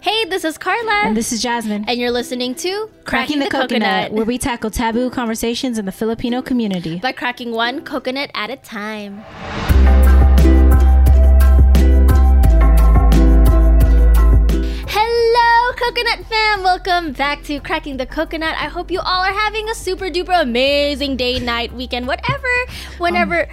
Hey, 0.00 0.24
this 0.26 0.44
is 0.44 0.56
Carla. 0.58 1.02
And 1.06 1.16
this 1.16 1.32
is 1.32 1.42
Jasmine. 1.42 1.84
And 1.88 1.98
you're 1.98 2.10
listening 2.12 2.54
to 2.56 2.88
Cracking, 3.04 3.40
the, 3.40 3.48
coconut, 3.48 4.12
where 4.12 4.24
we 4.24 4.38
tackle 4.38 4.70
taboo 4.70 5.10
conversations 5.10 5.76
in 5.78 5.86
the 5.86 5.92
Filipino 5.92 6.40
community. 6.40 6.98
by 6.98 7.12
cracking 7.12 7.50
one 7.52 7.82
coconut 7.82 8.30
at 8.34 8.48
a 8.50 8.56
time. 8.56 9.24
Hello, 14.86 15.72
coconut 15.76 16.24
fam. 16.26 16.62
Welcome 16.62 17.12
back 17.12 17.42
to 17.44 17.58
Cracking 17.60 17.96
the 17.96 18.06
Coconut. 18.06 18.54
I 18.56 18.66
hope 18.66 18.90
you 18.90 19.00
all 19.00 19.22
are 19.22 19.32
having 19.32 19.68
a 19.68 19.74
super 19.74 20.10
duper 20.10 20.40
amazing 20.40 21.16
day, 21.16 21.38
night, 21.40 21.72
weekend, 21.72 22.06
whatever, 22.06 22.48
whenever. 22.98 23.48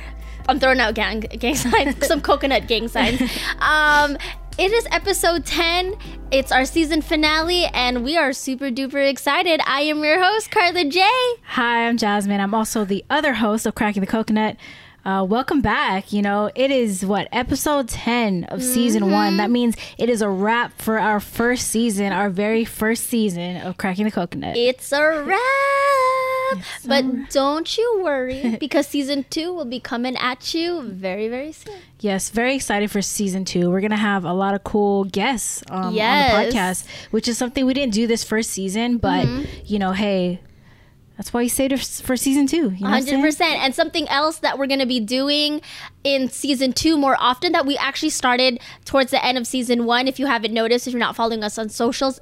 I'm 0.48 0.60
throwing 0.60 0.80
out 0.80 0.94
gang 0.94 1.22
gang 1.22 1.56
signs, 1.66 2.06
some 2.06 2.22
coconut 2.22 2.68
gang 2.68 2.88
signs. 2.88 3.20
Um, 3.60 4.18
it 4.58 4.72
is 4.72 4.88
episode 4.92 5.46
10. 5.46 5.96
It's 6.32 6.52
our 6.52 6.66
season 6.66 7.02
finale, 7.02 7.66
and 7.74 8.04
we 8.04 8.18
are 8.18 8.32
super 8.32 8.70
duper 8.70 9.10
excited. 9.10 9.60
I 9.66 9.82
am 9.82 10.04
your 10.04 10.24
host, 10.24 10.50
Carla 10.50 10.86
J. 10.86 11.02
Hi, 11.44 11.88
I'm 11.88 11.98
Jasmine. 11.98 12.40
I'm 12.40 12.54
also 12.54 12.86
the 12.86 13.04
other 13.10 13.34
host 13.36 13.66
of 13.66 13.76
Cracking 13.76 14.02
the 14.02 14.08
Coconut. 14.08 14.56
Uh, 15.06 15.24
welcome 15.24 15.62
back. 15.62 16.12
You 16.12 16.24
know, 16.24 16.50
it 16.56 16.72
is 16.72 17.06
what 17.06 17.28
episode 17.32 17.88
10 17.90 18.46
of 18.46 18.64
season 18.64 19.12
one. 19.12 19.38
That 19.38 19.52
means 19.52 19.76
it 20.00 20.10
is 20.10 20.24
a 20.24 20.30
wrap 20.30 20.82
for 20.82 20.98
our 20.98 21.20
first 21.20 21.68
season, 21.68 22.12
our 22.12 22.32
very 22.32 22.66
first 22.66 23.04
season 23.06 23.58
of 23.58 23.78
Cracking 23.78 24.06
the 24.06 24.12
Coconut. 24.12 24.58
It's 24.58 24.92
a 24.92 25.24
wrap. 25.24 26.66
but 26.88 27.30
don't 27.30 27.78
you 27.78 28.02
worry 28.04 28.58
because 28.60 28.88
season 28.88 29.26
two 29.30 29.54
will 29.54 29.66
be 29.66 29.80
coming 29.80 30.16
at 30.18 30.56
you 30.56 30.82
very, 30.82 31.28
very 31.28 31.52
soon. 31.52 31.76
Yes, 32.00 32.32
very 32.32 32.56
excited 32.56 32.90
for 32.90 33.04
season 33.04 33.46
two. 33.46 33.70
We're 33.70 33.82
gonna 33.82 33.96
have 33.98 34.26
a 34.26 34.34
lot 34.34 34.56
of 34.56 34.64
cool 34.64 35.04
guests 35.04 35.62
um, 35.70 35.94
Yes. 35.94 36.34
on 36.34 36.46
the 36.46 36.52
podcast, 36.52 36.88
which 37.12 37.28
is 37.28 37.38
something 37.38 37.64
we 37.68 37.76
didn't 37.76 37.94
do 37.94 38.08
this 38.08 38.24
first 38.24 38.50
season. 38.50 38.98
But 38.98 39.28
you 39.66 39.78
know, 39.78 39.92
hey, 39.92 40.40
that's 41.18 41.34
why 41.34 41.42
you 41.42 41.50
stayed 41.50 41.80
for 41.80 42.18
season 42.18 42.48
two. 42.48 42.72
You 42.72 42.84
know 42.84 42.90
what 42.90 42.96
I'm 42.96 43.02
saying? 43.04 43.24
100%. 43.24 43.42
And 43.42 43.74
something 43.74 44.08
else 44.10 44.40
that 44.40 44.58
we're 44.58 44.68
going 44.68 44.80
to 44.80 44.86
be 44.86 45.00
doing 45.00 45.62
in 46.06 46.30
season 46.30 46.72
two 46.72 46.98
more 46.98 47.18
often 47.20 47.52
that 47.52 47.66
we 47.66 47.76
actually 47.78 48.12
started 48.12 48.60
towards 48.86 49.10
the 49.12 49.26
end 49.26 49.38
of 49.38 49.46
season 49.48 49.86
one. 49.86 50.08
If 50.08 50.20
you 50.20 50.28
haven't 50.28 50.54
noticed, 50.54 50.86
if 50.88 50.94
you're 50.94 51.00
not 51.00 51.16
following 51.16 51.44
us 51.44 51.58
on 51.58 51.68
socials, 51.68 52.22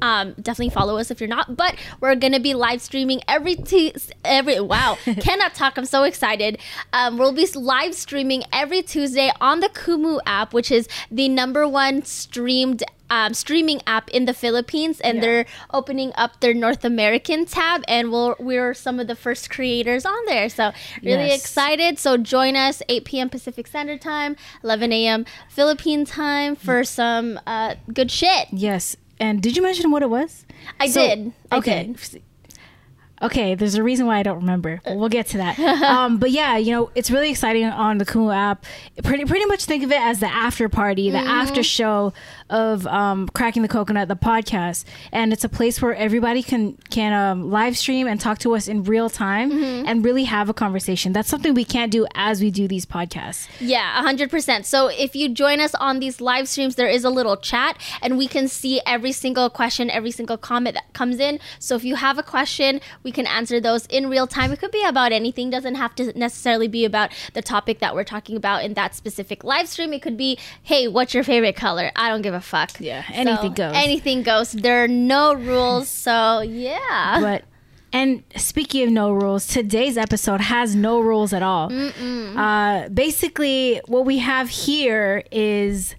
um, 0.00 0.32
definitely 0.34 0.70
follow 0.70 0.96
us 0.96 1.10
if 1.10 1.20
you're 1.20 1.28
not. 1.28 1.56
But 1.56 1.74
we're 2.00 2.14
going 2.14 2.32
to 2.34 2.40
be 2.40 2.54
live 2.54 2.80
streaming 2.80 3.20
every, 3.28 3.56
t- 3.56 3.92
every, 4.24 4.60
wow, 4.60 4.96
cannot 5.20 5.54
talk. 5.54 5.76
I'm 5.76 5.86
so 5.86 6.04
excited. 6.04 6.58
Um, 6.92 7.18
we'll 7.18 7.32
be 7.32 7.46
live 7.54 7.94
streaming 7.94 8.44
every 8.52 8.80
Tuesday 8.82 9.32
on 9.40 9.58
the 9.60 9.68
Kumu 9.70 10.20
app, 10.24 10.54
which 10.54 10.70
is 10.70 10.88
the 11.10 11.28
number 11.28 11.66
one 11.68 12.02
streamed 12.04 12.84
um, 13.08 13.34
streaming 13.34 13.80
app 13.86 14.10
in 14.10 14.24
the 14.24 14.34
Philippines, 14.34 14.98
and 15.00 15.18
Yeah. 15.18 15.20
they're 15.20 15.46
opening 15.72 16.10
up 16.16 16.40
their 16.40 16.52
North 16.52 16.84
American 16.84 17.46
tab, 17.46 17.84
and 17.86 18.10
we'll, 18.10 18.34
we're 18.40 18.74
some 18.74 18.98
of 18.98 19.06
the 19.06 19.14
first 19.14 19.48
creators 19.48 20.04
on 20.04 20.24
there. 20.26 20.48
So 20.48 20.72
really 21.04 21.28
Yes. 21.28 21.40
excited. 21.40 22.00
So 22.00 22.16
join 22.16 22.56
us 22.56 22.82
8 22.88 23.04
p.m. 23.04 23.15
Pacific 23.30 23.66
Standard 23.66 24.00
Time, 24.00 24.36
11 24.62 24.92
a.m. 24.92 25.24
Philippine 25.48 26.04
time 26.04 26.54
for 26.56 26.84
some 26.84 27.40
uh, 27.46 27.74
good 27.92 28.10
shit. 28.10 28.48
Yes. 28.52 28.96
And 29.18 29.42
did 29.42 29.56
you 29.56 29.62
mention 29.62 29.90
what 29.90 30.02
it 30.02 30.10
was? 30.10 30.44
I 30.78 30.88
So- 30.88 31.00
did. 31.06 31.32
I 31.50 31.56
okay. 31.58 31.94
did. 32.10 32.22
Okay, 33.22 33.54
there's 33.54 33.76
a 33.76 33.82
reason 33.82 34.04
why 34.06 34.18
I 34.18 34.22
don't 34.22 34.36
remember. 34.36 34.82
But 34.84 34.96
we'll 34.98 35.08
get 35.08 35.28
to 35.28 35.38
that. 35.38 35.58
um, 35.82 36.18
but 36.18 36.30
yeah, 36.30 36.58
you 36.58 36.70
know, 36.72 36.90
it's 36.94 37.10
really 37.10 37.30
exciting 37.30 37.64
on 37.64 37.96
the 37.96 38.04
Kumu 38.04 38.34
app. 38.34 38.66
Pretty 39.02 39.24
pretty 39.24 39.46
much 39.46 39.64
think 39.64 39.82
of 39.82 39.90
it 39.90 39.98
as 40.00 40.20
the 40.20 40.26
after 40.26 40.68
party, 40.68 41.08
the 41.10 41.16
after 41.18 41.62
show 41.62 42.12
of 42.50 42.86
um, 42.86 43.28
cracking 43.28 43.62
the 43.62 43.68
coconut, 43.68 44.08
the 44.08 44.16
podcast, 44.16 44.84
and 45.12 45.32
it's 45.32 45.44
a 45.44 45.48
place 45.48 45.80
where 45.80 45.94
everybody 45.94 46.42
can 46.42 46.76
can 46.90 47.12
um, 47.12 47.50
live 47.50 47.76
stream 47.76 48.06
and 48.06 48.20
talk 48.20 48.38
to 48.38 48.54
us 48.54 48.68
in 48.68 48.84
real 48.84 49.10
time 49.10 49.50
and 49.86 50.04
really 50.04 50.24
have 50.24 50.48
a 50.48 50.54
conversation. 50.54 51.12
That's 51.12 51.28
something 51.28 51.54
we 51.54 51.64
can't 51.64 51.90
do 51.90 52.06
as 52.14 52.40
we 52.40 52.50
do 52.50 52.68
these 52.68 52.86
podcasts. 52.86 53.48
Yeah, 53.60 54.02
100%. 54.02 54.64
So 54.64 54.88
if 54.88 55.16
you 55.16 55.28
join 55.28 55.60
us 55.60 55.74
on 55.74 55.98
these 55.98 56.20
live 56.20 56.48
streams, 56.48 56.76
there 56.76 56.88
is 56.88 57.04
a 57.04 57.10
little 57.10 57.36
chat 57.36 57.78
and 58.02 58.16
we 58.16 58.28
can 58.28 58.48
see 58.48 58.80
every 58.86 59.12
single 59.12 59.50
question, 59.50 59.90
every 59.90 60.10
single 60.10 60.36
comment 60.36 60.74
that 60.74 60.92
comes 60.92 61.18
in. 61.18 61.40
So 61.58 61.74
if 61.74 61.84
you 61.84 61.96
have 61.96 62.18
a 62.18 62.22
question, 62.22 62.80
we 63.02 63.12
can 63.12 63.26
answer 63.26 63.60
those 63.60 63.86
in 63.86 64.08
real 64.08 64.26
time. 64.26 64.52
It 64.52 64.60
could 64.60 64.70
be 64.70 64.84
about 64.84 65.12
anything, 65.12 65.50
doesn't 65.50 65.74
have 65.76 65.94
to 65.96 66.16
necessarily 66.18 66.68
be 66.68 66.84
about 66.84 67.10
the 67.34 67.42
topic 67.42 67.80
that 67.80 67.94
we're 67.94 68.04
talking 68.04 68.36
about 68.36 68.64
in 68.64 68.74
that 68.74 68.94
specific 68.94 69.44
live 69.44 69.68
stream. 69.68 69.92
It 69.92 70.02
could 70.02 70.16
be, 70.16 70.38
hey, 70.62 70.88
what's 70.88 71.14
your 71.14 71.24
favorite 71.24 71.56
color? 71.56 71.90
I 71.96 72.08
don't 72.08 72.22
give 72.22 72.34
a 72.36 72.40
fuck. 72.40 72.80
Yeah, 72.80 73.04
anything 73.12 73.50
So, 73.56 73.68
goes. 73.68 73.72
Anything 73.74 74.22
goes. 74.22 74.52
There 74.52 74.84
are 74.84 74.88
no 74.88 75.34
rules. 75.34 75.88
So 75.88 76.40
yeah. 76.40 77.18
But 77.20 77.44
and 77.92 78.22
speaking 78.36 78.84
of 78.88 78.90
no 78.92 79.12
rules, 79.12 79.46
today's 79.46 79.96
episode 79.96 80.40
has 80.40 80.76
no 80.76 81.00
rules 81.00 81.32
at 81.32 81.42
all. 81.42 81.72
Uh, 81.72 82.88
basically, 82.90 83.80
what 83.86 84.04
we 84.04 84.18
have 84.18 84.48
here 84.50 85.22
is, 85.32 85.94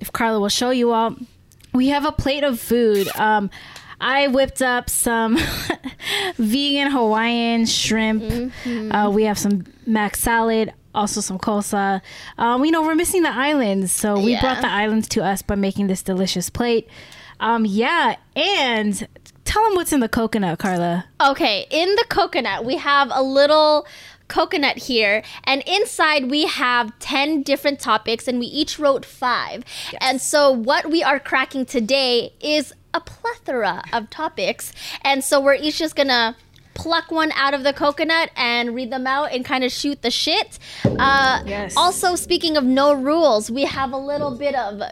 if 0.00 0.12
Carla 0.12 0.38
will 0.38 0.48
show 0.50 0.70
you 0.70 0.92
all, 0.92 1.16
we 1.72 1.88
have 1.88 2.04
a 2.04 2.12
plate 2.12 2.44
of 2.44 2.60
food. 2.60 3.08
Um, 3.16 3.48
I 4.02 4.28
whipped 4.28 4.60
up 4.62 4.90
some 4.90 5.38
vegan 6.36 6.90
Hawaiian 6.90 7.66
shrimp. 7.66 8.52
Uh, 8.66 9.10
we 9.12 9.24
have 9.24 9.38
some 9.38 9.64
mac 9.86 10.16
salad, 10.16 10.72
also 10.94 11.20
some 11.20 11.38
kosa. 11.38 12.00
Um, 12.38 12.64
you 12.64 12.70
know, 12.70 12.82
we're 12.82 12.94
missing 12.94 13.22
the 13.22 13.30
islands, 13.32 13.92
so 13.92 14.18
we 14.18 14.32
Yeah. 14.32 14.40
brought 14.40 14.60
the 14.60 14.70
islands 14.70 15.08
to 15.10 15.24
us 15.24 15.42
by 15.42 15.54
making 15.54 15.86
this 15.86 16.02
delicious 16.02 16.50
plate. 16.50 16.88
Um, 17.38 17.64
yeah, 17.64 18.16
and 18.36 19.06
tell 19.44 19.64
them 19.64 19.74
what's 19.74 19.92
in 19.92 20.00
the 20.00 20.08
coconut, 20.08 20.58
Carla. 20.58 21.06
Okay, 21.20 21.66
in 21.70 21.88
the 21.96 22.04
coconut, 22.08 22.64
we 22.64 22.76
have 22.76 23.08
a 23.12 23.22
little 23.22 23.86
coconut 24.28 24.76
here, 24.78 25.22
and 25.44 25.62
inside 25.66 26.30
we 26.30 26.46
have 26.46 26.96
10 27.00 27.42
different 27.42 27.80
topics, 27.80 28.28
and 28.28 28.38
we 28.38 28.46
each 28.46 28.78
wrote 28.78 29.04
five. 29.04 29.64
And 30.00 30.20
so, 30.20 30.50
what 30.52 30.90
we 30.90 31.02
are 31.02 31.18
cracking 31.18 31.64
today 31.66 32.32
is 32.40 32.72
a 32.92 33.00
plethora 33.00 33.82
of 33.92 34.10
topics, 34.10 34.72
and 35.02 35.22
so 35.24 35.40
we're 35.40 35.54
each 35.54 35.78
just 35.78 35.96
gonna 35.96 36.36
pluck 36.82 37.10
one 37.10 37.32
out 37.32 37.54
of 37.54 37.62
the 37.62 37.72
coconut 37.72 38.30
and 38.36 38.74
read 38.74 38.90
them 38.90 39.06
out 39.06 39.32
and 39.32 39.44
kind 39.44 39.64
of 39.64 39.70
shoot 39.72 40.02
the 40.02 40.10
shit. 40.10 40.58
Uh, 40.84 41.42
Yes. 41.46 41.74
Also, 41.76 42.14
speaking 42.16 42.56
of 42.56 42.64
no 42.64 42.92
rules, 42.94 43.50
we 43.50 43.64
have 43.64 43.92
a 43.92 43.96
little 43.96 44.36
bit 44.36 44.54
of 44.54 44.82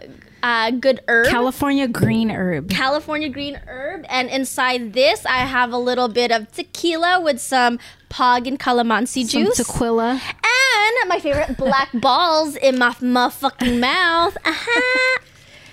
uh, 0.42 0.70
good 0.72 1.00
herb. 1.08 1.26
California 1.28 1.88
green 1.88 2.30
herb. 2.30 2.70
California 2.70 3.28
green 3.28 3.56
herb, 3.66 4.04
and 4.08 4.28
inside 4.28 4.92
this, 4.92 5.24
I 5.26 5.38
have 5.38 5.72
a 5.72 5.78
little 5.78 6.08
bit 6.08 6.30
of 6.30 6.50
tequila 6.52 7.20
with 7.20 7.40
some 7.40 7.78
pog 8.10 8.46
and 8.46 8.58
calamansi 8.58 9.26
Some 9.26 9.44
juice, 9.44 9.56
tequila. 9.56 10.20
and 10.22 11.08
my 11.08 11.18
favorite 11.20 11.56
black 11.56 11.88
balls 11.94 12.54
in 12.56 12.78
my 12.78 12.90
motherfucking 12.94 13.80
mouth. 13.80 14.36
Uh-huh. 14.44 15.18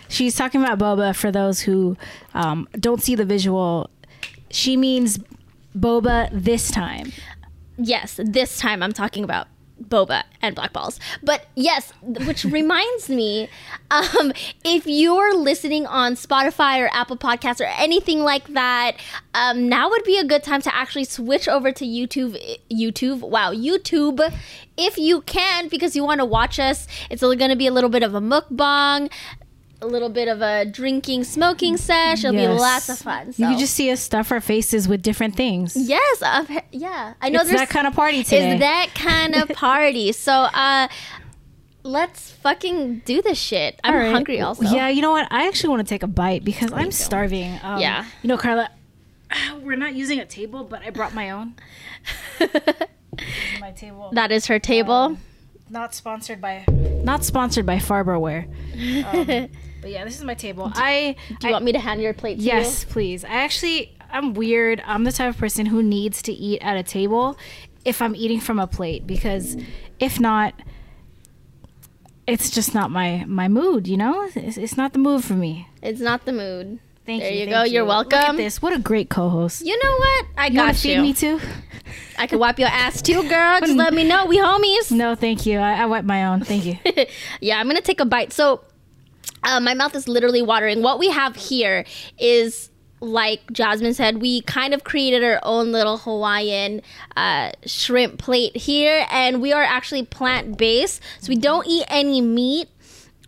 She's 0.08 0.36
talking 0.36 0.64
about 0.64 0.80
boba 0.80 1.16
for 1.16 1.32
those 1.32 1.62
who 1.62 1.98
um, 2.34 2.68
don't 2.80 3.02
see 3.02 3.16
the 3.16 3.26
visual. 3.26 3.90
She 4.50 4.78
means 4.78 5.20
boba 5.76 6.30
this 6.32 6.72
time. 6.72 7.12
yes, 7.78 8.20
this 8.24 8.58
time 8.58 8.82
I'm 8.82 8.94
talking 8.94 9.24
about 9.24 9.48
boba 9.82 10.24
and 10.42 10.56
black 10.56 10.74
balls. 10.74 11.00
But 11.22 11.48
yes, 11.56 11.92
which 12.02 12.46
reminds 12.60 13.10
me, 13.10 13.50
um, 13.92 14.32
if 14.64 14.86
you're 14.86 15.36
listening 15.36 15.86
on 15.86 16.14
Spotify 16.14 16.80
or 16.80 16.90
Apple 16.94 17.18
Podcasts 17.18 17.60
or 17.60 17.70
anything 17.78 18.20
like 18.20 18.48
that, 18.54 18.94
um, 19.34 19.68
now 19.68 19.90
would 19.90 20.04
be 20.04 20.18
a 20.18 20.24
good 20.24 20.44
time 20.44 20.62
to 20.62 20.76
actually 20.76 21.04
switch 21.06 21.48
over 21.48 21.72
to 21.72 21.86
YouTube. 21.86 22.40
YouTube, 22.72 23.20
wow, 23.20 23.52
YouTube, 23.52 24.34
if 24.78 24.98
you 24.98 25.22
can, 25.22 25.68
because 25.68 25.96
you 25.96 26.04
want 26.04 26.20
to 26.20 26.26
watch 26.26 26.60
us. 26.60 26.88
It's 27.10 27.22
going 27.22 27.50
to 27.50 27.56
be 27.56 27.68
a 27.68 27.72
little 27.72 27.90
bit 27.90 28.04
of 28.04 28.16
a 28.16 28.22
mukbang. 28.22 29.12
A 29.86 29.88
little 29.88 30.10
bit 30.10 30.28
of 30.28 30.42
a 30.42 30.66
drinking, 30.66 31.26
smoking 31.26 31.78
sesh. 31.78 32.24
It'll 32.24 32.36
be 32.36 32.48
lots 32.48 32.90
of 32.90 32.98
fun. 32.98 33.28
You 33.28 33.34
so- 33.34 33.44
can 33.44 33.60
just 33.60 33.76
see 33.76 33.92
us 33.92 34.02
stuff 34.02 34.32
our 34.32 34.42
faces 34.42 34.88
with 34.88 35.04
different 35.04 35.36
things. 35.36 35.76
Yes, 35.76 36.24
yeah. 36.72 37.14
I 37.22 37.30
know 37.30 37.42
It's 37.42 37.50
there's 37.50 37.62
that 37.62 37.70
kind 37.70 37.86
of 37.86 37.94
party 37.94 38.24
today. 38.24 38.54
is 38.56 38.60
that 38.62 38.90
kind 38.96 39.36
of 39.36 39.50
party. 39.56 40.12
So 40.12 40.32
uh 40.32 40.88
let's 41.84 42.32
fucking 42.32 43.04
do 43.06 43.22
this 43.22 43.38
shit. 43.38 43.80
I'm 43.84 43.94
right. 43.94 44.12
hungry 44.12 44.42
also. 44.42 44.64
Yeah, 44.64 44.88
you 44.90 45.04
know 45.04 45.12
what? 45.12 45.28
I 45.30 45.48
actually 45.48 45.70
want 45.70 45.82
to 45.88 45.90
take 45.90 46.02
a 46.02 46.08
bite 46.08 46.44
because 46.44 46.74
I'm 46.74 46.92
starving. 46.92 47.60
Um, 47.62 47.80
Yeah. 47.80 48.06
You 48.24 48.30
know, 48.30 48.38
Carla, 48.38 48.72
we're 49.62 49.78
not 49.78 49.94
using 49.94 50.20
a 50.20 50.26
table, 50.26 50.64
but 50.64 50.82
I 50.82 50.90
brought 50.90 51.14
my 51.14 51.30
own. 51.30 51.54
My 53.62 53.72
table. 53.72 54.10
That 54.14 54.32
is 54.32 54.48
her 54.48 54.58
table. 54.58 54.94
Um, 54.94 55.18
not 55.70 55.94
sponsored 55.96 56.42
by 56.42 56.66
not 57.04 57.24
sponsored 57.24 57.66
by 57.66 57.78
Farberware. 57.78 58.48
Um, 59.06 59.50
but 59.86 59.92
yeah, 59.92 60.04
this 60.04 60.18
is 60.18 60.24
my 60.24 60.34
table. 60.34 60.72
I 60.74 61.16
do 61.40 61.46
you 61.46 61.54
want 61.54 61.64
me 61.64 61.72
to 61.74 61.78
hand 61.78 62.02
your 62.02 62.12
plate 62.12 62.40
to 62.40 62.44
yes, 62.44 62.84
please. 62.84 63.24
I 63.24 63.44
actually 63.44 63.96
I'm 64.10 64.34
weird. 64.34 64.82
I'm 64.84 65.04
the 65.04 65.12
type 65.12 65.30
of 65.30 65.38
person 65.38 65.68
who 65.68 65.84
needs 65.84 66.24
to 66.24 66.32
eat 66.32 66.58
at 66.64 66.76
a 66.76 66.82
table 66.82 67.38
if 67.86 68.02
I'm 68.02 68.16
eating 68.16 68.40
from 68.40 68.58
a 68.58 68.66
plate 68.66 69.06
because 69.06 69.56
if 70.00 70.20
not 70.20 70.56
it's 72.26 72.50
just 72.50 72.74
not 72.74 72.90
my 72.90 73.26
my 73.28 73.48
mood. 73.48 73.88
You 73.88 73.98
know, 73.98 74.28
it's, 74.34 74.58
it's 74.58 74.76
not 74.76 74.94
the 74.94 74.98
mood 74.98 75.24
for 75.24 75.34
me. 75.34 75.68
It's 75.84 76.00
not 76.00 76.26
the 76.26 76.34
mood. 76.34 76.80
Thank 77.06 77.22
you. 77.22 77.30
There 77.30 77.38
you. 77.38 77.46
you 77.46 77.50
go. 77.52 77.62
You're 77.62 77.86
welcome. 77.86 78.18
Look 78.18 78.30
at 78.30 78.38
this. 78.38 78.64
What 78.64 78.74
a 78.74 78.80
great 78.80 79.12
co-host. 79.12 79.64
You 79.64 79.78
know 79.84 79.98
what? 79.98 80.26
I 80.36 80.48
You 80.48 80.56
got 80.56 80.76
feed 80.76 80.96
you. 80.96 81.02
me 81.04 81.14
too? 81.14 81.40
I 82.18 82.26
could 82.26 82.40
wipe 82.40 82.58
your 82.58 82.70
ass 82.70 83.04
too, 83.04 83.22
girl. 83.30 83.60
Just 83.60 83.74
let 83.76 83.94
me 83.94 84.04
know. 84.04 84.26
We 84.26 84.40
homies. 84.40 84.92
No, 84.92 85.14
thank 85.14 85.46
you. 85.46 85.60
I, 85.60 85.84
I 85.84 85.86
wipe 85.86 86.06
my 86.06 86.26
own. 86.26 86.44
Thank 86.44 86.66
you. 86.66 86.80
yeah, 87.40 87.60
I'm 87.60 87.68
gonna 87.68 87.82
take 87.82 88.00
a 88.00 88.06
bite. 88.06 88.34
So, 88.34 88.64
uh, 89.44 89.60
my 89.60 89.74
mouth 89.74 89.96
is 89.96 90.08
literally 90.08 90.42
watering. 90.42 90.82
What 90.82 91.00
we 91.00 91.10
have 91.10 91.36
here 91.36 91.86
is, 92.18 92.72
like 93.00 93.52
Jasmine 93.52 93.94
said, 93.94 94.22
we 94.22 94.42
kind 94.42 94.74
of 94.74 94.84
created 94.84 95.24
our 95.24 95.40
own 95.44 95.72
little 95.72 95.98
Hawaiian 95.98 96.82
uh, 97.16 97.52
shrimp 97.66 98.18
plate 98.18 98.56
here, 98.56 99.06
and 99.12 99.42
we 99.42 99.54
are 99.54 99.64
actually 99.64 100.04
plant 100.04 100.58
based, 100.58 101.02
so 101.20 101.30
we 101.30 101.36
don't 101.36 101.68
eat 101.68 101.86
any 101.90 102.22
meat. 102.22 102.70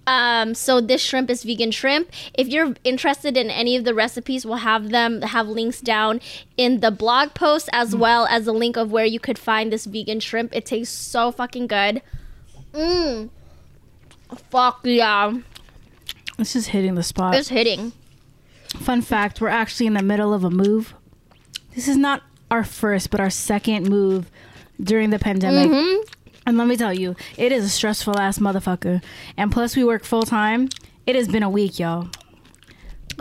Um, 0.07 0.55
so 0.55 0.79
this 0.79 1.01
shrimp 1.01 1.29
is 1.29 1.43
vegan 1.43 1.71
shrimp. 1.71 2.09
If 2.33 2.47
you're 2.47 2.75
interested 2.85 3.35
in 3.35 3.49
any 3.49 3.75
of 3.75 3.83
the 3.83 3.93
recipes, 3.93 4.45
we'll 4.45 4.55
have 4.59 4.89
them 4.89 5.21
have 5.21 5.49
links 5.49 5.81
down 5.81 6.21
in 6.55 6.79
the 6.79 6.91
blog 6.91 7.33
post 7.33 7.67
as 7.73 7.93
well 7.93 8.25
as 8.25 8.47
a 8.47 8.53
link 8.53 8.77
of 8.77 8.89
where 8.89 9.03
you 9.03 9.19
could 9.19 9.37
find 9.37 9.69
this 9.69 9.83
vegan 9.83 10.21
shrimp. 10.21 10.55
It 10.55 10.65
tastes 10.65 10.97
so 10.97 11.33
fucking 11.33 11.67
good. 11.67 12.01
Mmm. 12.71 13.29
Fuck 14.49 14.79
yeah. 14.83 15.33
This 16.37 16.55
is 16.55 16.67
hitting 16.67 16.95
the 16.95 17.03
spot. 17.03 17.35
It's 17.35 17.49
hitting. 17.49 17.91
Fun 18.75 19.01
fact: 19.01 19.41
We're 19.41 19.47
actually 19.49 19.87
in 19.87 19.93
the 19.93 20.03
middle 20.03 20.33
of 20.33 20.43
a 20.43 20.49
move. 20.49 20.93
This 21.75 21.87
is 21.87 21.97
not 21.97 22.23
our 22.49 22.63
first, 22.63 23.09
but 23.09 23.19
our 23.19 23.29
second 23.29 23.89
move 23.89 24.29
during 24.81 25.09
the 25.09 25.19
pandemic. 25.19 25.69
Mm-hmm. 25.69 26.13
And 26.45 26.57
let 26.57 26.67
me 26.67 26.77
tell 26.77 26.93
you, 26.93 27.15
it 27.37 27.51
is 27.51 27.65
a 27.65 27.69
stressful 27.69 28.17
ass 28.17 28.39
motherfucker. 28.39 29.03
And 29.35 29.51
plus, 29.51 29.75
we 29.75 29.83
work 29.83 30.03
full 30.05 30.23
time. 30.23 30.69
It 31.05 31.15
has 31.15 31.27
been 31.27 31.43
a 31.43 31.49
week, 31.49 31.79
y'all. 31.79 32.09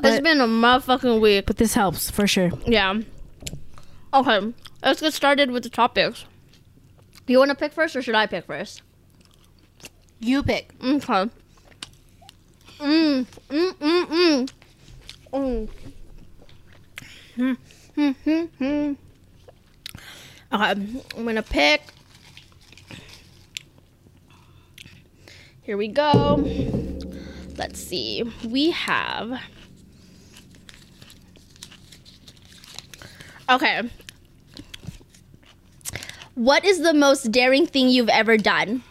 It's 0.05 0.21
been 0.21 0.41
a 0.41 0.47
motherfucking 0.47 1.21
week. 1.21 1.47
but 1.47 1.57
this 1.57 1.75
helps 1.75 2.11
for 2.11 2.27
sure. 2.27 2.51
Yeah. 2.67 3.01
Okay. 4.13 4.53
Let's 4.83 5.01
get 5.01 5.15
started 5.15 5.51
with 5.51 5.63
the 5.63 5.71
topics. 5.71 6.25
Do 7.27 7.33
you 7.33 7.39
want 7.39 7.49
to 7.51 7.57
pick 7.57 7.73
first 7.73 7.97
or 7.97 8.03
should 8.03 8.15
I 8.15 8.27
pick 8.27 8.47
first? 8.47 8.83
You 10.21 10.43
pick. 10.43 10.73
Okay. 10.83 11.31
Hmm, 12.79 13.23
hmm, 17.95 18.11
hmm, 18.11 18.45
hmm. 18.59 18.93
I'm 20.53 21.03
gonna 21.15 21.43
pick. 21.43 21.83
Here 25.63 25.77
we 25.77 25.89
go. 25.89 26.37
Let's 27.57 27.81
see. 27.81 28.23
We 28.45 28.71
have. 28.71 29.41
Okay. 33.49 33.83
What 36.35 36.65
is 36.65 36.83
the 36.83 36.93
most 36.93 37.33
daring 37.33 37.67
thing 37.67 37.89
you've 37.89 38.09
ever 38.09 38.37
done? 38.37 38.83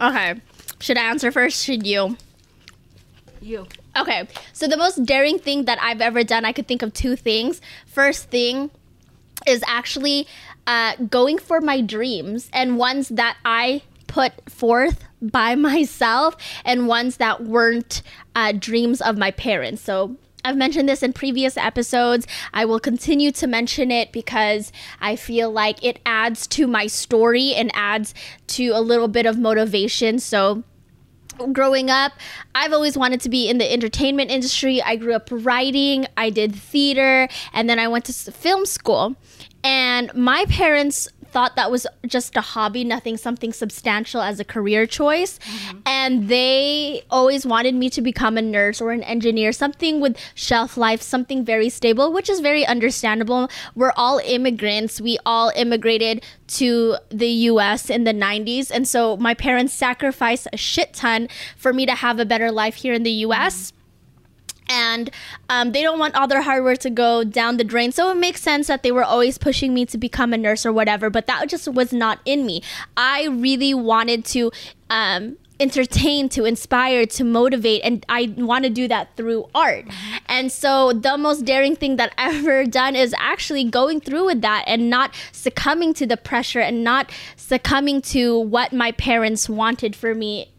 Okay. 0.00 0.40
Should 0.80 0.98
I 0.98 1.04
answer 1.04 1.30
first? 1.30 1.64
Should 1.64 1.86
you? 1.86 2.16
You. 3.40 3.66
Okay, 3.96 4.28
so 4.52 4.68
the 4.68 4.76
most 4.76 5.04
daring 5.04 5.38
thing 5.38 5.64
that 5.64 5.78
I've 5.80 6.00
ever 6.00 6.22
done, 6.22 6.44
I 6.44 6.52
could 6.52 6.68
think 6.68 6.82
of 6.82 6.92
two 6.92 7.16
things. 7.16 7.60
First 7.86 8.30
thing 8.30 8.70
is 9.46 9.62
actually 9.66 10.26
uh, 10.66 10.96
going 10.96 11.38
for 11.38 11.60
my 11.60 11.80
dreams 11.80 12.50
and 12.52 12.76
ones 12.76 13.08
that 13.08 13.36
I 13.44 13.82
put 14.06 14.32
forth 14.50 15.04
by 15.22 15.54
myself 15.70 16.36
and 16.64 16.86
ones 16.86 17.16
that 17.16 17.44
weren't 17.44 18.02
uh, 18.34 18.52
dreams 18.52 19.00
of 19.00 19.16
my 19.16 19.30
parents. 19.30 19.82
So 19.82 20.16
I've 20.44 20.56
mentioned 20.56 20.88
this 20.88 21.02
in 21.02 21.12
previous 21.12 21.56
episodes. 21.56 22.26
I 22.54 22.64
will 22.64 22.80
continue 22.80 23.30
to 23.32 23.46
mention 23.46 23.90
it 23.90 24.10
because 24.12 24.72
I 25.00 25.16
feel 25.16 25.50
like 25.50 25.82
it 25.84 25.98
adds 26.06 26.46
to 26.48 26.66
my 26.66 26.86
story 26.86 27.54
and 27.54 27.70
adds 27.74 28.14
to 28.48 28.68
a 28.68 28.80
little 28.80 29.08
bit 29.08 29.26
of 29.26 29.38
motivation. 29.38 30.18
So 30.18 30.64
growing 31.46 31.90
up, 31.90 32.12
I've 32.54 32.72
always 32.72 32.96
wanted 32.96 33.20
to 33.22 33.28
be 33.28 33.48
in 33.48 33.58
the 33.58 33.72
entertainment 33.72 34.30
industry. 34.30 34.82
I 34.82 34.96
grew 34.96 35.14
up 35.14 35.28
writing, 35.30 36.06
I 36.16 36.30
did 36.30 36.54
theater, 36.54 37.28
and 37.52 37.68
then 37.68 37.78
I 37.78 37.88
went 37.88 38.04
to 38.06 38.12
film 38.12 38.66
school. 38.66 39.16
And 39.62 40.12
my 40.14 40.46
parents 40.48 41.08
thought 41.30 41.56
that 41.56 41.70
was 41.70 41.86
just 42.06 42.36
a 42.36 42.40
hobby, 42.40 42.84
nothing 42.84 43.16
something 43.16 43.52
substantial 43.52 44.20
as 44.20 44.40
a 44.40 44.44
career 44.44 44.86
choice. 44.86 45.38
Mm-hmm. 45.38 45.78
And 45.86 46.28
they 46.28 47.02
always 47.10 47.46
wanted 47.46 47.74
me 47.74 47.90
to 47.90 48.02
become 48.02 48.36
a 48.36 48.42
nurse 48.42 48.80
or 48.80 48.92
an 48.92 49.02
engineer, 49.02 49.52
something 49.52 50.00
with 50.00 50.16
shelf 50.34 50.76
life, 50.76 51.02
something 51.02 51.44
very 51.44 51.68
stable, 51.68 52.12
which 52.12 52.28
is 52.28 52.40
very 52.40 52.66
understandable. 52.66 53.50
We're 53.74 53.92
all 53.96 54.20
immigrants. 54.24 55.00
We 55.00 55.18
all 55.24 55.52
immigrated 55.56 56.24
to 56.48 56.96
the 57.10 57.28
US 57.28 57.90
in 57.90 58.04
the 58.04 58.12
90s. 58.12 58.70
And 58.70 58.86
so 58.86 59.16
my 59.16 59.34
parents 59.34 59.72
sacrificed 59.72 60.48
a 60.52 60.56
shit 60.56 60.94
ton 60.94 61.28
for 61.56 61.72
me 61.72 61.86
to 61.86 61.94
have 61.94 62.18
a 62.18 62.24
better 62.24 62.50
life 62.50 62.76
here 62.76 62.94
in 62.94 63.02
the 63.02 63.12
US 63.26 63.72
mm-hmm. 63.72 63.79
And 64.70 65.10
um, 65.48 65.72
they 65.72 65.82
don't 65.82 65.98
want 65.98 66.14
all 66.14 66.28
their 66.28 66.42
hard 66.42 66.62
work 66.62 66.78
to 66.78 66.90
go 66.90 67.24
down 67.24 67.56
the 67.56 67.64
drain. 67.64 67.90
So 67.90 68.10
it 68.10 68.16
makes 68.16 68.40
sense 68.40 68.68
that 68.68 68.84
they 68.84 68.92
were 68.92 69.04
always 69.04 69.36
pushing 69.36 69.74
me 69.74 69.84
to 69.86 69.98
become 69.98 70.32
a 70.32 70.38
nurse 70.38 70.64
or 70.64 70.72
whatever, 70.72 71.10
but 71.10 71.26
that 71.26 71.48
just 71.48 71.68
was 71.68 71.92
not 71.92 72.20
in 72.24 72.46
me. 72.46 72.62
I 72.96 73.26
really 73.26 73.74
wanted 73.74 74.24
to 74.26 74.52
um, 74.88 75.36
entertain, 75.58 76.28
to 76.30 76.44
inspire, 76.44 77.04
to 77.04 77.24
motivate, 77.24 77.82
and 77.82 78.06
I 78.08 78.32
want 78.38 78.64
to 78.64 78.70
do 78.70 78.86
that 78.86 79.16
through 79.16 79.48
art. 79.56 79.86
And 80.26 80.52
so 80.52 80.92
the 80.92 81.18
most 81.18 81.44
daring 81.44 81.74
thing 81.74 81.96
that 81.96 82.14
I've 82.16 82.36
ever 82.46 82.64
done 82.64 82.94
is 82.94 83.12
actually 83.18 83.64
going 83.64 84.00
through 84.00 84.26
with 84.26 84.40
that 84.42 84.64
and 84.68 84.88
not 84.88 85.14
succumbing 85.32 85.94
to 85.94 86.06
the 86.06 86.16
pressure 86.16 86.60
and 86.60 86.84
not 86.84 87.10
succumbing 87.34 88.02
to 88.02 88.38
what 88.38 88.72
my 88.72 88.92
parents 88.92 89.48
wanted 89.48 89.96
for 89.96 90.14
me 90.14 90.52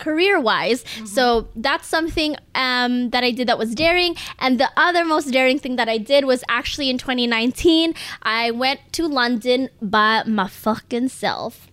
career 0.00 0.40
wise. 0.40 0.84
So 1.04 1.48
that's 1.54 1.86
something 1.86 2.36
um, 2.54 3.10
that 3.10 3.22
I 3.22 3.30
did 3.30 3.46
that 3.48 3.58
was 3.58 3.74
daring. 3.74 4.16
And 4.38 4.58
the 4.58 4.70
other 4.76 5.04
most 5.04 5.30
daring 5.30 5.58
thing 5.58 5.76
that 5.76 5.88
I 5.88 5.98
did 5.98 6.24
was 6.24 6.42
actually 6.48 6.90
in 6.90 6.98
2019, 6.98 7.94
I 8.22 8.50
went 8.50 8.80
to 8.94 9.06
London 9.06 9.68
by 9.80 10.24
my 10.24 10.48
fucking 10.48 11.08
self. 11.08 11.70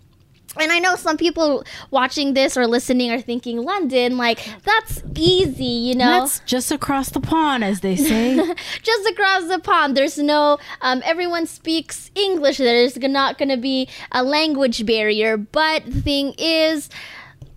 And 0.60 0.72
I 0.72 0.80
know 0.80 0.96
some 0.96 1.18
people 1.18 1.64
watching 1.92 2.34
this 2.34 2.58
or 2.58 2.68
listening 2.68 3.12
are 3.12 3.22
thinking, 3.22 3.64
London, 3.64 4.18
like, 4.18 4.40
that's 4.64 5.04
easy, 5.16 5.66
you 5.66 5.96
know? 5.96 6.22
That's 6.22 6.40
just 6.42 6.72
across 6.72 7.10
the 7.10 7.20
pond, 7.20 7.64
as 7.64 7.82
they 7.82 7.96
say. 7.96 8.36
just 8.82 9.10
across 9.10 9.48
the 9.48 9.60
pond. 9.60 9.96
There's 9.96 10.18
no, 10.18 10.58
um, 10.82 11.02
everyone 11.06 11.46
speaks 11.46 12.12
English. 12.16 12.58
There's 12.58 12.98
not 12.98 13.38
going 13.38 13.50
to 13.50 13.58
be 13.58 13.90
a 14.12 14.24
language 14.24 14.86
barrier. 14.86 15.38
But 15.38 15.86
the 15.86 16.02
thing 16.02 16.34
is, 16.38 16.90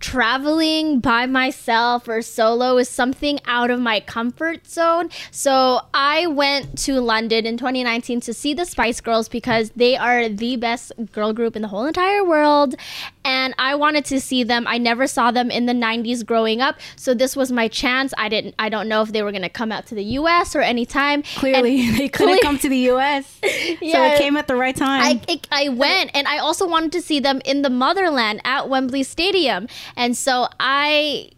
traveling 0.01 0.99
by 0.99 1.25
myself 1.25 2.07
or 2.07 2.21
solo 2.21 2.77
is 2.77 2.89
something 2.89 3.39
out 3.45 3.69
of 3.69 3.79
my 3.79 3.99
comfort 3.99 4.67
zone. 4.67 5.09
So 5.29 5.81
I 5.93 6.27
went 6.27 6.77
to 6.79 6.99
London 6.99 7.45
in 7.45 7.57
2019 7.57 8.19
to 8.21 8.33
see 8.33 8.53
the 8.53 8.65
Spice 8.65 8.99
Girls 8.99 9.29
because 9.29 9.69
they 9.75 9.95
are 9.95 10.27
the 10.27 10.57
best 10.57 10.91
girl 11.11 11.31
group 11.31 11.55
in 11.55 11.61
the 11.61 11.67
whole 11.67 11.85
entire 11.85 12.25
world. 12.25 12.75
And 13.23 13.53
I 13.59 13.75
wanted 13.75 14.05
to 14.05 14.19
see 14.19 14.43
them. 14.43 14.65
I 14.67 14.77
never 14.77 15.05
saw 15.07 15.31
them 15.31 15.51
in 15.51 15.65
the 15.67 15.73
90s 15.73 16.25
growing 16.25 16.61
up. 16.61 16.79
So 16.95 17.13
this 17.13 17.35
was 17.35 17.51
my 17.51 17.67
chance. 17.67 18.13
I 18.17 18.29
didn't 18.29 18.55
I 18.57 18.69
don't 18.69 18.87
know 18.87 19.01
if 19.01 19.11
they 19.11 19.21
were 19.23 19.31
going 19.31 19.43
to 19.43 19.49
come 19.49 19.71
out 19.71 19.85
to 19.87 19.95
the 19.95 20.03
US 20.19 20.55
or 20.55 20.61
anytime. 20.61 21.23
Clearly, 21.35 21.89
they 21.97 22.09
couldn't 22.09 22.39
cle- 22.39 22.43
come 22.43 22.57
to 22.59 22.69
the 22.69 22.77
U.S., 22.93 23.25
so 23.43 23.47
Yeah. 23.81 24.13
it 24.13 24.19
came 24.19 24.37
at 24.37 24.47
the 24.47 24.55
right 24.55 24.75
time. 24.75 25.01
I, 25.03 25.21
it, 25.27 25.47
I 25.51 25.69
went 25.69 26.11
and 26.13 26.27
I 26.27 26.39
also 26.39 26.67
wanted 26.67 26.91
to 26.93 27.01
see 27.01 27.19
them 27.19 27.41
in 27.45 27.61
the 27.61 27.69
motherland 27.69 28.41
at 28.43 28.69
Wembley 28.69 29.03
Stadium. 29.03 29.67
And 29.95 30.17
so 30.17 30.47
I 30.59 31.29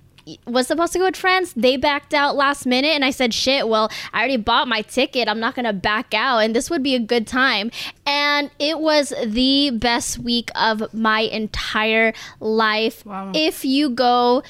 was 0.45 0.67
supposed 0.67 0.93
to 0.93 0.99
go 0.99 1.05
with 1.05 1.15
France. 1.15 1.53
They 1.53 1.77
backed 1.77 2.13
out 2.13 2.35
last 2.35 2.65
minute 2.65 2.89
and 2.89 3.03
I 3.03 3.11
said, 3.11 3.33
shit, 3.33 3.67
well, 3.67 3.89
I 4.13 4.19
already 4.19 4.37
bought 4.37 4.67
my 4.67 4.81
ticket. 4.81 5.27
I'm 5.27 5.39
not 5.39 5.55
to 5.65 5.73
back 5.73 6.13
out. 6.13 6.39
And 6.39 6.55
this 6.55 6.69
would 6.69 6.83
be 6.83 6.95
a 6.95 6.99
good 6.99 7.27
time. 7.27 7.71
And 8.05 8.49
it 8.59 8.79
was 8.79 9.13
the 9.25 9.71
best 9.71 10.19
week 10.19 10.49
of 10.55 10.93
my 10.93 11.21
entire 11.21 12.13
life. 12.39 13.05
Wow. 13.05 13.31
If 13.33 13.65
you 13.65 13.89
go 13.89 14.43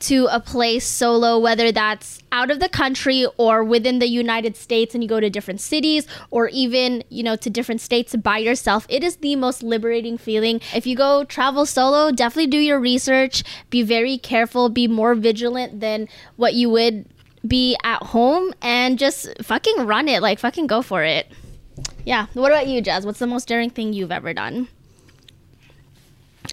to 0.00 0.28
a 0.30 0.40
place 0.40 0.86
solo, 0.86 1.38
whether 1.38 1.72
that's 1.72 2.20
out 2.30 2.50
of 2.50 2.60
the 2.60 2.68
country 2.68 3.26
or 3.36 3.64
within 3.64 3.98
the 3.98 4.06
United 4.06 4.56
States, 4.56 4.94
and 4.94 5.02
you 5.02 5.08
go 5.08 5.20
to 5.20 5.30
different 5.30 5.60
cities 5.60 6.06
or 6.30 6.48
even, 6.48 7.02
you 7.08 7.22
know, 7.22 7.36
to 7.36 7.50
different 7.50 7.80
states 7.80 8.14
by 8.16 8.38
yourself, 8.38 8.86
it 8.88 9.02
is 9.02 9.16
the 9.16 9.34
most 9.36 9.62
liberating 9.62 10.16
feeling. 10.16 10.60
If 10.74 10.86
you 10.86 10.96
go 10.96 11.24
travel 11.24 11.66
solo, 11.66 12.12
definitely 12.12 12.48
do 12.48 12.58
your 12.58 12.78
research, 12.78 13.42
be 13.70 13.82
very 13.82 14.18
careful, 14.18 14.68
be 14.68 14.86
more 14.86 15.14
vigilant 15.14 15.80
than 15.80 16.08
what 16.36 16.54
you 16.54 16.70
would 16.70 17.06
be 17.46 17.76
at 17.82 18.02
home, 18.02 18.52
and 18.62 18.98
just 18.98 19.28
fucking 19.42 19.86
run 19.86 20.08
it. 20.08 20.22
Like, 20.22 20.38
fucking 20.38 20.66
go 20.66 20.82
for 20.82 21.02
it. 21.02 21.30
Yeah. 22.04 22.26
What 22.34 22.52
about 22.52 22.66
you, 22.66 22.80
Jazz? 22.80 23.04
What's 23.04 23.18
the 23.18 23.26
most 23.26 23.48
daring 23.48 23.70
thing 23.70 23.92
you've 23.92 24.12
ever 24.12 24.32
done? 24.32 24.68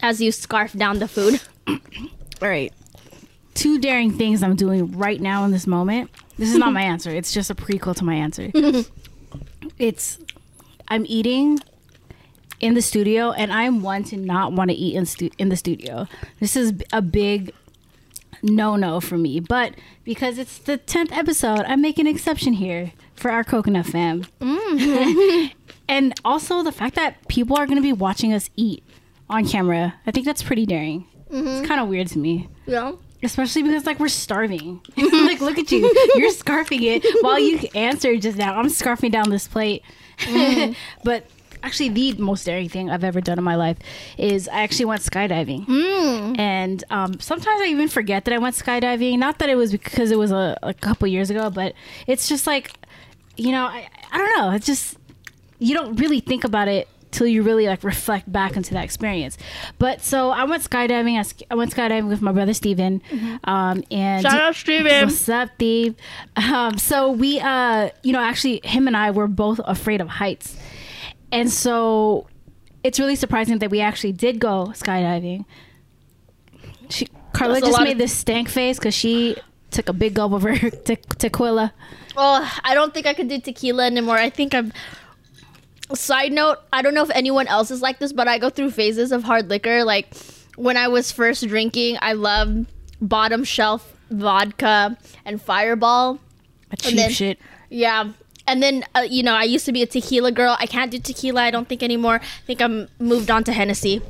As 0.01 0.21
you 0.21 0.31
scarf 0.31 0.73
down 0.73 0.99
the 0.99 1.07
food. 1.07 1.41
All 1.67 2.49
right. 2.49 2.73
Two 3.55 3.79
daring 3.79 4.11
things 4.11 4.43
I'm 4.43 4.55
doing 4.55 4.91
right 4.91 5.19
now 5.19 5.43
in 5.45 5.51
this 5.51 5.65
moment. 5.65 6.11
This 6.37 6.51
is 6.51 6.57
not 6.57 6.73
my 6.73 6.81
answer. 6.93 7.09
It's 7.09 7.33
just 7.33 7.49
a 7.49 7.55
prequel 7.55 7.95
to 7.95 8.03
my 8.03 8.13
answer. 8.13 8.51
it's 9.79 10.19
I'm 10.87 11.05
eating 11.07 11.59
in 12.59 12.75
the 12.75 12.81
studio, 12.81 13.31
and 13.31 13.51
I'm 13.51 13.81
one 13.81 14.03
to 14.05 14.17
not 14.17 14.53
want 14.53 14.69
to 14.69 14.75
eat 14.75 14.95
in 14.95 15.05
stu- 15.05 15.31
in 15.37 15.49
the 15.49 15.57
studio. 15.57 16.07
This 16.39 16.55
is 16.55 16.73
a 16.93 17.01
big 17.01 17.51
no 18.43 18.75
no 18.75 18.99
for 18.99 19.17
me. 19.17 19.39
But 19.39 19.75
because 20.03 20.37
it's 20.37 20.57
the 20.57 20.77
tenth 20.77 21.11
episode, 21.11 21.61
I 21.61 21.75
make 21.75 21.97
an 21.97 22.07
exception 22.07 22.53
here 22.53 22.91
for 23.15 23.31
our 23.31 23.43
coconut 23.43 23.87
fam. 23.87 24.25
Mm. 24.39 25.51
and 25.87 26.13
also 26.23 26.63
the 26.63 26.71
fact 26.71 26.95
that 26.95 27.27
people 27.27 27.57
are 27.57 27.65
going 27.65 27.77
to 27.77 27.81
be 27.81 27.93
watching 27.93 28.33
us 28.33 28.49
eat 28.55 28.83
on 29.29 29.47
camera. 29.47 29.95
I 30.05 30.11
think 30.11 30.25
that's 30.25 30.43
pretty 30.43 30.65
daring. 30.65 31.07
It's 31.29 31.37
mm-hmm. 31.37 31.65
kind 31.65 31.81
of 31.81 31.87
weird 31.87 32.07
to 32.09 32.19
me. 32.19 32.49
Yeah. 32.65 32.93
Especially 33.25 33.63
because 33.63 33.85
like 33.85 33.99
we're 33.99 34.07
starving. 34.07 34.81
like 34.97 35.41
look 35.41 35.57
at 35.57 35.71
you. 35.71 35.81
You're 36.15 36.31
scarfing 36.31 36.81
it 36.83 37.03
while 37.23 37.39
you 37.39 37.59
answered 37.73 38.21
just 38.21 38.37
now. 38.37 38.57
I'm 38.57 38.67
scarfing 38.67 39.11
down 39.11 39.29
this 39.29 39.47
plate. 39.47 39.83
but 41.03 41.25
actually 41.63 41.89
the 41.89 42.13
most 42.13 42.45
daring 42.45 42.69
thing 42.69 42.89
I've 42.91 43.03
ever 43.03 43.19
done 43.21 43.39
in 43.39 43.43
my 43.43 43.55
life 43.55 43.77
is 44.17 44.47
I 44.47 44.61
actually 44.61 44.85
went 44.85 45.01
skydiving. 45.01 45.67
And 46.39 46.83
um, 46.91 47.19
sometimes 47.19 47.61
I 47.61 47.65
even 47.65 47.87
forget 47.87 48.25
that 48.25 48.33
I 48.33 48.37
went 48.37 48.55
skydiving. 48.55 49.17
Not 49.17 49.39
that 49.39 49.49
it 49.49 49.55
was 49.55 49.71
because 49.71 50.11
it 50.11 50.19
was 50.19 50.31
a, 50.31 50.57
a 50.61 50.73
couple 50.73 51.07
years 51.07 51.29
ago, 51.31 51.49
but 51.49 51.73
it's 52.05 52.29
just 52.29 52.45
like, 52.45 52.71
you 53.35 53.51
know, 53.51 53.65
I, 53.65 53.89
I 54.11 54.17
don't 54.17 54.37
know. 54.37 54.51
It's 54.51 54.67
just 54.67 54.97
you 55.57 55.73
don't 55.73 55.95
really 55.95 56.19
think 56.19 56.43
about 56.43 56.67
it 56.67 56.87
till 57.15 57.27
you 57.27 57.41
really 57.43 57.65
like 57.65 57.83
reflect 57.83 58.29
back 58.31 58.57
into 58.57 58.73
that 58.73 58.83
experience. 58.83 59.37
But 59.79 60.01
so 60.01 60.29
I 60.31 60.43
went 60.43 60.63
skydiving. 60.63 61.17
I, 61.17 61.45
I 61.49 61.55
went 61.55 61.73
skydiving 61.73 62.09
with 62.09 62.21
my 62.21 62.31
brother 62.33 62.53
Steven. 62.53 63.01
Um, 63.45 63.83
and 63.89 64.21
Shout 64.21 64.41
out 64.41 64.55
Steven. 64.55 65.05
What's 65.05 65.29
up, 65.29 65.49
Steve? 65.55 65.95
Um, 66.35 66.77
so 66.77 67.11
we, 67.11 67.39
uh, 67.39 67.89
you 68.03 68.11
know, 68.11 68.19
actually, 68.19 68.59
him 68.63 68.87
and 68.87 68.97
I 68.97 69.11
were 69.11 69.27
both 69.27 69.59
afraid 69.63 70.01
of 70.01 70.09
heights, 70.09 70.57
and 71.31 71.49
so 71.49 72.27
it's 72.83 72.99
really 72.99 73.15
surprising 73.15 73.59
that 73.59 73.71
we 73.71 73.79
actually 73.79 74.11
did 74.11 74.39
go 74.39 74.73
skydiving. 74.75 75.45
She, 76.89 77.07
Carla 77.33 77.61
just 77.61 77.81
made 77.81 77.93
of- 77.93 77.97
this 77.97 78.13
stank 78.13 78.49
face 78.49 78.77
because 78.77 78.93
she 78.93 79.37
took 79.71 79.89
a 79.89 79.93
big 79.93 80.13
gulp 80.13 80.33
of 80.33 80.43
her 80.43 80.69
te- 80.85 80.97
tequila. 81.17 81.73
Oh, 82.17 82.59
I 82.63 82.73
don't 82.73 82.93
think 82.93 83.05
I 83.07 83.13
could 83.13 83.27
do 83.27 83.39
tequila 83.39 83.85
anymore. 83.85 84.17
I 84.17 84.29
think 84.29 84.53
I'm. 84.53 84.71
Side 85.93 86.31
note: 86.31 86.57
I 86.73 86.81
don't 86.81 86.93
know 86.93 87.03
if 87.03 87.11
anyone 87.11 87.47
else 87.47 87.69
is 87.69 87.81
like 87.81 87.99
this, 87.99 88.11
but 88.11 88.27
I 88.27 88.39
go 88.39 88.49
through 88.49 88.71
phases 88.71 89.11
of 89.11 89.23
hard 89.23 89.49
liquor. 89.49 89.83
Like 89.83 90.15
when 90.55 90.77
I 90.77 90.87
was 90.87 91.11
first 91.11 91.47
drinking, 91.47 91.97
I 92.01 92.13
loved 92.13 92.67
bottom 93.01 93.43
shelf 93.43 93.95
vodka 94.09 94.97
and 95.25 95.41
Fireball. 95.41 96.19
A 96.71 96.77
cheap 96.77 96.95
then- 96.95 97.11
shit. 97.11 97.39
Yeah. 97.69 98.11
And 98.47 98.61
then, 98.61 98.83
uh, 98.93 98.99
you 99.09 99.23
know, 99.23 99.33
I 99.33 99.41
used 99.43 99.65
to 99.65 99.71
be 99.71 99.81
a 99.81 99.87
tequila 99.87 100.31
girl. 100.31 100.55
I 100.59 100.67
can't 100.67 100.91
do 100.91 100.99
tequila, 100.99 101.41
I 101.41 101.49
don't 101.49 101.67
think 101.67 101.81
anymore. 101.81 102.15
I 102.21 102.45
think 102.45 102.61
I'm 102.61 102.87
moved 102.99 103.31
on 103.31 103.43
to 103.45 103.51
Hennessy. 103.51 104.03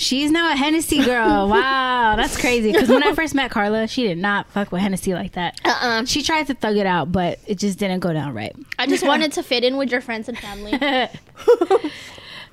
She's 0.00 0.30
now 0.30 0.50
a 0.50 0.56
Hennessy 0.56 1.04
girl. 1.04 1.46
wow, 1.50 2.16
that's 2.16 2.40
crazy. 2.40 2.72
Because 2.72 2.88
when 2.88 3.02
I 3.02 3.12
first 3.12 3.34
met 3.34 3.50
Carla, 3.50 3.86
she 3.86 4.04
did 4.04 4.16
not 4.16 4.48
fuck 4.48 4.72
with 4.72 4.80
Hennessy 4.80 5.12
like 5.12 5.32
that. 5.32 5.60
Uh-uh. 5.62 6.06
She 6.06 6.22
tried 6.22 6.46
to 6.46 6.54
thug 6.54 6.78
it 6.78 6.86
out, 6.86 7.12
but 7.12 7.38
it 7.46 7.58
just 7.58 7.78
didn't 7.78 8.00
go 8.00 8.10
down 8.10 8.32
right. 8.32 8.56
I 8.78 8.86
just 8.86 9.06
wanted 9.06 9.32
to 9.32 9.42
fit 9.42 9.62
in 9.62 9.76
with 9.76 9.92
your 9.92 10.00
friends 10.00 10.30
and 10.30 10.38
family. 10.38 10.72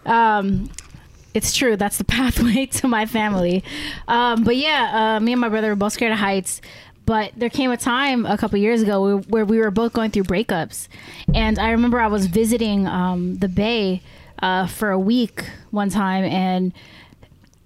um, 0.05 0.69
it's 1.33 1.55
true. 1.55 1.77
That's 1.77 1.97
the 1.97 2.03
pathway 2.03 2.65
to 2.65 2.87
my 2.89 3.05
family. 3.05 3.63
Um, 4.09 4.43
but 4.43 4.57
yeah, 4.57 5.15
uh, 5.15 5.19
me 5.21 5.31
and 5.31 5.39
my 5.39 5.47
brother 5.47 5.69
were 5.69 5.77
both 5.77 5.93
scared 5.93 6.11
of 6.11 6.19
heights. 6.19 6.59
But 7.05 7.31
there 7.37 7.49
came 7.49 7.71
a 7.71 7.77
time 7.77 8.25
a 8.25 8.37
couple 8.37 8.59
years 8.59 8.81
ago 8.81 9.01
where, 9.01 9.17
where 9.19 9.45
we 9.45 9.59
were 9.59 9.71
both 9.71 9.93
going 9.93 10.11
through 10.11 10.23
breakups, 10.23 10.89
and 11.33 11.57
I 11.57 11.71
remember 11.71 12.01
I 12.01 12.07
was 12.07 12.25
visiting 12.25 12.85
um, 12.87 13.35
the 13.35 13.47
Bay 13.47 14.01
uh, 14.39 14.67
for 14.67 14.91
a 14.91 14.99
week 14.99 15.45
one 15.71 15.89
time, 15.89 16.25
and 16.25 16.73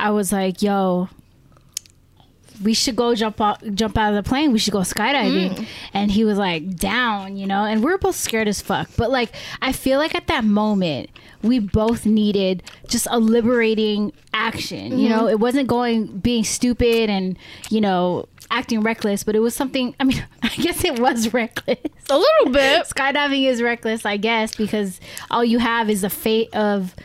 I 0.02 0.12
was 0.12 0.32
like, 0.32 0.62
"Yo, 0.62 1.10
we 2.64 2.74
should 2.74 2.96
go 2.96 3.16
jump 3.16 3.42
out 3.42 3.64
jump 3.76 3.98
out 3.98 4.14
of 4.14 4.24
the 4.24 4.28
plane. 4.28 4.52
We 4.52 4.60
should 4.60 4.74
go 4.74 4.80
skydiving. 4.80 5.56
Mm. 5.56 5.68
And 5.94 6.12
he 6.12 6.24
was 6.24 6.38
like 6.38 6.76
down 6.76 7.38
you 7.38 7.48
know? 7.48 7.64
And 7.64 7.84
we 7.84 7.92
were 7.92 7.98
both 7.98 8.16
scared 8.16 8.48
as 8.48 8.62
fuck. 8.62 8.90
But 8.98 9.10
like 9.10 9.34
i 9.62 9.72
feel 9.72 10.00
like 10.00 10.16
at 10.16 10.28
that 10.28 10.44
moment 10.44 11.10
we 11.42 11.60
both 11.60 12.06
needed 12.06 12.64
just 12.88 13.08
a 13.10 13.20
liberating 13.20 14.14
action 14.34 15.00
you 15.00 15.10
know? 15.10 15.22
Mm-hmm. 15.22 15.30
It 15.30 15.40
wasn't 15.40 15.68
going 15.68 16.20
being 16.20 16.44
stupid 16.44 17.10
and 17.10 17.38
you 17.70 17.82
know 17.82 18.28
acting 18.50 18.82
reckless 18.82 19.24
but 19.24 19.34
it 19.34 19.40
was 19.40 19.56
something 19.56 19.96
i 20.00 20.04
mean 20.04 20.26
i 20.44 20.50
guess 20.50 20.84
it 20.84 21.00
was 21.00 21.34
reckless. 21.34 21.78
A 22.10 22.18
little 22.18 22.52
bit. 22.52 22.86
skydiving 22.86 23.46
is 23.46 23.62
reckless 23.62 24.06
i 24.06 24.18
guess 24.18 24.56
because 24.56 25.00
all 25.30 25.44
you 25.44 25.60
have 25.60 25.90
is 25.90 26.02
the 26.02 26.10
fate 26.10 26.54
of 26.54 26.96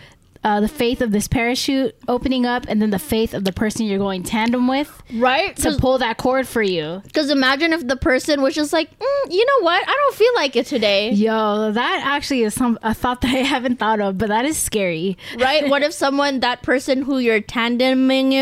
uh, 0.47 0.61
the 0.61 0.69
faith 0.69 1.01
of 1.03 1.11
this 1.11 1.27
parachute 1.27 1.95
opening 2.07 2.47
up 2.47 2.65
and 2.69 2.81
then 2.81 2.91
the 2.91 2.99
faith 3.01 3.35
of 3.35 3.43
the 3.45 3.53
person 3.53 3.85
you're 3.85 3.99
going 3.99 4.23
tandem 4.23 4.69
with 4.69 5.03
Right? 5.15 5.57
to 5.57 5.77
pull 5.79 5.99
that 5.99 6.17
cord 6.19 6.47
for 6.47 6.63
you. 6.63 7.03
Because 7.05 7.31
imagine 7.31 7.73
if 7.73 7.87
the 7.87 7.97
person 7.97 8.41
was 8.43 8.55
just 8.55 8.73
like, 8.73 8.89
mm, 8.99 9.33
you 9.33 9.45
know 9.45 9.65
what? 9.65 9.83
I 9.87 9.93
don't 9.93 10.15
feel 10.15 10.33
like 10.37 10.55
it 10.55 10.67
today. 10.67 11.11
Yo, 11.11 11.73
that 11.73 12.03
actually 12.07 12.43
is 12.43 12.55
some 12.55 12.79
a 12.83 12.95
thought 12.95 13.21
that 13.23 13.35
I 13.35 13.39
haven't 13.39 13.77
thought 13.81 14.01
of, 14.01 14.19
but 14.19 14.29
that 14.29 14.45
is 14.45 14.57
scary. 14.57 15.19
Right? 15.39 15.69
what 15.69 15.83
if 15.83 15.93
someone, 15.93 16.41
that 16.41 16.63
person 16.63 17.03
who 17.03 17.19
you're 17.19 17.41
tandeming, 17.41 18.33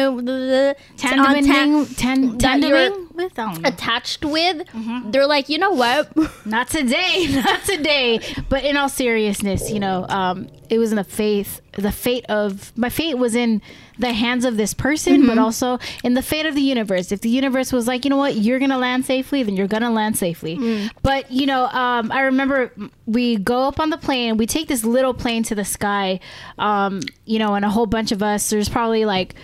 Tandeming, 0.97 1.97
tan, 1.97 2.39
that 2.39 2.61
you're- 2.61 2.91
tandeming 2.91 3.15
with 3.15 3.39
I 3.39 3.53
don't 3.53 3.63
know. 3.63 3.69
attached 3.69 4.25
with, 4.25 4.67
they're 5.07 5.27
like, 5.27 5.49
you 5.49 5.59
know 5.59 5.71
what? 5.71 6.11
Not 6.47 6.69
today, 6.69 7.27
not 7.45 7.63
today. 7.65 8.21
But 8.49 8.65
in 8.65 8.77
all 8.77 8.89
seriousness, 8.89 9.71
you 9.71 9.79
know, 9.81 10.05
um, 10.09 10.49
it 10.69 10.79
was 10.79 10.91
in 10.91 10.97
the 10.97 11.05
faith, 11.05 11.61
the 11.77 11.93
fate 11.93 12.25
of 12.29 12.77
my 12.77 12.89
fate 12.89 13.17
was 13.19 13.35
in 13.35 13.61
the 13.99 14.13
hands 14.13 14.45
of 14.45 14.57
this 14.57 14.75
person, 14.75 15.27
but 15.27 15.39
also 15.39 15.79
in 16.03 16.15
the 16.15 16.23
fate 16.23 16.47
of 16.47 16.55
the 16.55 16.61
universe. 16.61 17.13
If 17.13 17.21
the 17.21 17.29
universe 17.29 17.73
was 17.73 17.87
like, 17.87 18.05
you 18.05 18.11
know 18.11 18.17
what, 18.17 18.37
you're 18.37 18.59
gonna 18.59 18.79
land 18.79 19.05
safely, 19.07 19.43
then 19.43 19.57
you're 19.57 19.67
gonna 19.69 19.91
land 19.91 20.17
safely. 20.17 20.91
But 21.03 21.31
you 21.31 21.47
know, 21.47 21.67
um, 21.67 22.11
I 22.13 22.23
remember 22.23 22.73
we 23.07 23.37
go 23.37 23.69
up 23.69 23.79
on 23.81 23.91
the 23.91 23.99
plane, 23.99 24.37
we 24.37 24.47
take 24.47 24.69
this 24.69 24.85
little 24.85 25.15
plane 25.15 25.43
to 25.45 25.55
the 25.55 25.65
sky, 25.65 26.21
um, 26.59 27.01
you 27.25 27.39
know, 27.39 27.55
and 27.55 27.65
a 27.65 27.71
whole 27.71 27.87
bunch 27.87 28.13
of 28.13 28.23
us. 28.23 28.51
There's 28.51 28.69
probably 28.69 29.05
like 29.05 29.35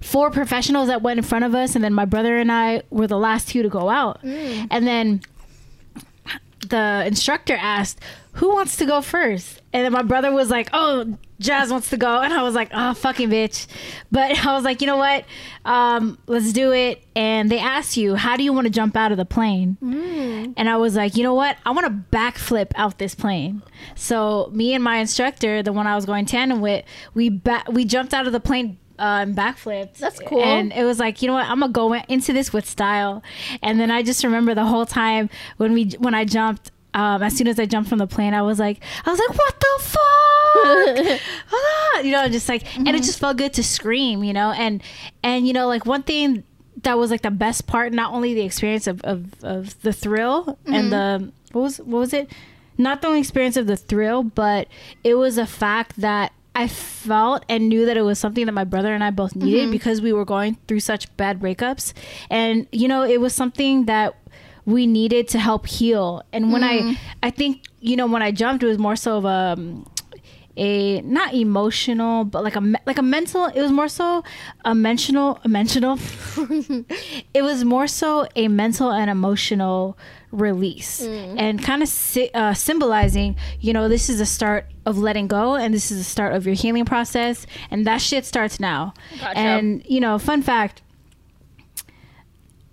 four 0.00 0.30
professionals 0.30 0.86
that 0.88 1.02
went 1.02 1.18
in 1.18 1.24
front 1.24 1.44
of 1.44 1.54
us, 1.54 1.74
and 1.74 1.82
then 1.82 1.92
my 1.94 2.04
brother 2.04 2.38
and 2.38 2.52
I 2.52 2.82
were 2.90 3.06
the 3.08 3.18
last 3.18 3.48
two 3.48 3.62
to 3.62 3.68
go 3.68 3.88
out, 3.88 4.20
and 4.22 4.86
then 4.86 5.20
the 6.70 7.04
instructor 7.06 7.54
asked, 7.54 8.00
"Who 8.34 8.52
wants 8.54 8.76
to 8.76 8.86
go 8.86 9.00
first? 9.00 9.60
And 9.72 9.84
then 9.84 9.92
my 9.92 10.02
brother 10.02 10.32
was 10.32 10.50
like, 10.50 10.68
"Oh, 10.72 11.16
Jazz 11.38 11.70
wants 11.70 11.90
to 11.90 11.96
go," 11.96 12.20
and 12.22 12.32
I 12.32 12.42
was 12.42 12.54
like, 12.54 12.70
"Oh, 12.72 12.94
fucking 12.94 13.28
bitch!" 13.28 13.66
But 14.10 14.38
I 14.46 14.54
was 14.54 14.64
like, 14.64 14.80
"You 14.80 14.86
know 14.86 14.96
what? 14.96 15.24
Um, 15.64 16.18
let's 16.26 16.52
do 16.52 16.72
it." 16.72 17.02
And 17.14 17.50
they 17.50 17.58
asked 17.58 17.96
you, 17.96 18.14
"How 18.14 18.36
do 18.36 18.42
you 18.42 18.52
want 18.52 18.66
to 18.66 18.70
jump 18.70 18.96
out 18.96 19.10
of 19.12 19.18
the 19.18 19.24
plane?" 19.24 19.76
And 20.56 20.68
I 20.68 20.76
was 20.76 20.96
like, 20.96 21.16
"You 21.16 21.22
know 21.22 21.34
what? 21.34 21.56
I 21.66 21.70
want 21.72 21.86
to 21.86 22.16
backflip 22.16 22.72
out 22.76 22.98
this 22.98 23.14
plane." 23.14 23.62
So 23.94 24.48
me 24.52 24.74
and 24.74 24.82
my 24.82 24.96
instructor, 24.96 25.62
the 25.62 25.72
one 25.72 25.86
I 25.86 25.94
was 25.94 26.06
going 26.06 26.26
tandem 26.26 26.60
with, 26.60 26.84
we 27.14 27.28
ba- 27.30 27.64
we 27.70 27.84
jumped 27.84 28.14
out 28.14 28.26
of 28.26 28.32
the 28.32 28.40
plane. 28.40 28.78
Uh, 28.98 29.20
and 29.22 29.36
backflipped. 29.36 29.98
That's 29.98 30.18
cool. 30.20 30.42
And 30.42 30.72
it 30.72 30.84
was 30.84 30.98
like, 30.98 31.20
you 31.22 31.28
know 31.28 31.34
what? 31.34 31.46
I'm 31.46 31.60
gonna 31.60 31.72
go 31.72 31.94
into 31.94 32.32
this 32.32 32.52
with 32.52 32.66
style. 32.66 33.22
And 33.62 33.78
then 33.78 33.90
I 33.90 34.02
just 34.02 34.24
remember 34.24 34.54
the 34.54 34.64
whole 34.64 34.86
time 34.86 35.28
when 35.58 35.72
we 35.72 35.90
when 35.98 36.14
I 36.14 36.24
jumped. 36.24 36.70
Um, 36.94 37.22
as 37.22 37.36
soon 37.36 37.46
as 37.46 37.60
I 37.60 37.66
jumped 37.66 37.90
from 37.90 37.98
the 37.98 38.06
plane, 38.06 38.32
I 38.32 38.40
was 38.40 38.58
like, 38.58 38.82
I 39.04 39.10
was 39.10 39.18
like, 39.18 39.36
what 39.36 39.60
the 39.60 39.82
fuck? 39.82 41.20
Ah, 41.52 42.00
you 42.00 42.10
know, 42.10 42.26
just 42.28 42.48
like, 42.48 42.62
and 42.78 42.88
it 42.88 43.02
just 43.02 43.18
felt 43.18 43.36
good 43.36 43.52
to 43.54 43.62
scream, 43.62 44.24
you 44.24 44.32
know, 44.32 44.50
and 44.52 44.82
and 45.22 45.46
you 45.46 45.52
know, 45.52 45.66
like 45.66 45.84
one 45.84 46.02
thing 46.02 46.42
that 46.82 46.96
was 46.96 47.10
like 47.10 47.20
the 47.20 47.30
best 47.30 47.66
part, 47.66 47.92
not 47.92 48.14
only 48.14 48.32
the 48.32 48.42
experience 48.42 48.86
of 48.86 49.02
of, 49.02 49.26
of 49.44 49.80
the 49.82 49.92
thrill 49.92 50.58
and 50.64 50.90
the 50.90 51.32
what 51.52 51.62
was 51.62 51.78
what 51.78 51.98
was 51.98 52.12
it? 52.14 52.30
Not 52.78 53.02
the 53.02 53.08
only 53.08 53.20
experience 53.20 53.56
of 53.56 53.66
the 53.66 53.76
thrill, 53.76 54.22
but 54.22 54.68
it 55.04 55.14
was 55.14 55.36
a 55.38 55.46
fact 55.46 56.00
that 56.00 56.32
I 56.56 56.68
felt 56.68 57.44
and 57.50 57.68
knew 57.68 57.84
that 57.84 57.98
it 57.98 58.02
was 58.02 58.18
something 58.18 58.46
that 58.46 58.52
my 58.52 58.64
brother 58.64 58.94
and 58.94 59.04
I 59.04 59.10
both 59.10 59.36
needed 59.36 59.70
because 59.70 60.00
we 60.00 60.12
were 60.14 60.24
going 60.24 60.56
through 60.66 60.80
such 60.80 61.14
bad 61.18 61.38
breakups. 61.38 61.92
And, 62.30 62.66
you 62.72 62.88
know, 62.88 63.02
it 63.04 63.20
was 63.20 63.34
something 63.34 63.84
that 63.84 64.16
we 64.64 64.86
needed 64.86 65.28
to 65.28 65.38
help 65.38 65.66
heal. 65.66 66.22
And 66.32 66.52
when 66.52 66.64
I, 66.64 66.98
I 67.22 67.30
think, 67.30 67.62
you 67.80 67.94
know, 67.94 68.06
when 68.06 68.22
I 68.22 68.30
jumped, 68.32 68.64
it 68.64 68.68
was 68.68 68.78
more 68.78 68.96
so 68.96 69.18
of 69.18 69.26
a, 69.26 69.28
um, 69.28 69.86
a 70.56 71.02
not 71.02 71.34
emotional, 71.34 72.24
but 72.24 72.42
like 72.42 72.56
a 72.56 72.60
like 72.86 72.96
a 72.96 73.02
mental. 73.02 73.44
It 73.46 73.60
was 73.60 73.70
more 73.70 73.88
so 73.88 74.24
a 74.64 74.74
mental, 74.74 75.38
a 75.44 75.48
mental. 75.48 75.98
it 77.34 77.42
was 77.42 77.64
more 77.64 77.86
so 77.86 78.26
a 78.34 78.48
mental 78.48 78.90
and 78.90 79.10
emotional 79.10 79.98
release, 80.32 81.00
and 81.02 81.62
kind 81.62 81.82
of 81.82 81.88
si- 81.88 82.30
uh, 82.34 82.52
symbolizing. 82.54 83.36
You 83.60 83.72
know, 83.72 83.88
this 83.88 84.08
is 84.08 84.18
the 84.18 84.26
start 84.26 84.66
of 84.84 84.98
letting 84.98 85.26
go, 85.28 85.54
and 85.54 85.72
this 85.74 85.90
is 85.90 85.98
the 85.98 86.04
start 86.04 86.34
of 86.34 86.46
your 86.46 86.54
healing 86.54 86.84
process, 86.84 87.46
and 87.70 87.86
that 87.86 88.00
shit 88.00 88.24
starts 88.24 88.58
now. 88.60 88.94
Gotcha. 89.20 89.38
And 89.38 89.82
you 89.86 90.00
know, 90.00 90.18
fun 90.18 90.42
fact. 90.42 90.82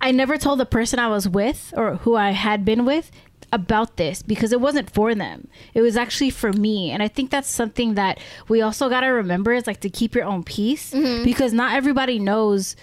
I 0.01 0.11
never 0.11 0.37
told 0.37 0.59
the 0.59 0.65
person 0.65 0.99
I 0.99 1.07
was 1.07 1.29
with 1.29 1.73
or 1.77 1.95
who 1.97 2.15
I 2.15 2.31
had 2.31 2.65
been 2.65 2.83
with 2.85 3.09
about 3.53 3.95
this 3.97 4.21
because 4.21 4.51
it 4.51 4.59
wasn't 4.59 4.89
for 4.89 5.15
them. 5.15 5.47
It 5.73 5.81
was 5.81 5.95
actually 5.95 6.31
for 6.31 6.51
me. 6.51 6.91
And 6.91 7.01
I 7.01 7.07
think 7.07 7.29
that's 7.29 7.49
something 7.49 7.93
that 7.93 8.19
we 8.49 8.61
also 8.61 8.89
got 8.89 9.01
to 9.01 9.07
remember 9.07 9.53
is 9.53 9.65
like 9.67 9.79
to 9.81 9.89
keep 9.89 10.13
your 10.15 10.25
own 10.25 10.43
peace 10.43 10.91
Mm-hmm. 10.91 11.23
because 11.23 11.53
not 11.53 11.73
everybody 11.75 12.19
knows 12.19 12.75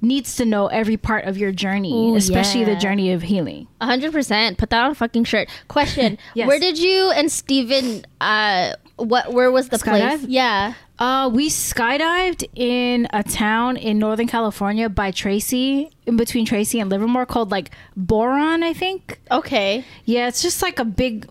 needs 0.00 0.36
to 0.36 0.44
know 0.44 0.66
every 0.68 0.96
part 0.96 1.24
of 1.24 1.38
your 1.38 1.52
journey, 1.52 1.92
Ooh, 1.92 2.16
especially 2.16 2.64
the 2.64 2.76
journey 2.76 3.12
of 3.12 3.22
healing. 3.22 3.66
A 3.80 3.86
hundred 3.86 4.12
percent. 4.12 4.58
Put 4.58 4.70
that 4.70 4.84
on 4.84 4.90
a 4.92 4.94
fucking 4.94 5.24
shirt. 5.24 5.48
Question: 5.68 6.18
Yes. 6.34 6.48
Where 6.48 6.58
did 6.58 6.78
you 6.78 7.10
and 7.10 7.30
Steven, 7.30 8.04
uh, 8.20 8.72
what? 8.96 9.32
Where 9.32 9.50
was 9.50 9.68
the 9.68 9.78
place? 9.78 10.22
Yeah. 10.24 10.74
Uh, 10.98 11.30
we 11.30 11.50
skydived 11.50 12.48
in 12.54 13.06
a 13.12 13.22
town 13.22 13.76
in 13.76 13.98
Northern 13.98 14.26
California 14.26 14.88
by 14.88 15.10
Tracy, 15.10 15.90
in 16.06 16.16
between 16.16 16.46
Tracy 16.46 16.80
and 16.80 16.88
Livermore, 16.88 17.26
called 17.26 17.50
like 17.50 17.70
Byron, 17.96 18.62
I 18.62 18.72
think. 18.72 19.20
Okay. 19.30 19.84
Yeah, 20.06 20.28
it's 20.28 20.40
just 20.40 20.62
like 20.62 20.78
a 20.78 20.86
big 20.86 21.28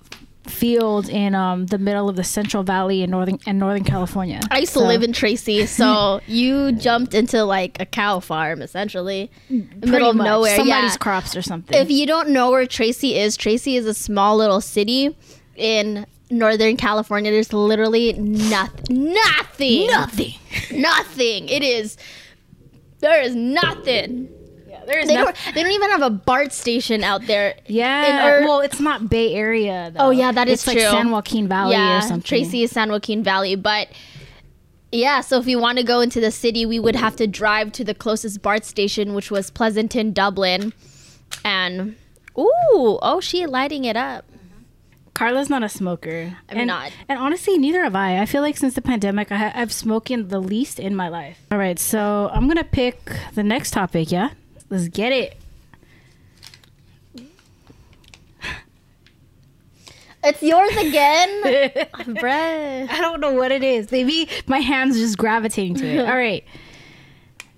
field 0.50 1.10
in 1.10 1.36
um 1.36 1.66
the 1.68 1.78
middle 1.78 2.10
of 2.10 2.16
the 2.16 2.24
Central 2.24 2.64
Valley 2.64 3.02
in 3.02 3.10
northern 3.10 3.40
in 3.46 3.58
Northern 3.58 3.84
California. 3.84 4.40
I 4.52 4.60
used 4.60 4.74
to 4.74 4.80
live 4.80 5.04
in 5.04 5.14
Tracy, 5.14 5.66
so 5.66 6.22
you 6.28 6.72
jumped 6.74 7.14
into 7.14 7.44
like 7.44 7.80
a 7.80 7.86
cow 7.86 8.20
farm 8.20 8.62
essentially, 8.62 9.32
pretty 9.48 9.92
middle 9.92 10.10
of 10.12 10.16
much 10.16 10.26
nowhere. 10.26 10.56
somebody's 10.56 10.92
yeah. 10.92 10.98
crops 10.98 11.36
or 11.36 11.42
something. 11.42 11.78
If 11.78 11.90
you 11.90 12.06
don't 12.06 12.30
know 12.30 12.52
where 12.52 12.66
Tracy 12.66 13.18
is, 13.18 13.38
Tracy 13.38 13.76
is 13.76 13.86
a 13.86 13.94
small 13.94 14.38
little 14.38 14.62
city 14.62 15.16
in 15.56 16.06
Northern 16.30 16.78
California. 16.78 17.32
There's 17.32 17.54
literally 17.54 18.14
nothing. 18.14 19.14
Nothing. 19.14 19.88
Nothing. 19.88 20.34
Nothing. 20.72 21.50
It 21.50 21.64
is. 21.64 21.98
There 23.00 23.22
is 23.22 23.36
nothing. 23.36 24.30
There's 24.86 25.08
They 25.08 25.16
no- 25.16 25.26
don't. 25.26 25.38
They 25.54 25.64
don't 25.64 25.72
even 25.72 25.90
have 25.92 26.02
a 26.02 26.10
BART 26.10 26.54
station 26.54 27.04
out 27.04 27.26
there. 27.28 27.56
yeah. 27.68 28.28
or- 28.28 28.42
well, 28.42 28.60
it's 28.62 28.80
not 28.80 29.10
Bay 29.10 29.34
Area. 29.34 29.92
Though. 29.94 30.08
Oh, 30.08 30.10
yeah, 30.12 30.32
that 30.32 30.48
is 30.48 30.60
it's 30.60 30.68
like 30.68 30.78
true. 30.78 30.88
San 30.90 31.12
Joaquin 31.12 31.48
Valley 31.48 31.74
yeah, 31.74 31.98
or 31.98 32.02
something. 32.02 32.22
Tracy 32.22 32.64
is 32.64 32.72
San 32.72 32.90
Joaquin 32.92 33.24
Valley, 33.24 33.56
but 33.56 33.88
yeah. 34.92 35.22
So 35.22 35.40
if 35.40 35.48
you 35.48 35.60
want 35.60 35.78
to 35.78 35.84
go 35.84 36.00
into 36.02 36.20
the 36.20 36.32
city, 36.32 36.66
we 36.66 36.80
would 36.80 36.96
have 36.96 37.16
to 37.18 37.28
drive 37.28 37.72
to 37.74 37.84
the 37.84 37.94
closest 37.94 38.42
BART 38.42 38.66
station, 38.66 39.14
which 39.14 39.32
was 39.32 39.50
Pleasanton, 39.50 40.14
Dublin, 40.14 40.74
and 41.44 41.96
ooh, 42.38 43.00
oh, 43.02 43.20
she 43.22 43.46
lighting 43.46 43.86
it 43.86 43.98
up. 43.98 44.26
Carla's 45.14 45.50
not 45.50 45.64
a 45.64 45.70
smoker. 45.70 46.36
I'm 46.50 46.58
and, 46.58 46.68
not. 46.68 46.92
And 47.08 47.18
honestly, 47.18 47.58
neither 47.58 47.84
have 47.84 47.96
I. 47.96 48.20
I 48.20 48.26
feel 48.26 48.42
like 48.42 48.58
since 48.58 48.74
the 48.74 48.82
pandemic, 48.82 49.32
I 49.32 49.38
ha- 49.38 49.52
I've 49.56 49.72
smoking 49.72 50.28
the 50.28 50.40
least 50.42 50.78
in 50.78 50.94
my 50.94 51.08
life. 51.08 51.40
All 51.52 51.58
right, 51.58 51.80
so 51.80 52.30
I'm 52.34 52.50
gonna 52.50 52.66
pick 52.66 53.00
the 53.34 53.44
next 53.44 53.72
topic. 53.72 54.12
Yeah, 54.12 54.32
let's 54.70 54.88
get 54.90 55.12
it. 55.12 55.38
It's 60.28 60.42
yours 60.42 60.76
again, 60.78 61.30
bruh. 62.16 62.90
I 62.90 63.00
don't 63.00 63.20
know 63.20 63.34
what 63.34 63.52
it 63.52 63.64
is. 63.64 63.92
Maybe 63.92 64.28
my 64.48 64.58
hands 64.58 64.98
just 64.98 65.20
gravitating 65.20 65.76
to 65.76 65.86
it. 65.86 66.00
All 66.10 66.18
right. 66.18 66.44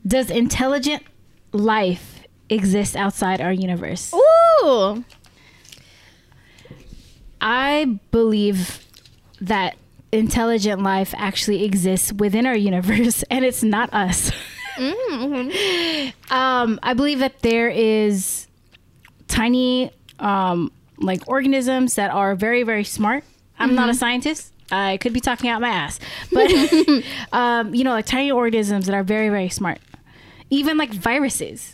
Does 0.05 0.29
intelligent 0.29 1.03
life 1.53 2.23
exist 2.49 2.97
outside 2.97 3.39
our 3.39 3.53
universe? 3.53 4.13
Ooh, 4.13 5.05
I 7.39 7.99
believe 8.11 8.85
that 9.39 9.77
intelligent 10.11 10.81
life 10.81 11.13
actually 11.17 11.63
exists 11.63 12.11
within 12.13 12.45
our 12.45 12.55
universe 12.55 13.23
and 13.31 13.45
it's 13.45 13.63
not 13.63 13.93
us. 13.93 14.31
um, 16.29 16.79
I 16.83 16.93
believe 16.95 17.19
that 17.19 17.41
there 17.41 17.69
is 17.69 18.47
tiny 19.27 19.91
um, 20.19 20.71
like 20.97 21.27
organisms 21.27 21.95
that 21.95 22.11
are 22.11 22.35
very, 22.35 22.63
very 22.63 22.83
smart. 22.83 23.23
I'm 23.59 23.75
not 23.75 23.89
a 23.89 23.93
scientist. 23.93 24.53
I 24.71 24.97
could 24.97 25.13
be 25.13 25.19
talking 25.19 25.49
out 25.49 25.61
my 25.61 25.69
ass. 25.69 25.99
But, 26.31 26.51
um, 27.31 27.73
you 27.73 27.83
know, 27.83 27.91
like 27.91 28.05
tiny 28.05 28.31
organisms 28.31 28.85
that 28.85 28.93
are 28.93 29.03
very, 29.03 29.29
very 29.29 29.49
smart. 29.49 29.79
Even 30.49 30.77
like 30.77 30.91
viruses, 30.91 31.73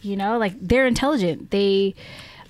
you 0.00 0.16
know, 0.16 0.38
like 0.38 0.54
they're 0.60 0.86
intelligent. 0.86 1.50
They, 1.50 1.94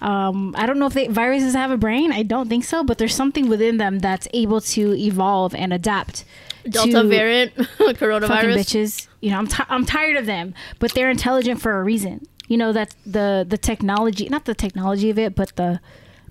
um, 0.01 0.55
I 0.57 0.67
don't 0.67 0.79
know 0.79 0.87
if 0.87 0.95
they, 0.95 1.09
viruses 1.09 1.55
have 1.55 1.71
a 1.71 1.77
brain. 1.77 2.13
I 2.13 2.23
don't 2.23 2.49
think 2.49 2.65
so, 2.65 2.85
but 2.85 2.99
there's 2.99 3.15
something 3.15 3.49
within 3.49 3.79
them 3.79 4.01
that's 4.01 4.29
able 4.33 4.61
to 4.61 4.95
evolve 4.95 5.55
and 5.55 5.73
adapt. 5.73 6.25
Delta 6.69 7.05
variant 7.05 7.55
coronavirus. 7.79 8.57
bitches. 8.57 9.09
You 9.21 9.31
know, 9.31 9.39
I'm 9.39 9.47
ti 9.49 9.63
I'm 9.69 9.85
tired 9.87 10.17
of 10.17 10.27
them, 10.27 10.55
but 10.79 10.93
they're 10.95 11.11
intelligent 11.11 11.61
for 11.61 11.79
a 11.81 11.83
reason. 11.83 12.27
You 12.49 12.57
know 12.59 12.73
that 12.73 12.95
the 13.07 13.45
the 13.49 13.57
technology, 13.59 14.29
not 14.29 14.45
the 14.45 14.55
technology 14.55 15.11
of 15.11 15.19
it, 15.19 15.35
but 15.35 15.55
the 15.57 15.81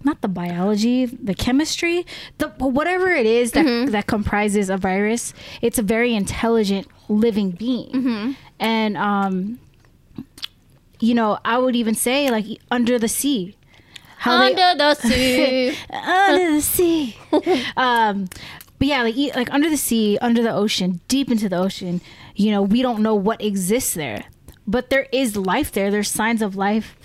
not 0.04 0.22
the 0.22 0.28
biology, 0.28 1.06
the 1.06 1.34
chemistry, 1.36 2.06
the 2.40 2.50
whatever 2.58 3.10
it 3.12 3.26
is 3.26 3.52
that 3.52 3.92
that 3.92 4.08
comprises 4.08 4.70
a 4.70 4.78
virus. 4.78 5.34
It's 5.62 5.78
a 5.80 5.84
very 5.84 6.14
intelligent 6.16 6.88
living 7.08 7.52
being, 7.52 8.36
and 8.60 8.98
um, 8.98 9.60
you 11.00 11.14
know, 11.14 11.40
I 11.44 11.58
would 11.58 11.76
even 11.76 11.96
say 11.96 12.30
like 12.30 12.46
under 12.70 13.00
the 13.00 13.08
sea. 13.08 13.56
How 14.18 14.40
they- 14.40 14.54
Under 14.64 14.78
the 14.78 14.94
sea. 14.94 15.78
under 15.92 16.54
the 16.56 16.62
sea. 16.62 17.16
um, 17.78 18.28
but 18.82 18.88
yeah, 18.88 19.04
like 19.04 19.16
like 19.36 19.54
under 19.54 19.70
the 19.70 19.78
sea, 19.78 20.18
under 20.24 20.42
the 20.42 20.52
ocean, 20.52 21.02
deep 21.08 21.30
into 21.30 21.48
the 21.48 21.56
ocean. 21.58 22.02
You 22.36 22.50
know, 22.50 22.64
we 22.64 22.82
don't 22.82 23.04
know 23.04 23.14
what 23.14 23.40
exists 23.40 23.94
there, 23.94 24.26
but 24.66 24.90
there 24.90 25.06
is 25.12 25.38
life 25.38 25.72
there. 25.72 25.92
There's 25.92 26.10
signs 26.10 26.42
of 26.42 26.56
life 26.56 26.96